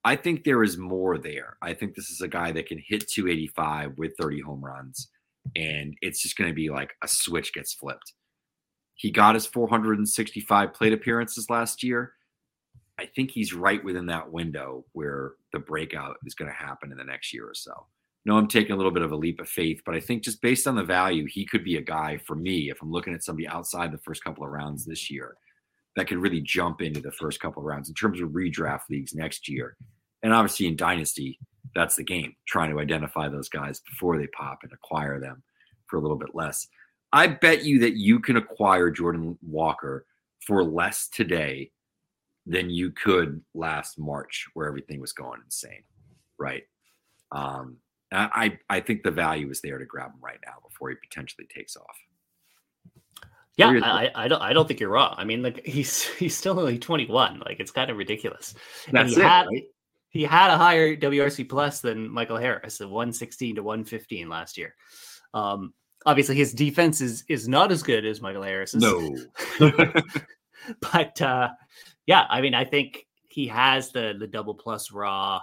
I 0.06 0.16
think 0.16 0.44
there 0.44 0.64
is 0.64 0.78
more 0.78 1.18
there. 1.18 1.58
I 1.62 1.74
think 1.74 1.96
this 1.96 2.10
is 2.10 2.22
a 2.22 2.28
guy 2.30 2.54
that 2.54 2.68
can 2.68 2.78
hit 2.78 3.10
285 3.10 3.98
with 3.98 4.14
30 4.18 4.42
home 4.42 4.64
runs, 4.64 5.10
and 5.56 5.96
it's 6.02 6.22
just 6.22 6.38
going 6.38 6.50
to 6.50 6.56
be 6.56 6.70
like 6.70 6.94
a 7.04 7.08
switch 7.10 7.54
gets 7.54 7.74
flipped. 7.74 8.14
He 8.96 9.12
got 9.12 9.36
his 9.36 9.46
465 9.46 10.74
plate 10.74 10.94
appearances 10.94 11.50
last 11.50 11.84
year. 11.84 12.14
I 12.98 13.06
think 13.06 13.32
he's 13.32 13.54
right 13.54 13.84
within 13.84 14.06
that 14.08 14.32
window 14.32 14.86
where 14.94 15.34
the 15.52 15.60
breakout 15.60 16.18
is 16.26 16.34
going 16.34 16.50
to 16.50 16.56
happen 16.56 16.92
in 16.92 16.98
the 16.98 17.04
next 17.04 17.34
year 17.34 17.46
or 17.46 17.54
so. 17.54 17.88
No, 18.26 18.38
I'm 18.38 18.48
taking 18.48 18.72
a 18.72 18.76
little 18.76 18.92
bit 18.92 19.04
of 19.04 19.12
a 19.12 19.16
leap 19.16 19.40
of 19.40 19.50
faith, 19.50 19.82
but 19.86 19.94
I 19.94 20.00
think 20.00 20.24
just 20.24 20.42
based 20.42 20.66
on 20.66 20.76
the 20.76 20.84
value, 20.84 21.28
he 21.28 21.46
could 21.46 21.64
be 21.64 21.76
a 21.76 21.82
guy 21.82 22.18
for 22.26 22.36
me 22.36 22.72
if 22.72 22.82
I'm 22.82 22.92
looking 22.92 23.14
at 23.14 23.24
somebody 23.24 23.48
outside 23.48 23.92
the 23.92 24.00
first 24.00 24.24
couple 24.24 24.44
of 24.44 24.50
rounds 24.50 24.86
this 24.86 25.12
year 25.12 25.36
that 25.96 26.08
could 26.08 26.18
really 26.18 26.42
jump 26.42 26.82
into 26.82 27.02
the 27.02 27.12
first 27.12 27.40
couple 27.40 27.62
of 27.62 27.66
rounds 27.66 27.90
in 27.90 27.96
terms 27.96 28.20
of 28.22 28.30
redraft 28.30 28.90
leagues 28.90 29.14
next 29.14 29.48
year. 29.48 29.78
And 30.24 30.34
obviously 30.34 30.66
in 30.66 30.76
Dynasty, 30.76 31.38
that's 31.76 31.98
the 31.98 32.04
game, 32.04 32.36
trying 32.48 32.72
to 32.72 32.80
identify 32.80 33.30
those 33.30 33.50
guys 33.50 33.82
before 33.82 34.18
they 34.18 34.28
pop 34.28 34.60
and 34.64 34.72
acquire 34.72 35.20
them 35.20 35.44
for 35.88 35.98
a 35.98 36.02
little 36.02 36.18
bit 36.18 36.34
less. 36.34 36.68
I 37.16 37.28
bet 37.28 37.64
you 37.64 37.80
that 37.80 37.96
you 37.96 38.20
can 38.20 38.36
acquire 38.36 38.92
Jordan 38.92 39.38
Walker 39.42 40.06
for 40.42 40.66
less 40.66 41.08
today 41.08 41.72
than 42.46 42.70
you 42.70 42.92
could 42.92 43.42
last 43.54 43.98
March, 43.98 44.48
where 44.54 44.68
everything 44.68 45.00
was 45.00 45.14
going 45.14 45.40
insane, 45.46 45.84
right? 46.38 46.64
Um, 47.32 47.78
I 48.12 48.60
I 48.70 48.82
think 48.82 49.04
the 49.04 49.12
value 49.12 49.50
is 49.50 49.62
there 49.62 49.78
to 49.78 49.86
grab 49.86 50.12
him 50.12 50.20
right 50.22 50.40
now 50.46 50.56
before 50.68 50.90
he 50.90 50.96
potentially 50.96 51.48
takes 51.48 51.78
off. 51.78 51.98
Yeah, 53.56 53.80
I, 53.82 54.12
I 54.14 54.28
don't 54.28 54.42
I 54.42 54.52
don't 54.52 54.68
think 54.68 54.82
you're 54.82 54.90
wrong. 54.90 55.16
I 55.18 55.24
mean, 55.24 55.42
like 55.42 55.66
he's 55.66 56.04
he's 56.04 56.36
still 56.36 56.60
only 56.60 56.78
21. 56.78 57.40
Like 57.46 57.62
it's 57.62 57.72
kind 57.72 57.90
of 57.90 57.96
ridiculous. 57.96 58.56
That's 58.92 59.16
he 59.16 59.22
it, 59.22 59.26
had, 59.26 59.48
right? 59.48 59.64
He 60.10 60.24
had 60.24 60.52
a 60.52 60.58
higher 60.58 60.98
WRC 60.98 61.48
plus 61.48 61.80
than 61.80 62.10
Michael 62.10 62.38
Harris, 62.38 62.82
of 62.82 62.90
116 62.90 63.56
to 63.56 63.64
115 63.64 64.28
last 64.28 64.58
year. 64.58 64.76
Um, 65.34 65.74
obviously, 66.06 66.36
his 66.36 66.54
defense 66.54 67.02
is 67.02 67.24
is 67.28 67.48
not 67.48 67.72
as 67.72 67.84
good 67.84 68.06
as 68.06 68.22
Michael 68.22 68.44
Harris's. 68.44 68.82
No, 68.82 69.16
but 70.92 71.22
uh, 71.22 71.50
yeah, 72.06 72.26
I 72.30 72.42
mean, 72.42 72.54
I 72.54 72.64
think 72.66 73.08
he 73.28 73.48
has 73.48 73.90
the 73.92 74.16
the 74.18 74.28
double 74.28 74.56
plus 74.56 74.92
raw. 74.92 75.42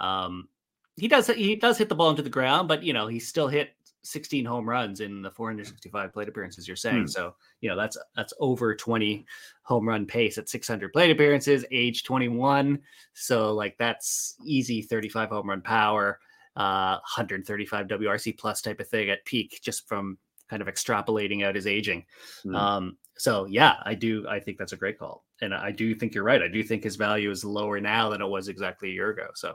Um, 0.00 0.48
he 0.96 1.08
does 1.08 1.26
he 1.28 1.56
does 1.56 1.78
hit 1.78 1.88
the 1.88 1.94
ball 1.94 2.10
into 2.10 2.22
the 2.22 2.30
ground, 2.30 2.68
but 2.68 2.82
you 2.82 2.92
know 2.92 3.06
he 3.06 3.18
still 3.18 3.48
hit 3.48 3.70
16 4.04 4.44
home 4.44 4.68
runs 4.68 5.00
in 5.00 5.22
the 5.22 5.30
465 5.30 6.12
plate 6.12 6.28
appearances. 6.28 6.66
You're 6.66 6.76
saying 6.76 7.02
Hmm. 7.02 7.06
so. 7.06 7.34
You 7.60 7.70
know 7.70 7.76
that's 7.76 7.96
that's 8.16 8.34
over 8.40 8.74
20 8.74 9.24
home 9.62 9.88
run 9.88 10.04
pace 10.06 10.36
at 10.38 10.48
600 10.48 10.92
plate 10.92 11.12
appearances, 11.12 11.64
age 11.70 12.02
21. 12.02 12.80
So 13.14 13.54
like 13.54 13.78
that's 13.78 14.34
easy 14.44 14.82
35 14.82 15.28
home 15.28 15.48
run 15.48 15.60
power, 15.62 16.18
uh, 16.56 16.98
135 17.16 17.86
WRC 17.86 18.38
plus 18.38 18.60
type 18.62 18.80
of 18.80 18.88
thing 18.88 19.10
at 19.10 19.24
peak, 19.24 19.60
just 19.62 19.88
from 19.88 20.18
kind 20.48 20.62
of 20.62 20.68
extrapolating 20.68 21.44
out 21.44 21.54
his 21.54 21.66
aging. 21.66 22.04
Hmm. 22.42 22.54
Um, 22.54 22.98
so 23.16 23.46
yeah, 23.46 23.76
I 23.84 23.94
do. 23.94 24.26
I 24.28 24.40
think 24.40 24.58
that's 24.58 24.72
a 24.72 24.76
great 24.76 24.98
call, 24.98 25.24
and 25.40 25.54
I 25.54 25.70
do 25.70 25.94
think 25.94 26.14
you're 26.14 26.24
right. 26.24 26.42
I 26.42 26.48
do 26.48 26.62
think 26.62 26.84
his 26.84 26.96
value 26.96 27.30
is 27.30 27.44
lower 27.44 27.80
now 27.80 28.08
than 28.10 28.20
it 28.20 28.26
was 28.26 28.48
exactly 28.48 28.90
a 28.90 28.92
year 28.92 29.10
ago. 29.10 29.28
So 29.34 29.54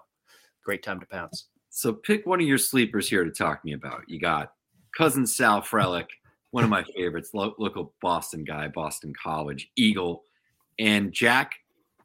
great 0.64 0.84
time 0.84 1.00
to 1.00 1.06
pounce. 1.06 1.48
So 1.70 1.94
pick 1.94 2.26
one 2.26 2.42
of 2.42 2.48
your 2.48 2.58
sleepers 2.58 3.10
here 3.10 3.24
to 3.24 3.32
talk 3.32 3.62
to 3.62 3.66
me 3.66 3.74
about. 3.74 4.04
You 4.08 4.20
got 4.20 4.52
cousin 4.96 5.28
Sal 5.28 5.62
Frelick, 5.62 6.08
one 6.52 6.64
of 6.64 6.70
my 6.70 6.84
favorites, 6.96 7.32
lo- 7.34 7.56
local 7.60 7.94
Boston 8.02 8.44
guy, 8.44 8.68
Boston 8.68 9.14
College 9.22 9.70
Eagle, 9.76 10.24
and 10.80 11.12
Jack 11.12 11.52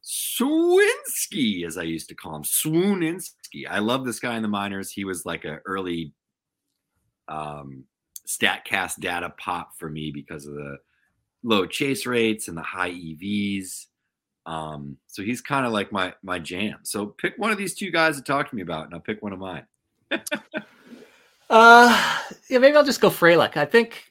Suwinski, 0.04 1.64
as 1.66 1.78
I 1.78 1.82
used 1.82 2.08
to 2.08 2.14
call 2.14 2.36
him, 2.36 2.42
Swooninski. 2.42 3.66
I 3.68 3.78
love 3.78 4.04
this 4.04 4.20
guy 4.20 4.36
in 4.36 4.42
the 4.42 4.48
minors. 4.48 4.90
He 4.90 5.04
was 5.04 5.24
like 5.24 5.44
an 5.44 5.60
early 5.64 6.12
um, 7.28 7.84
Statcast 8.26 9.00
data 9.00 9.32
pop 9.38 9.78
for 9.78 9.88
me 9.88 10.10
because 10.10 10.46
of 10.46 10.54
the 10.54 10.78
low 11.42 11.66
chase 11.66 12.06
rates 12.06 12.48
and 12.48 12.56
the 12.56 12.62
high 12.62 12.90
EVs. 12.90 13.86
Um, 14.44 14.96
so 15.06 15.22
he's 15.22 15.40
kind 15.40 15.66
of 15.66 15.72
like 15.72 15.92
my 15.92 16.14
my 16.22 16.38
jam. 16.38 16.80
So 16.82 17.06
pick 17.06 17.34
one 17.36 17.52
of 17.52 17.58
these 17.58 17.74
two 17.74 17.90
guys 17.90 18.16
to 18.16 18.22
talk 18.22 18.50
to 18.50 18.56
me 18.56 18.62
about, 18.62 18.86
and 18.86 18.94
I'll 18.94 19.00
pick 19.00 19.22
one 19.22 19.32
of 19.32 19.38
mine. 19.38 19.66
Uh, 21.52 22.18
yeah, 22.48 22.56
maybe 22.56 22.74
I'll 22.74 22.82
just 22.82 23.02
go 23.02 23.10
Frelick. 23.10 23.58
I 23.58 23.66
think 23.66 24.06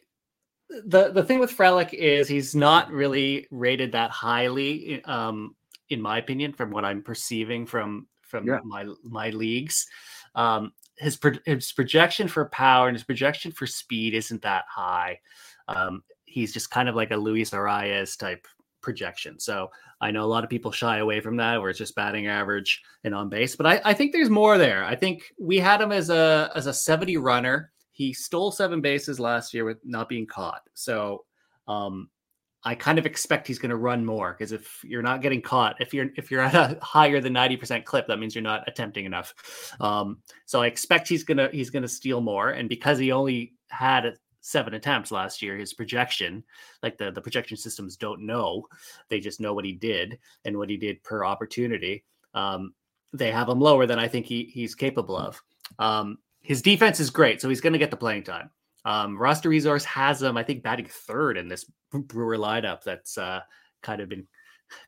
the 0.69 1.11
the 1.11 1.23
thing 1.23 1.39
with 1.39 1.57
Frelick 1.57 1.91
is 1.91 2.27
he's 2.27 2.53
not 2.53 2.91
really 2.91 3.47
rated 3.49 3.93
that 3.93 4.11
highly, 4.11 5.03
um, 5.05 5.55
in 5.91 6.01
my 6.01 6.17
opinion, 6.17 6.53
from 6.53 6.71
what 6.71 6.85
I'm 6.85 7.01
perceiving 7.03 7.65
from 7.65 8.07
from 8.21 8.47
Yeah. 8.47 8.59
my 8.63 8.85
my 9.03 9.29
leagues. 9.29 9.87
Um, 10.35 10.73
his 10.97 11.17
pro- 11.17 11.39
his 11.45 11.71
projection 11.71 12.27
for 12.27 12.45
power 12.49 12.87
and 12.87 12.95
his 12.95 13.03
projection 13.03 13.51
for 13.51 13.67
speed 13.67 14.13
isn't 14.13 14.41
that 14.41 14.65
high. 14.69 15.19
Um, 15.67 16.03
he's 16.25 16.53
just 16.53 16.71
kind 16.71 16.87
of 16.89 16.95
like 16.95 17.11
a 17.11 17.17
Luis 17.17 17.51
Arraez 17.51 18.17
type 18.17 18.47
projection. 18.81 19.39
So 19.39 19.69
I 19.99 20.09
know 20.11 20.23
a 20.23 20.31
lot 20.33 20.43
of 20.43 20.49
people 20.49 20.71
shy 20.71 20.97
away 20.99 21.19
from 21.19 21.35
that, 21.37 21.59
where 21.59 21.69
it's 21.69 21.77
just 21.77 21.95
batting 21.95 22.27
average 22.27 22.81
and 23.03 23.13
on 23.13 23.29
base. 23.29 23.55
But 23.55 23.65
I, 23.67 23.81
I 23.85 23.93
think 23.93 24.11
there's 24.11 24.29
more 24.29 24.57
there. 24.57 24.83
I 24.85 24.95
think 24.95 25.31
we 25.39 25.57
had 25.57 25.81
him 25.81 25.91
as 25.91 26.09
a 26.09 26.51
as 26.55 26.67
a 26.67 26.73
70 26.73 27.17
runner. 27.17 27.71
He 27.91 28.13
stole 28.13 28.51
seven 28.51 28.79
bases 28.81 29.19
last 29.19 29.53
year 29.53 29.65
with 29.65 29.77
not 29.83 30.07
being 30.09 30.25
caught. 30.25 30.61
So 30.73 31.25
um, 31.67 32.09
I 32.63 32.75
kind 32.75 32.99
of 32.99 33.05
expect 33.05 33.47
he's 33.47 33.57
going 33.57 33.71
to 33.71 33.75
run 33.75 34.05
more 34.05 34.33
because 34.33 34.51
if 34.51 34.83
you're 34.83 35.01
not 35.01 35.21
getting 35.21 35.41
caught, 35.41 35.81
if 35.81 35.93
you're 35.93 36.09
if 36.15 36.29
you're 36.29 36.41
at 36.41 36.53
a 36.53 36.77
higher 36.83 37.19
than 37.19 37.33
90% 37.33 37.85
clip, 37.85 38.07
that 38.07 38.19
means 38.19 38.35
you're 38.35 38.43
not 38.43 38.63
attempting 38.67 39.05
enough. 39.05 39.33
Um, 39.79 40.19
so 40.45 40.61
I 40.61 40.67
expect 40.67 41.07
he's 41.07 41.23
gonna 41.23 41.49
he's 41.51 41.69
gonna 41.69 41.87
steal 41.87 42.21
more. 42.21 42.51
And 42.51 42.69
because 42.69 42.99
he 42.99 43.11
only 43.11 43.53
had 43.69 44.15
seven 44.41 44.75
attempts 44.75 45.11
last 45.11 45.41
year, 45.41 45.57
his 45.57 45.73
projection, 45.73 46.43
like 46.83 46.97
the 46.97 47.11
the 47.11 47.21
projection 47.21 47.57
systems 47.57 47.97
don't 47.97 48.25
know, 48.25 48.67
they 49.09 49.19
just 49.19 49.39
know 49.39 49.53
what 49.53 49.65
he 49.65 49.73
did 49.73 50.19
and 50.45 50.57
what 50.57 50.69
he 50.69 50.77
did 50.77 51.01
per 51.03 51.25
opportunity. 51.25 52.03
Um, 52.33 52.73
they 53.13 53.31
have 53.31 53.49
him 53.49 53.59
lower 53.59 53.85
than 53.87 53.99
I 53.99 54.07
think 54.07 54.25
he 54.27 54.45
he's 54.53 54.75
capable 54.75 55.17
of. 55.17 55.41
Um, 55.79 56.19
his 56.41 56.61
defense 56.61 56.99
is 56.99 57.09
great, 57.09 57.41
so 57.41 57.49
he's 57.49 57.61
going 57.61 57.73
to 57.73 57.79
get 57.79 57.91
the 57.91 57.97
playing 57.97 58.23
time. 58.23 58.49
Um, 58.85 59.17
roster 59.17 59.49
resource 59.49 59.85
has 59.85 60.21
him, 60.21 60.37
I 60.37 60.43
think, 60.43 60.63
batting 60.63 60.87
third 60.87 61.37
in 61.37 61.47
this 61.47 61.65
Brewer 61.91 62.37
lineup 62.37 62.83
that's 62.83 63.17
uh, 63.17 63.41
kind 63.83 64.01
of 64.01 64.09
been 64.09 64.27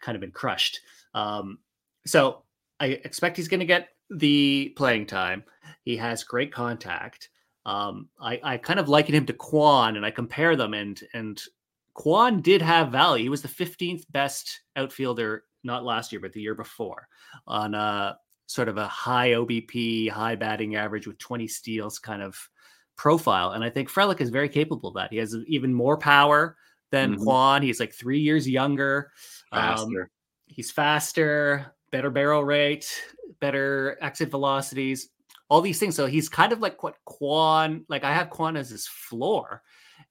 kind 0.01 0.15
of 0.15 0.21
been 0.21 0.31
crushed. 0.31 0.79
Um, 1.13 1.59
so 2.05 2.43
I 2.79 2.87
expect 2.87 3.37
he's 3.37 3.47
going 3.47 3.59
to 3.59 3.65
get 3.65 3.89
the 4.09 4.73
playing 4.77 5.05
time. 5.05 5.43
He 5.83 5.97
has 5.97 6.23
great 6.23 6.51
contact. 6.51 7.29
Um, 7.65 8.09
I, 8.19 8.39
I 8.43 8.57
kind 8.57 8.79
of 8.79 8.89
liken 8.89 9.15
him 9.15 9.25
to 9.25 9.33
Kwan, 9.33 9.95
and 9.95 10.05
I 10.05 10.11
compare 10.11 10.55
them, 10.55 10.73
and 10.73 10.99
and 11.13 11.41
Kwan 11.93 12.41
did 12.41 12.61
have 12.61 12.91
value. 12.91 13.23
He 13.23 13.29
was 13.29 13.41
the 13.41 13.47
15th 13.47 14.03
best 14.11 14.61
outfielder, 14.75 15.43
not 15.63 15.85
last 15.85 16.11
year, 16.11 16.19
but 16.19 16.33
the 16.33 16.41
year 16.41 16.55
before, 16.55 17.07
on 17.47 17.75
a 17.75 18.17
sort 18.47 18.67
of 18.67 18.77
a 18.77 18.87
high 18.87 19.29
OBP, 19.29 20.09
high 20.09 20.35
batting 20.35 20.75
average 20.75 21.07
with 21.07 21.17
20 21.19 21.47
steals 21.47 21.99
kind 21.99 22.21
of 22.21 22.37
profile. 22.95 23.51
And 23.51 23.63
I 23.63 23.69
think 23.69 23.89
Frelick 23.89 24.21
is 24.21 24.29
very 24.29 24.49
capable 24.49 24.89
of 24.89 24.95
that. 24.95 25.11
He 25.11 25.17
has 25.17 25.35
even 25.47 25.73
more 25.73 25.97
power 25.97 26.57
than 26.91 27.15
Mhm. 27.15 27.23
Kwan. 27.23 27.61
He's 27.63 27.79
like 27.79 27.93
three 27.93 28.19
years 28.19 28.47
younger. 28.47 29.11
Um, 29.51 29.61
Faster. 29.61 30.11
he's 30.47 30.71
faster, 30.71 31.73
better 31.91 32.09
barrel 32.09 32.43
rate, 32.43 32.85
better 33.39 33.97
exit 34.01 34.29
velocities, 34.29 35.09
all 35.49 35.61
these 35.61 35.79
things. 35.79 35.95
So 35.95 36.05
he's 36.05 36.29
kind 36.29 36.51
of 36.53 36.59
like 36.59 36.83
what 36.83 36.95
Kwan, 37.05 37.85
like 37.89 38.03
I 38.03 38.13
have 38.13 38.29
Kwan 38.29 38.55
as 38.57 38.69
his 38.69 38.87
floor. 38.87 39.61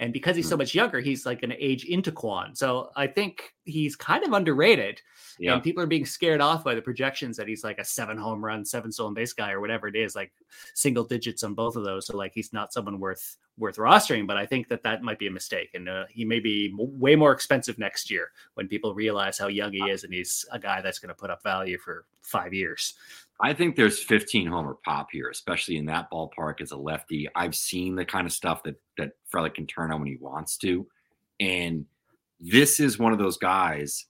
And 0.03 0.13
because 0.13 0.35
he's 0.35 0.49
so 0.49 0.57
much 0.57 0.75
younger, 0.75 0.99
he's 0.99 1.25
like 1.25 1.45
an 1.45 1.53
age 1.57 1.85
into 1.85 2.11
Kwan. 2.11 2.57
So 2.57 2.91
I 2.97 3.07
think 3.07 3.55
he's 3.65 3.95
kind 3.95 4.25
of 4.25 4.33
underrated. 4.33 5.01
yeah. 5.39 5.55
And 5.55 5.63
people 5.63 5.81
are 5.81 5.87
being 5.87 6.05
scared 6.05 6.41
off 6.41 6.65
by 6.65 6.75
the 6.75 6.83
projections 6.83 7.37
that 7.37 7.47
he's 7.47 7.63
like 7.63 7.79
a 7.79 7.85
seven 7.85 8.19
home 8.19 8.45
run, 8.45 8.65
seven 8.65 8.91
stolen 8.91 9.15
base 9.15 9.33
guy 9.33 9.53
or 9.53 9.61
whatever 9.61 9.87
it 9.87 9.95
is, 9.95 10.17
like 10.17 10.33
single 10.75 11.05
digits 11.05 11.45
on 11.45 11.55
both 11.55 11.77
of 11.77 11.85
those. 11.85 12.07
So 12.09 12.17
like 12.17 12.33
he's 12.35 12.53
not 12.53 12.73
someone 12.73 12.99
worth 12.99 13.37
worth 13.59 13.77
rostering. 13.77 14.27
But 14.27 14.37
I 14.37 14.45
think 14.45 14.67
that 14.69 14.83
that 14.83 15.03
might 15.03 15.21
be 15.21 15.29
a 15.29 15.31
mistake, 15.31 15.71
and 15.75 15.89
uh, 15.89 16.05
he 16.11 16.25
may 16.25 16.41
be 16.41 16.75
way 16.77 17.15
more 17.15 17.33
expensive 17.33 17.79
next 17.79 18.11
year 18.11 18.33
when 18.55 18.67
people 18.67 18.95
realize 18.95 19.39
how 19.39 19.47
young 19.47 19.73
he 19.73 19.83
is, 19.89 20.03
and 20.05 20.13
he's 20.13 20.45
a 20.51 20.59
guy 20.59 20.81
that's 20.81 20.99
going 20.99 21.11
to 21.11 21.15
put 21.15 21.31
up 21.31 21.43
value 21.43 21.79
for 21.79 22.07
five 22.23 22.53
years. 22.53 22.95
I 23.41 23.55
think 23.55 23.75
there's 23.75 24.03
15 24.03 24.47
homer 24.47 24.77
pop 24.85 25.09
here, 25.11 25.29
especially 25.29 25.77
in 25.77 25.87
that 25.87 26.11
ballpark 26.11 26.61
as 26.61 26.71
a 26.71 26.77
lefty. 26.77 27.29
I've 27.35 27.55
seen 27.55 27.97
the 27.97 28.05
kind 28.05 28.27
of 28.27 28.33
stuff 28.33 28.63
that 28.65 28.81
that 28.99 29.13
Frelick 29.33 29.55
can 29.55 29.67
turn 29.67 29.93
on 29.93 30.01
when 30.01 30.09
he 30.09 30.17
wants 30.21 30.57
to, 30.59 30.87
and 31.41 31.87
this 32.41 32.79
is 32.79 32.99
one 32.99 33.13
of 33.13 33.19
those 33.19 33.37
guys. 33.37 34.07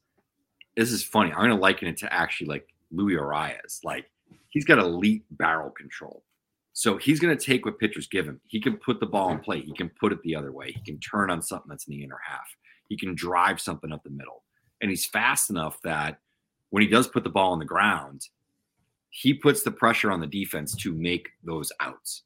This 0.77 0.93
is 0.93 1.03
funny. 1.03 1.31
I'm 1.31 1.39
going 1.39 1.51
to 1.51 1.57
liken 1.57 1.89
it 1.89 1.99
to 1.99 2.13
actually 2.13 2.49
like 2.49 2.67
Louis 2.91 3.15
Arraez. 3.15 3.81
Like 3.85 4.11
he's 4.51 4.65
got 4.65 4.79
elite 4.79 5.25
barrel 5.31 5.71
control, 5.71 6.25
so 6.75 6.99
he's 6.99 7.21
going 7.21 7.37
to 7.37 7.43
take 7.43 7.65
what 7.65 7.79
pitchers 7.79 8.09
give 8.09 8.27
him. 8.27 8.41
He 8.47 8.61
can 8.61 8.77
put 8.77 9.01
the 9.01 9.07
ball 9.07 9.31
in 9.31 9.39
play. 9.39 9.61
He 9.61 9.73
can 9.75 9.91
put 10.01 10.13
it 10.13 10.23
the 10.23 10.37
other 10.37 10.53
way. 10.53 10.73
He 10.73 10.81
can 10.81 10.99
turn 10.99 11.31
on 11.31 11.41
something 11.41 11.71
that's 11.71 11.87
in 11.87 11.95
the 11.95 12.05
inner 12.05 12.21
half. 12.23 12.47
He 12.89 12.99
can 12.99 13.15
drive 13.15 13.61
something 13.61 13.93
up 13.93 14.03
the 14.05 14.11
middle, 14.11 14.43
and 14.83 14.91
he's 14.91 15.07
fast 15.07 15.49
enough 15.49 15.81
that 15.85 16.19
when 16.69 16.83
he 16.83 16.89
does 16.89 17.09
put 17.09 17.25
the 17.25 17.31
ball 17.31 17.53
on 17.53 17.59
the 17.59 17.65
ground 17.65 18.29
he 19.15 19.35
puts 19.35 19.63
the 19.63 19.71
pressure 19.71 20.11
on 20.11 20.21
the 20.21 20.27
defense 20.27 20.75
to 20.75 20.91
make 20.91 21.29
those 21.45 21.71
outs 21.81 22.23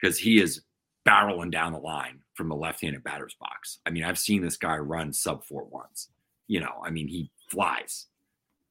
because 0.00 0.18
he 0.18 0.40
is 0.40 0.62
barreling 1.06 1.52
down 1.52 1.74
the 1.74 1.78
line 1.78 2.20
from 2.32 2.48
the 2.48 2.56
left-handed 2.56 3.04
batter's 3.04 3.36
box. 3.38 3.78
I 3.84 3.90
mean, 3.90 4.04
I've 4.04 4.18
seen 4.18 4.40
this 4.40 4.56
guy 4.56 4.76
run 4.76 5.12
sub 5.12 5.44
four 5.44 5.64
once. 5.64 6.08
You 6.48 6.60
know, 6.60 6.80
I 6.82 6.88
mean, 6.88 7.08
he 7.08 7.30
flies. 7.50 8.06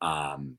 Um, 0.02 0.58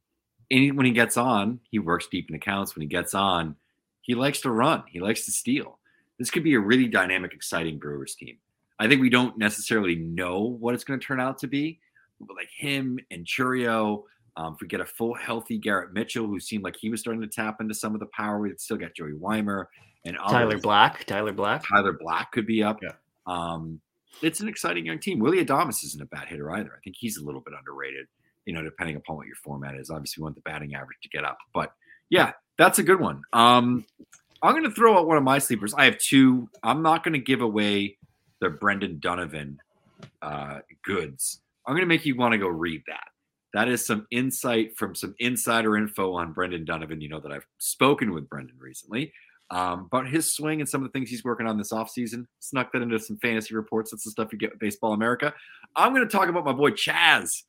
and 0.52 0.76
when 0.76 0.86
he 0.86 0.92
gets 0.92 1.16
on, 1.16 1.58
he 1.68 1.80
works 1.80 2.06
deep 2.06 2.28
in 2.28 2.36
accounts. 2.36 2.76
When 2.76 2.82
he 2.82 2.88
gets 2.88 3.12
on, 3.12 3.56
he 4.02 4.14
likes 4.14 4.40
to 4.42 4.52
run. 4.52 4.84
He 4.88 5.00
likes 5.00 5.24
to 5.24 5.32
steal. 5.32 5.80
This 6.20 6.30
could 6.30 6.44
be 6.44 6.54
a 6.54 6.60
really 6.60 6.86
dynamic, 6.86 7.34
exciting 7.34 7.80
Brewers 7.80 8.14
team. 8.14 8.38
I 8.78 8.86
think 8.86 9.00
we 9.00 9.10
don't 9.10 9.36
necessarily 9.36 9.96
know 9.96 10.42
what 10.42 10.74
it's 10.74 10.84
going 10.84 11.00
to 11.00 11.04
turn 11.04 11.20
out 11.20 11.38
to 11.38 11.48
be, 11.48 11.80
but 12.20 12.36
like 12.36 12.50
him 12.56 13.00
and 13.10 13.26
Chourio, 13.26 14.04
um, 14.36 14.54
if 14.54 14.60
we 14.60 14.68
get 14.68 14.80
a 14.80 14.86
full 14.86 15.14
healthy 15.14 15.58
Garrett 15.58 15.92
Mitchell, 15.92 16.26
who 16.26 16.40
seemed 16.40 16.64
like 16.64 16.76
he 16.76 16.90
was 16.90 17.00
starting 17.00 17.22
to 17.22 17.28
tap 17.28 17.60
into 17.60 17.74
some 17.74 17.94
of 17.94 18.00
the 18.00 18.06
power, 18.06 18.38
we'd 18.38 18.60
still 18.60 18.76
got 18.76 18.94
Joey 18.94 19.12
Wiemer 19.12 19.66
and 20.04 20.16
Tyler 20.16 20.46
others. 20.46 20.62
Black, 20.62 21.04
Tyler 21.04 21.32
Black. 21.32 21.64
Tyler 21.68 21.96
Black 21.98 22.32
could 22.32 22.46
be 22.46 22.62
up. 22.62 22.78
Yeah. 22.82 22.92
Um, 23.26 23.80
it's 24.22 24.40
an 24.40 24.48
exciting 24.48 24.86
young 24.86 24.98
team. 24.98 25.18
Willy 25.18 25.44
Adames 25.44 25.84
isn't 25.84 26.02
a 26.02 26.06
bad 26.06 26.28
hitter 26.28 26.50
either. 26.52 26.72
I 26.72 26.80
think 26.82 26.96
he's 26.98 27.16
a 27.16 27.24
little 27.24 27.40
bit 27.40 27.54
underrated, 27.58 28.06
you 28.44 28.52
know, 28.52 28.62
depending 28.62 28.96
upon 28.96 29.16
what 29.16 29.26
your 29.26 29.36
format 29.36 29.76
is. 29.76 29.90
Obviously, 29.90 30.20
we 30.20 30.24
want 30.24 30.36
the 30.36 30.42
batting 30.42 30.74
average 30.74 30.98
to 31.02 31.08
get 31.08 31.24
up. 31.24 31.38
But 31.52 31.72
yeah, 32.10 32.32
that's 32.58 32.78
a 32.78 32.82
good 32.82 33.00
one. 33.00 33.22
Um, 33.32 33.84
I'm 34.42 34.52
going 34.52 34.64
to 34.64 34.70
throw 34.70 34.98
out 34.98 35.06
one 35.06 35.16
of 35.16 35.22
my 35.22 35.38
sleepers. 35.38 35.74
I 35.74 35.84
have 35.86 35.98
two. 35.98 36.48
I'm 36.62 36.82
not 36.82 37.02
going 37.02 37.14
to 37.14 37.18
give 37.18 37.40
away 37.40 37.96
the 38.40 38.50
Brendan 38.50 38.98
Donovan 39.00 39.58
uh, 40.22 40.58
goods. 40.84 41.40
I'm 41.66 41.72
going 41.72 41.82
to 41.82 41.86
make 41.86 42.04
you 42.04 42.14
want 42.16 42.32
to 42.32 42.38
go 42.38 42.48
read 42.48 42.82
that. 42.88 43.04
That 43.54 43.68
is 43.68 43.86
some 43.86 44.06
insight 44.10 44.76
from 44.76 44.94
some 44.94 45.14
insider 45.20 45.76
info 45.76 46.12
on 46.12 46.32
Brendan 46.32 46.66
Donovan. 46.66 47.00
You 47.00 47.08
know 47.08 47.20
that 47.20 47.32
I've 47.32 47.46
spoken 47.58 48.12
with 48.12 48.28
Brendan 48.28 48.56
recently 48.58 49.12
um, 49.50 49.88
but 49.90 50.08
his 50.08 50.32
swing 50.32 50.60
and 50.60 50.68
some 50.68 50.82
of 50.82 50.88
the 50.88 50.92
things 50.92 51.10
he's 51.10 51.24
working 51.24 51.46
on 51.46 51.58
this 51.58 51.72
offseason. 51.72 52.26
Snuck 52.40 52.72
that 52.72 52.82
into 52.82 52.98
some 52.98 53.18
fantasy 53.18 53.54
reports. 53.54 53.90
That's 53.90 54.04
the 54.04 54.10
stuff 54.10 54.32
you 54.32 54.38
get 54.38 54.50
with 54.50 54.58
Baseball 54.60 54.92
America. 54.92 55.34
I'm 55.76 55.94
going 55.94 56.06
to 56.06 56.12
talk 56.12 56.28
about 56.28 56.44
my 56.44 56.52
boy 56.52 56.70
Chas, 56.70 57.44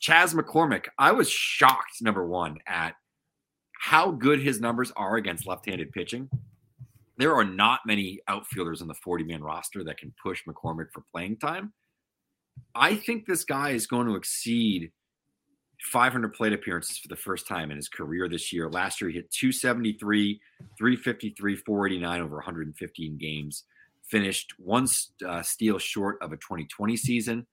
Chas 0.00 0.34
McCormick. 0.34 0.86
I 0.98 1.12
was 1.12 1.28
shocked, 1.28 2.02
number 2.02 2.26
one, 2.26 2.58
at 2.66 2.94
how 3.80 4.10
good 4.10 4.40
his 4.40 4.60
numbers 4.60 4.92
are 4.96 5.16
against 5.16 5.46
left 5.46 5.66
handed 5.66 5.92
pitching. 5.92 6.28
There 7.16 7.34
are 7.34 7.44
not 7.44 7.80
many 7.86 8.20
outfielders 8.28 8.82
on 8.82 8.88
the 8.88 8.94
40 8.94 9.24
man 9.24 9.42
roster 9.42 9.82
that 9.84 9.98
can 9.98 10.14
push 10.22 10.42
McCormick 10.46 10.92
for 10.92 11.02
playing 11.12 11.38
time. 11.38 11.72
I 12.74 12.94
think 12.94 13.26
this 13.26 13.44
guy 13.44 13.70
is 13.70 13.86
going 13.86 14.06
to 14.06 14.16
exceed 14.16 14.92
500 15.82 16.34
plate 16.34 16.52
appearances 16.52 16.98
for 16.98 17.08
the 17.08 17.16
first 17.16 17.46
time 17.46 17.70
in 17.70 17.76
his 17.76 17.88
career 17.88 18.28
this 18.28 18.52
year. 18.52 18.68
Last 18.68 19.00
year, 19.00 19.10
he 19.10 19.16
hit 19.16 19.30
273, 19.30 20.40
353, 20.76 21.56
489 21.56 22.20
over 22.20 22.36
115 22.36 23.16
games. 23.16 23.64
Finished 24.02 24.54
one 24.58 24.86
uh, 25.26 25.42
steal 25.42 25.78
short 25.78 26.18
of 26.20 26.32
a 26.32 26.36
2020 26.36 26.96
season. 26.96 27.46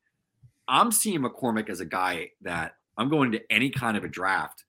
I'm 0.67 0.91
seeing 0.91 1.21
McCormick 1.21 1.69
as 1.69 1.80
a 1.80 1.86
guy 1.86 2.32
that 2.41 2.76
I'm 2.97 3.09
going 3.09 3.32
to 3.34 3.41
any 3.51 3.69
kind 3.69 3.97
of 3.97 4.03
a 4.03 4.09
draft. 4.09 4.63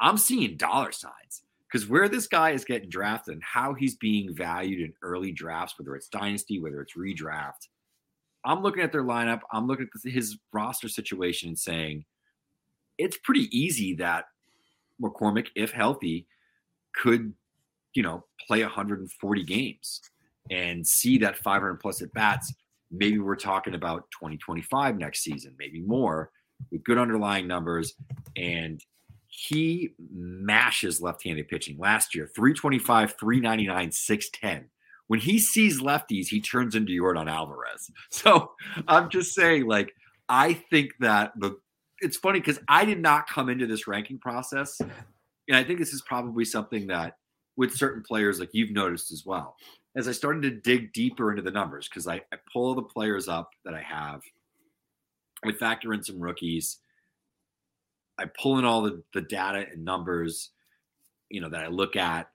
I'm 0.00 0.16
seeing 0.16 0.56
dollar 0.56 0.92
signs 0.92 1.42
because 1.70 1.88
where 1.88 2.08
this 2.08 2.26
guy 2.26 2.52
is 2.52 2.64
getting 2.64 2.88
drafted 2.88 3.34
and 3.34 3.42
how 3.42 3.74
he's 3.74 3.96
being 3.96 4.34
valued 4.34 4.80
in 4.80 4.92
early 5.02 5.32
drafts, 5.32 5.78
whether 5.78 5.96
it's 5.96 6.08
dynasty, 6.08 6.60
whether 6.60 6.80
it's 6.80 6.96
redraft, 6.96 7.68
I'm 8.44 8.62
looking 8.62 8.82
at 8.82 8.92
their 8.92 9.02
lineup. 9.02 9.40
I'm 9.52 9.66
looking 9.66 9.88
at 9.92 10.10
his 10.10 10.38
roster 10.52 10.88
situation 10.88 11.48
and 11.48 11.58
saying, 11.58 12.04
it's 12.98 13.18
pretty 13.18 13.48
easy 13.56 13.94
that 13.94 14.26
McCormick, 15.02 15.48
if 15.54 15.72
healthy, 15.72 16.26
could, 16.94 17.32
you 17.94 18.02
know, 18.02 18.24
play 18.46 18.62
140 18.62 19.44
games 19.44 20.00
and 20.50 20.86
see 20.86 21.18
that 21.18 21.36
500 21.38 21.80
plus 21.80 22.02
at 22.02 22.12
bats. 22.12 22.52
Maybe 22.90 23.18
we're 23.18 23.36
talking 23.36 23.74
about 23.74 24.04
2025 24.12 24.96
next 24.96 25.22
season, 25.22 25.54
maybe 25.58 25.80
more 25.82 26.30
with 26.70 26.84
good 26.84 26.98
underlying 26.98 27.46
numbers. 27.46 27.94
And 28.36 28.80
he 29.28 29.90
mashes 30.14 31.02
left 31.02 31.24
handed 31.24 31.48
pitching 31.48 31.78
last 31.78 32.14
year 32.14 32.30
325, 32.34 33.16
399, 33.18 33.92
610. 33.92 34.70
When 35.08 35.20
he 35.20 35.38
sees 35.38 35.80
lefties, 35.80 36.28
he 36.28 36.40
turns 36.40 36.74
into 36.74 36.92
Yordan 36.92 37.30
Alvarez. 37.30 37.90
So 38.10 38.52
I'm 38.88 39.10
just 39.10 39.34
saying, 39.34 39.66
like, 39.66 39.92
I 40.28 40.54
think 40.54 40.92
that 41.00 41.32
the 41.38 41.56
it's 42.00 42.16
funny 42.16 42.40
because 42.40 42.60
I 42.68 42.84
did 42.84 43.00
not 43.00 43.28
come 43.28 43.48
into 43.48 43.66
this 43.66 43.86
ranking 43.86 44.18
process, 44.18 44.80
and 44.80 45.56
I 45.56 45.64
think 45.64 45.78
this 45.78 45.92
is 45.92 46.02
probably 46.02 46.44
something 46.44 46.86
that 46.88 47.16
with 47.56 47.74
certain 47.74 48.02
players, 48.02 48.38
like 48.38 48.50
you've 48.52 48.70
noticed 48.70 49.12
as 49.12 49.24
well. 49.24 49.56
As 49.96 50.08
I 50.08 50.12
started 50.12 50.42
to 50.42 50.50
dig 50.50 50.92
deeper 50.92 51.30
into 51.30 51.42
the 51.42 51.50
numbers, 51.50 51.88
because 51.88 52.06
I, 52.06 52.16
I 52.32 52.36
pull 52.52 52.74
the 52.74 52.82
players 52.82 53.28
up 53.28 53.50
that 53.64 53.72
I 53.72 53.80
have, 53.80 54.20
I 55.44 55.52
factor 55.52 55.94
in 55.94 56.02
some 56.02 56.20
rookies. 56.20 56.78
I 58.18 58.26
pull 58.40 58.58
in 58.58 58.64
all 58.64 58.82
the, 58.82 59.02
the 59.14 59.22
data 59.22 59.66
and 59.70 59.84
numbers, 59.84 60.50
you 61.30 61.40
know, 61.40 61.48
that 61.48 61.64
I 61.64 61.68
look 61.68 61.96
at. 61.96 62.28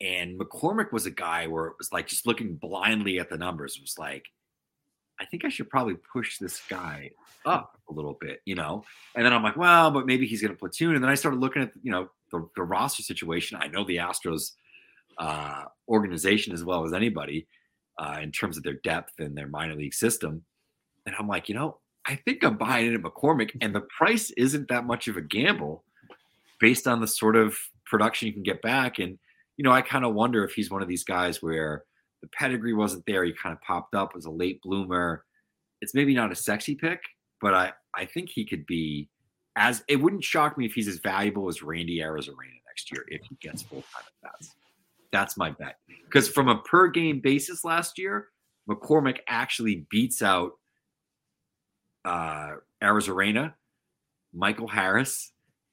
And 0.00 0.38
McCormick 0.38 0.92
was 0.92 1.06
a 1.06 1.10
guy 1.10 1.46
where 1.46 1.66
it 1.66 1.74
was 1.78 1.92
like 1.92 2.08
just 2.08 2.26
looking 2.26 2.56
blindly 2.56 3.18
at 3.18 3.30
the 3.30 3.38
numbers. 3.38 3.76
It 3.76 3.82
was 3.82 3.98
like, 3.98 4.26
I 5.20 5.24
think 5.26 5.44
I 5.44 5.48
should 5.48 5.70
probably 5.70 5.94
push 6.12 6.38
this 6.38 6.60
guy 6.68 7.10
up 7.46 7.78
a 7.88 7.92
little 7.92 8.16
bit, 8.20 8.40
you 8.44 8.54
know? 8.54 8.84
And 9.14 9.24
then 9.24 9.32
I'm 9.32 9.42
like, 9.42 9.56
well, 9.56 9.90
but 9.90 10.06
maybe 10.06 10.26
he's 10.26 10.42
going 10.42 10.52
to 10.52 10.58
platoon. 10.58 10.94
And 10.94 11.04
then 11.04 11.10
I 11.10 11.14
started 11.14 11.40
looking 11.40 11.62
at, 11.62 11.70
you 11.82 11.92
know, 11.92 12.08
the, 12.32 12.48
the 12.56 12.62
roster 12.62 13.02
situation. 13.02 13.58
I 13.60 13.68
know 13.68 13.84
the 13.84 13.98
Astros 13.98 14.52
uh, 15.18 15.64
organization 15.88 16.52
as 16.52 16.64
well 16.64 16.84
as 16.84 16.92
anybody 16.92 17.46
uh, 17.98 18.18
in 18.22 18.32
terms 18.32 18.56
of 18.56 18.64
their 18.64 18.78
depth 18.82 19.20
and 19.20 19.36
their 19.36 19.46
minor 19.46 19.74
league 19.74 19.94
system. 19.94 20.42
And 21.06 21.14
I'm 21.18 21.28
like, 21.28 21.48
you 21.48 21.54
know, 21.54 21.78
I 22.06 22.16
think 22.16 22.42
I'm 22.42 22.58
buying 22.58 22.86
into 22.86 22.98
McCormick, 22.98 23.56
and 23.60 23.74
the 23.74 23.86
price 23.96 24.30
isn't 24.32 24.68
that 24.68 24.84
much 24.84 25.08
of 25.08 25.16
a 25.16 25.22
gamble 25.22 25.84
based 26.60 26.86
on 26.86 27.00
the 27.00 27.06
sort 27.06 27.36
of 27.36 27.56
production 27.86 28.26
you 28.26 28.32
can 28.32 28.42
get 28.42 28.60
back. 28.62 28.98
And, 28.98 29.18
you 29.56 29.64
know, 29.64 29.70
I 29.70 29.80
kind 29.80 30.04
of 30.04 30.14
wonder 30.14 30.44
if 30.44 30.52
he's 30.52 30.70
one 30.70 30.82
of 30.82 30.88
these 30.88 31.04
guys 31.04 31.40
where 31.42 31.84
the 32.24 32.30
pedigree 32.38 32.72
wasn't 32.72 33.04
there. 33.06 33.22
He 33.22 33.34
kind 33.34 33.52
of 33.52 33.60
popped 33.60 33.94
up 33.94 34.12
as 34.16 34.24
a 34.24 34.30
late 34.30 34.62
bloomer. 34.62 35.24
It's 35.82 35.94
maybe 35.94 36.14
not 36.14 36.32
a 36.32 36.34
sexy 36.34 36.74
pick, 36.74 37.00
but 37.42 37.52
I, 37.52 37.72
I 37.94 38.06
think 38.06 38.30
he 38.30 38.46
could 38.46 38.64
be 38.64 39.10
as 39.56 39.84
it 39.88 39.96
wouldn't 39.96 40.24
shock 40.24 40.56
me 40.56 40.64
if 40.64 40.72
he's 40.72 40.88
as 40.88 40.98
valuable 41.00 41.48
as 41.48 41.62
Randy 41.62 41.98
Arozarena 41.98 42.60
next 42.66 42.90
year 42.90 43.04
if 43.08 43.20
he 43.28 43.36
gets 43.42 43.62
full 43.62 43.82
time 43.82 44.04
at 44.06 44.32
bats. 44.32 44.54
That's 45.12 45.36
my 45.36 45.50
bet. 45.50 45.76
Because 46.04 46.28
from 46.28 46.48
a 46.48 46.62
per 46.62 46.88
game 46.88 47.20
basis 47.20 47.62
last 47.62 47.98
year, 47.98 48.28
McCormick 48.68 49.18
actually 49.28 49.86
beats 49.90 50.22
out 50.22 50.52
uh, 52.06 52.54
Arozarena, 52.82 53.52
Michael 54.32 54.66
Harris, 54.66 55.32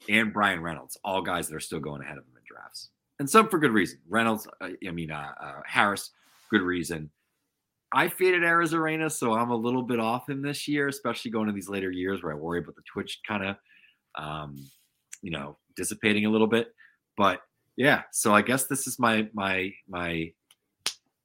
and 0.09 0.33
Bryan 0.33 0.61
Reynolds, 0.61 0.97
all 1.05 1.21
guys 1.21 1.47
that 1.47 1.55
are 1.55 1.61
still 1.61 1.79
going 1.79 2.01
ahead 2.01 2.17
of 2.17 2.25
him 2.25 2.33
in 2.35 2.43
drafts, 2.45 2.89
and 3.19 3.29
some 3.29 3.47
for 3.47 3.57
good 3.57 3.71
reason. 3.71 3.99
Reynolds, 4.09 4.47
uh, 4.59 4.69
I 4.85 4.91
mean 4.91 5.11
uh, 5.11 5.31
uh, 5.41 5.61
Harris, 5.65 6.11
good 6.51 6.61
reason. 6.61 7.09
I 7.93 8.07
faded 8.07 8.43
Arozarena, 8.43 9.11
so 9.11 9.33
I'm 9.33 9.51
a 9.51 9.55
little 9.55 9.83
bit 9.83 9.99
off 9.99 10.29
him 10.29 10.41
this 10.41 10.67
year, 10.67 10.87
especially 10.87 11.31
going 11.31 11.47
to 11.47 11.53
these 11.53 11.69
later 11.69 11.91
years 11.91 12.23
where 12.23 12.31
I 12.31 12.35
worry 12.35 12.59
about 12.59 12.75
the 12.75 12.83
Twitch 12.91 13.19
kind 13.27 13.43
of, 13.43 13.55
um, 14.15 14.55
you 15.21 15.31
know, 15.31 15.57
dissipating 15.75 16.25
a 16.25 16.29
little 16.29 16.47
bit. 16.47 16.73
But 17.17 17.41
yeah, 17.75 18.03
so 18.11 18.33
I 18.33 18.41
guess 18.41 18.65
this 18.65 18.87
is 18.87 18.97
my 18.97 19.27
my 19.33 19.71
my 19.89 20.31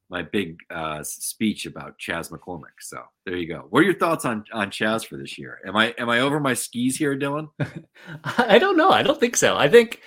my 0.08 0.22
big 0.22 0.56
uh, 0.70 1.02
speech 1.02 1.66
about 1.66 1.98
Chas 1.98 2.30
McCormick. 2.30 2.76
So 2.80 3.00
there 3.24 3.36
you 3.36 3.48
go. 3.48 3.66
What 3.70 3.80
are 3.80 3.84
your 3.84 3.98
thoughts 3.98 4.24
on 4.24 4.44
on 4.52 4.70
Chas 4.70 5.04
for 5.04 5.16
this 5.16 5.38
year? 5.38 5.60
Am 5.66 5.76
I 5.76 5.94
am 5.98 6.08
I 6.08 6.20
over 6.20 6.40
my 6.40 6.54
skis 6.54 6.96
here, 6.96 7.16
Dylan? 7.16 7.48
I 8.24 8.58
don't 8.58 8.76
know. 8.76 8.90
I 8.90 9.02
don't 9.02 9.20
think 9.20 9.36
so. 9.36 9.56
I 9.56 9.68
think 9.68 10.00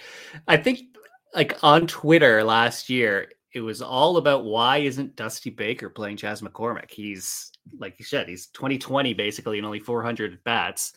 I 0.48 0.58
think 0.58 0.80
like 1.34 1.64
on 1.64 1.88
Twitter 1.88 2.44
last 2.44 2.90
year, 2.90 3.30
it 3.54 3.62
was 3.62 3.82
all 3.82 4.18
about 4.18 4.46
why 4.46 4.78
isn't 4.78 5.16
Dusty 5.16 5.50
Baker 5.50 5.90
playing 5.90 6.18
Chas 6.18 6.42
McCormick? 6.42 6.92
He's 6.92 7.52
like 7.78 7.98
you 8.00 8.06
said, 8.06 8.28
he's 8.28 8.48
2020 8.48 9.14
basically 9.14 9.58
and 9.58 9.66
only 9.66 9.80
400 9.80 10.44
bats. 10.44 10.94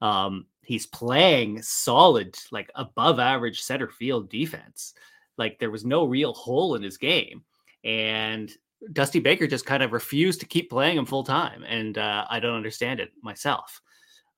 Um, 0.00 0.46
he's 0.62 0.86
playing 0.86 1.62
solid, 1.62 2.36
like 2.50 2.70
above 2.74 3.18
average 3.18 3.62
center 3.62 3.88
field 3.88 4.30
defense. 4.30 4.94
Like 5.38 5.58
there 5.58 5.70
was 5.70 5.84
no 5.84 6.04
real 6.04 6.32
hole 6.32 6.74
in 6.74 6.82
his 6.82 6.98
game, 6.98 7.42
and 7.84 8.52
Dusty 8.92 9.20
Baker 9.20 9.46
just 9.46 9.66
kind 9.66 9.82
of 9.82 9.92
refused 9.92 10.40
to 10.40 10.46
keep 10.46 10.70
playing 10.70 10.98
him 10.98 11.06
full 11.06 11.24
time, 11.24 11.64
and 11.64 11.96
uh, 11.96 12.26
I 12.28 12.40
don't 12.40 12.56
understand 12.56 13.00
it 13.00 13.12
myself. 13.22 13.80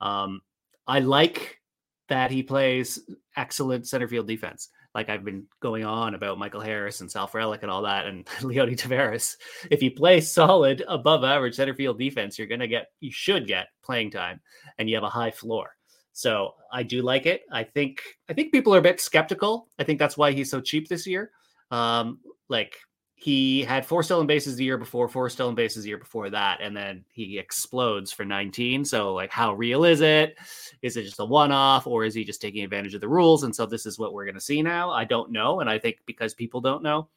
Um, 0.00 0.40
I 0.86 1.00
like 1.00 1.60
that 2.08 2.30
he 2.30 2.42
plays 2.42 3.00
excellent 3.36 3.88
center 3.88 4.06
field 4.06 4.28
defense 4.28 4.68
like 4.95 5.09
I've 5.09 5.24
been 5.24 5.47
going 5.61 5.84
on 5.84 6.14
about 6.14 6.38
Michael 6.38 6.61
Harris 6.61 7.01
and 7.01 7.11
Sal 7.11 7.28
Frelick 7.28 7.62
and 7.62 7.70
all 7.70 7.82
that, 7.82 8.07
and 8.07 8.24
Leody 8.40 8.76
Taveras. 8.76 9.36
If 9.70 9.82
you 9.82 9.90
play 9.90 10.20
solid, 10.20 10.84
above 10.88 11.24
average 11.24 11.57
center 11.57 11.74
field 11.74 11.99
defense, 11.99 12.38
you're 12.38 12.49
gonna 12.49 12.68
get, 12.68 12.88
you 13.01 13.11
should 13.11 13.47
get 13.47 13.68
playing 13.82 14.11
time, 14.11 14.40
and 14.78 14.88
you 14.88 14.97
have 14.97 15.05
a 15.05 15.11
high 15.11 15.30
floor. 15.30 15.76
So 16.12 16.55
I 16.72 16.84
do 16.84 17.03
like 17.03 17.26
it. 17.26 17.42
I 17.51 17.64
think 17.64 18.01
I 18.28 18.34
think 18.34 18.53
people 18.53 18.74
are 18.74 18.78
a 18.78 18.82
bit 18.82 19.01
skeptical. 19.01 19.68
I 19.78 19.84
think 19.84 19.99
that's 19.99 20.16
why 20.16 20.30
he's 20.30 20.51
so 20.51 20.61
cheap 20.61 20.88
this 20.88 21.07
year. 21.07 21.32
Um, 21.72 22.20
like 22.49 22.76
he 23.16 23.62
had 23.62 23.86
four 23.86 24.02
stolen 24.02 24.26
bases 24.26 24.56
the 24.56 24.64
year 24.64 24.76
before, 24.76 25.08
four 25.08 25.30
stolen 25.30 25.54
bases 25.54 25.84
the 25.84 25.88
year 25.88 25.98
before 25.98 26.30
that, 26.30 26.60
and 26.60 26.76
then 26.76 27.04
he 27.08 27.38
explodes 27.38 28.12
for 28.12 28.24
19. 28.24 28.84
So, 28.84 29.14
like, 29.14 29.30
how 29.30 29.54
real 29.54 29.84
is 29.84 30.00
it? 30.00 30.36
Is 30.82 30.96
it 30.96 31.04
just 31.04 31.20
a 31.20 31.24
one 31.24 31.52
off, 31.52 31.86
or 31.86 32.04
is 32.04 32.14
he 32.14 32.24
just 32.24 32.42
taking 32.42 32.64
advantage 32.64 32.94
of 32.94 33.00
the 33.00 33.08
rules? 33.08 33.44
And 33.44 33.54
so, 33.54 33.66
this 33.66 33.86
is 33.86 33.98
what 33.98 34.12
we're 34.12 34.24
going 34.24 34.34
to 34.34 34.40
see 34.40 34.62
now. 34.62 34.90
I 34.90 35.04
don't 35.04 35.30
know, 35.30 35.60
and 35.60 35.70
I 35.70 35.78
think 35.78 36.00
because 36.06 36.34
people 36.34 36.60
don't 36.60 36.82
know, 36.82 37.08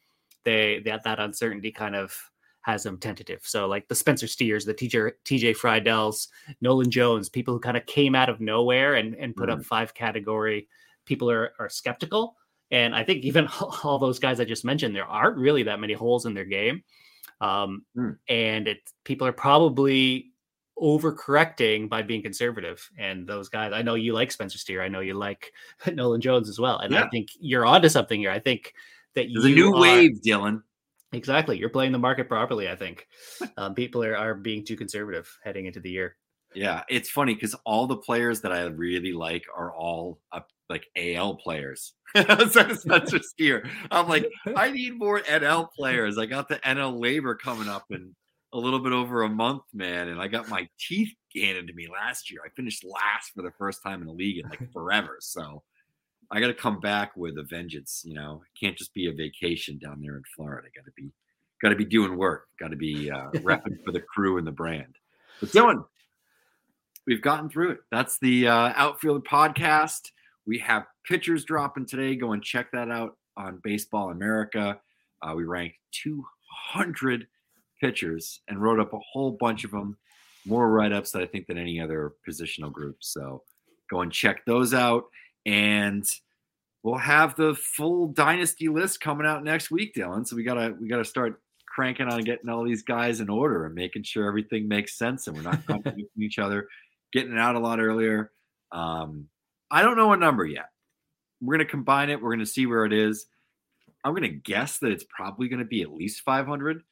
they 0.44 0.80
that 0.84 1.02
that 1.02 1.18
uncertainty 1.18 1.72
kind 1.72 1.96
of 1.96 2.16
has 2.62 2.84
them 2.84 2.98
tentative. 2.98 3.40
So, 3.42 3.66
like 3.66 3.88
the 3.88 3.94
Spencer 3.94 4.28
Steers, 4.28 4.64
the 4.64 4.74
TJ 4.74 5.12
TJ 5.24 5.56
Friedls, 5.56 6.28
Nolan 6.60 6.90
Jones, 6.90 7.28
people 7.28 7.52
who 7.52 7.60
kind 7.60 7.76
of 7.76 7.84
came 7.86 8.14
out 8.14 8.28
of 8.28 8.40
nowhere 8.40 8.94
and 8.94 9.14
and 9.16 9.36
put 9.36 9.50
mm-hmm. 9.50 9.60
up 9.60 9.66
five 9.66 9.94
category. 9.94 10.68
People 11.04 11.30
are 11.30 11.52
are 11.58 11.68
skeptical 11.68 12.37
and 12.70 12.94
I 12.94 13.04
think 13.04 13.24
even 13.24 13.48
all 13.84 13.98
those 13.98 14.18
guys 14.18 14.40
I 14.40 14.44
just 14.44 14.64
mentioned, 14.64 14.94
there 14.94 15.06
aren't 15.06 15.38
really 15.38 15.64
that 15.64 15.80
many 15.80 15.94
holes 15.94 16.26
in 16.26 16.34
their 16.34 16.44
game. 16.44 16.82
Um, 17.40 17.84
mm. 17.96 18.16
And 18.28 18.68
it, 18.68 18.78
people 19.04 19.26
are 19.26 19.32
probably 19.32 20.32
overcorrecting 20.80 21.88
by 21.88 22.02
being 22.02 22.22
conservative. 22.22 22.88
And 22.98 23.26
those 23.26 23.48
guys, 23.48 23.72
I 23.72 23.82
know 23.82 23.94
you 23.94 24.12
like 24.12 24.30
Spencer 24.30 24.58
Steer. 24.58 24.82
I 24.82 24.88
know 24.88 25.00
you 25.00 25.14
like 25.14 25.52
Nolan 25.92 26.20
Jones 26.20 26.48
as 26.48 26.58
well. 26.58 26.78
And 26.78 26.92
yeah. 26.92 27.04
I 27.04 27.08
think 27.08 27.28
you're 27.40 27.66
onto 27.66 27.88
something 27.88 28.20
here. 28.20 28.30
I 28.30 28.38
think 28.38 28.74
that 29.14 29.26
There's 29.32 29.44
a 29.44 29.48
new 29.48 29.74
are, 29.74 29.80
wave, 29.80 30.20
Dylan. 30.24 30.62
Exactly. 31.12 31.58
You're 31.58 31.70
playing 31.70 31.92
the 31.92 31.98
market 31.98 32.28
properly, 32.28 32.68
I 32.68 32.76
think. 32.76 33.06
um, 33.56 33.74
people 33.74 34.04
are, 34.04 34.16
are 34.16 34.34
being 34.34 34.64
too 34.64 34.76
conservative 34.76 35.38
heading 35.42 35.66
into 35.66 35.80
the 35.80 35.90
year. 35.90 36.16
Yeah, 36.54 36.82
it's 36.88 37.10
funny 37.10 37.34
because 37.34 37.54
all 37.64 37.86
the 37.86 37.96
players 37.96 38.40
that 38.40 38.52
I 38.52 38.62
really 38.62 39.12
like 39.12 39.44
are 39.54 39.72
all 39.72 40.18
up 40.32 40.48
like 40.68 40.86
AL 40.96 41.36
players. 41.36 41.94
Spencer 42.16 43.18
Steer. 43.22 43.68
I'm 43.90 44.08
like, 44.08 44.30
I 44.56 44.70
need 44.70 44.98
more 44.98 45.20
NL 45.20 45.68
players. 45.72 46.18
I 46.18 46.26
got 46.26 46.48
the 46.48 46.56
NL 46.56 46.98
LABR 46.98 47.38
coming 47.38 47.68
up 47.68 47.84
in 47.90 48.14
a 48.52 48.58
little 48.58 48.80
bit 48.80 48.92
over 48.92 49.22
a 49.22 49.28
month, 49.28 49.62
man. 49.72 50.08
And 50.08 50.20
I 50.20 50.28
got 50.28 50.48
my 50.48 50.68
teeth 50.78 51.12
handed 51.34 51.68
to 51.68 51.74
me 51.74 51.88
last 51.90 52.30
year. 52.30 52.40
I 52.44 52.48
finished 52.50 52.84
last 52.84 53.32
for 53.34 53.42
the 53.42 53.52
first 53.58 53.82
time 53.82 54.00
in 54.00 54.06
the 54.06 54.12
league 54.12 54.38
in 54.38 54.48
like 54.48 54.60
forever. 54.72 55.18
So 55.20 55.62
I 56.30 56.40
got 56.40 56.48
to 56.48 56.54
come 56.54 56.80
back 56.80 57.16
with 57.16 57.38
a 57.38 57.42
vengeance. 57.42 58.02
You 58.04 58.14
know, 58.14 58.42
it 58.42 58.64
can't 58.64 58.76
just 58.76 58.94
be 58.94 59.08
a 59.08 59.12
vacation 59.12 59.78
down 59.78 60.00
there 60.00 60.16
in 60.16 60.22
Florida. 60.34 60.68
Got 60.74 60.86
to 60.86 60.92
be, 60.96 61.10
got 61.62 61.70
to 61.70 61.76
be 61.76 61.84
doing 61.84 62.16
work. 62.16 62.48
Got 62.58 62.70
to 62.70 62.76
be 62.76 63.10
uh, 63.10 63.30
repping 63.32 63.82
for 63.84 63.92
the 63.92 64.00
crew 64.00 64.38
and 64.38 64.46
the 64.46 64.52
brand. 64.52 64.96
But 65.40 65.50
Dylan, 65.50 65.84
we've 67.08 67.22
gotten 67.22 67.48
through 67.48 67.70
it. 67.70 67.78
That's 67.90 68.18
the 68.18 68.46
uh, 68.46 68.72
Outfield 68.76 69.26
podcast. 69.26 70.10
We 70.46 70.58
have 70.58 70.84
pitchers 71.06 71.44
dropping 71.44 71.86
today. 71.86 72.14
Go 72.14 72.32
and 72.32 72.42
check 72.42 72.70
that 72.72 72.90
out 72.90 73.16
on 73.36 73.60
Baseball 73.64 74.10
America. 74.10 74.78
Uh, 75.22 75.32
we 75.34 75.44
ranked 75.44 75.76
200 76.02 77.26
pitchers 77.80 78.40
and 78.48 78.62
wrote 78.62 78.78
up 78.78 78.92
a 78.92 78.98
whole 78.98 79.36
bunch 79.40 79.64
of 79.64 79.70
them, 79.70 79.96
more 80.44 80.70
write 80.70 80.92
ups 80.92 81.14
I 81.14 81.24
think 81.24 81.46
than 81.46 81.56
any 81.56 81.80
other 81.80 82.12
positional 82.28 82.70
group. 82.70 82.96
So 83.00 83.42
go 83.90 84.02
and 84.02 84.12
check 84.12 84.44
those 84.44 84.74
out. 84.74 85.04
And 85.46 86.04
we'll 86.82 86.98
have 86.98 87.36
the 87.36 87.54
full 87.54 88.08
dynasty 88.08 88.68
list 88.68 89.00
coming 89.00 89.26
out 89.26 89.44
next 89.44 89.70
week, 89.70 89.94
Dylan. 89.96 90.26
So 90.26 90.36
we 90.36 90.44
gotta 90.44 90.76
we 90.78 90.88
gotta 90.88 91.06
start 91.06 91.40
cranking 91.66 92.08
on 92.08 92.20
getting 92.22 92.50
all 92.50 92.64
these 92.64 92.82
guys 92.82 93.20
in 93.20 93.30
order 93.30 93.64
and 93.64 93.74
making 93.74 94.02
sure 94.02 94.26
everything 94.26 94.68
makes 94.68 94.98
sense 94.98 95.26
and 95.26 95.36
we're 95.36 95.42
not 95.42 95.64
contradicting 95.66 96.22
each 96.22 96.38
other, 96.38 96.68
getting 97.12 97.32
it 97.32 97.38
out 97.38 97.56
a 97.56 97.60
lot 97.60 97.80
earlier. 97.80 98.32
Um, 98.72 99.28
I 99.70 99.82
don't 99.82 99.96
know 99.96 100.12
a 100.12 100.16
number 100.16 100.44
yet. 100.44 100.70
We're 101.40 101.56
going 101.56 101.66
to 101.66 101.70
combine 101.70 102.10
it. 102.10 102.20
We're 102.20 102.30
going 102.30 102.38
to 102.40 102.46
see 102.46 102.66
where 102.66 102.84
it 102.84 102.92
is. 102.92 103.26
I'm 104.04 104.12
going 104.12 104.22
to 104.22 104.28
guess 104.28 104.78
that 104.78 104.92
it's 104.92 105.04
probably 105.08 105.48
going 105.48 105.58
to 105.60 105.64
be 105.64 105.82
at 105.82 105.92
least 105.92 106.22
500, 106.22 106.82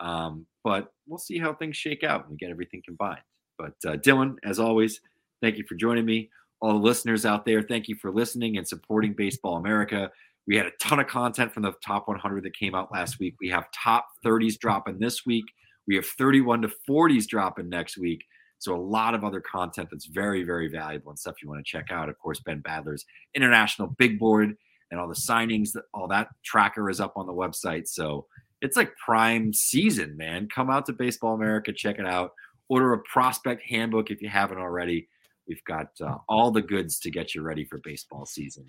um, 0.00 0.46
but 0.62 0.92
we'll 1.06 1.18
see 1.18 1.38
how 1.38 1.54
things 1.54 1.76
shake 1.76 2.02
out 2.02 2.22
when 2.22 2.32
we 2.32 2.36
get 2.36 2.50
everything 2.50 2.82
combined. 2.84 3.20
But 3.58 3.74
uh, 3.86 3.96
Dylan, 3.96 4.36
as 4.44 4.58
always, 4.58 5.00
thank 5.42 5.56
you 5.56 5.64
for 5.68 5.74
joining 5.74 6.04
me. 6.04 6.30
All 6.60 6.72
the 6.72 6.78
listeners 6.78 7.26
out 7.26 7.44
there, 7.44 7.62
thank 7.62 7.88
you 7.88 7.96
for 7.96 8.10
listening 8.10 8.56
and 8.56 8.66
supporting 8.66 9.12
Baseball 9.12 9.56
America. 9.56 10.10
We 10.46 10.56
had 10.56 10.66
a 10.66 10.72
ton 10.80 11.00
of 11.00 11.06
content 11.06 11.52
from 11.52 11.62
the 11.62 11.74
top 11.84 12.08
100 12.08 12.44
that 12.44 12.56
came 12.56 12.74
out 12.74 12.92
last 12.92 13.18
week. 13.18 13.34
We 13.40 13.48
have 13.50 13.70
top 13.72 14.08
30s 14.24 14.58
dropping 14.58 14.98
this 14.98 15.24
week. 15.24 15.44
We 15.86 15.96
have 15.96 16.06
31 16.06 16.62
to 16.62 16.70
40s 16.88 17.26
dropping 17.26 17.68
next 17.68 17.98
week. 17.98 18.24
So 18.64 18.74
a 18.74 18.80
lot 18.80 19.14
of 19.14 19.24
other 19.24 19.42
content 19.42 19.88
that's 19.90 20.06
very, 20.06 20.42
very 20.42 20.68
valuable 20.68 21.10
and 21.10 21.18
stuff 21.18 21.42
you 21.42 21.50
want 21.50 21.64
to 21.64 21.70
check 21.70 21.90
out. 21.90 22.08
Of 22.08 22.18
course, 22.18 22.40
Ben 22.40 22.62
Badler's 22.62 23.04
international 23.34 23.88
big 23.98 24.18
board 24.18 24.56
and 24.90 24.98
all 24.98 25.06
the 25.06 25.14
signings, 25.14 25.76
all 25.92 26.08
that 26.08 26.28
tracker 26.42 26.88
is 26.88 26.98
up 26.98 27.12
on 27.16 27.26
the 27.26 27.32
website. 27.34 27.86
So 27.88 28.26
it's 28.62 28.74
like 28.74 28.96
prime 28.96 29.52
season, 29.52 30.16
man. 30.16 30.48
Come 30.48 30.70
out 30.70 30.86
to 30.86 30.94
Baseball 30.94 31.34
America, 31.34 31.74
check 31.74 31.98
it 31.98 32.06
out. 32.06 32.32
Order 32.70 32.94
a 32.94 32.98
prospect 33.00 33.62
handbook 33.68 34.10
if 34.10 34.22
you 34.22 34.30
haven't 34.30 34.56
already. 34.56 35.08
We've 35.46 35.64
got 35.64 35.88
uh, 36.00 36.16
all 36.26 36.50
the 36.50 36.62
goods 36.62 36.98
to 37.00 37.10
get 37.10 37.34
you 37.34 37.42
ready 37.42 37.66
for 37.66 37.76
baseball 37.84 38.24
season. 38.24 38.64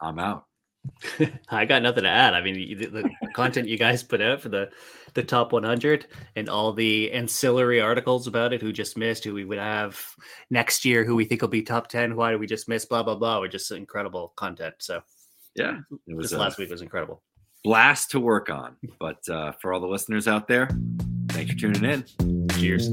I'm 0.00 0.18
out. 0.18 0.46
I 1.48 1.64
got 1.64 1.82
nothing 1.82 2.04
to 2.04 2.08
add. 2.08 2.34
I 2.34 2.40
mean, 2.40 2.78
the, 2.78 2.86
the 2.86 3.10
content 3.34 3.68
you 3.68 3.78
guys 3.78 4.02
put 4.02 4.20
out 4.20 4.40
for 4.40 4.48
the 4.48 4.70
the 5.14 5.22
top 5.22 5.52
100 5.52 6.06
and 6.36 6.48
all 6.48 6.72
the 6.72 7.12
ancillary 7.12 7.82
articles 7.82 8.26
about 8.26 8.54
it, 8.54 8.62
who 8.62 8.72
just 8.72 8.96
missed, 8.96 9.24
who 9.24 9.34
we 9.34 9.44
would 9.44 9.58
have 9.58 10.00
next 10.48 10.86
year, 10.86 11.04
who 11.04 11.14
we 11.14 11.26
think 11.26 11.42
will 11.42 11.48
be 11.48 11.60
top 11.60 11.86
10, 11.88 12.16
why 12.16 12.30
did 12.30 12.40
we 12.40 12.46
just 12.46 12.68
miss, 12.68 12.86
blah 12.86 13.02
blah 13.02 13.14
blah. 13.14 13.40
We're 13.40 13.48
just 13.48 13.70
incredible 13.70 14.32
content. 14.36 14.74
So 14.78 15.02
yeah, 15.54 15.78
it 16.06 16.16
was 16.16 16.30
this 16.30 16.38
last 16.38 16.58
week 16.58 16.70
was 16.70 16.82
incredible. 16.82 17.22
Blast 17.64 18.10
to 18.12 18.20
work 18.20 18.50
on. 18.50 18.76
But 18.98 19.28
uh, 19.28 19.52
for 19.52 19.72
all 19.72 19.80
the 19.80 19.86
listeners 19.86 20.26
out 20.26 20.48
there, 20.48 20.68
thanks 21.28 21.52
for 21.52 21.58
tuning 21.58 21.84
in. 21.84 22.48
Cheers. 22.58 22.90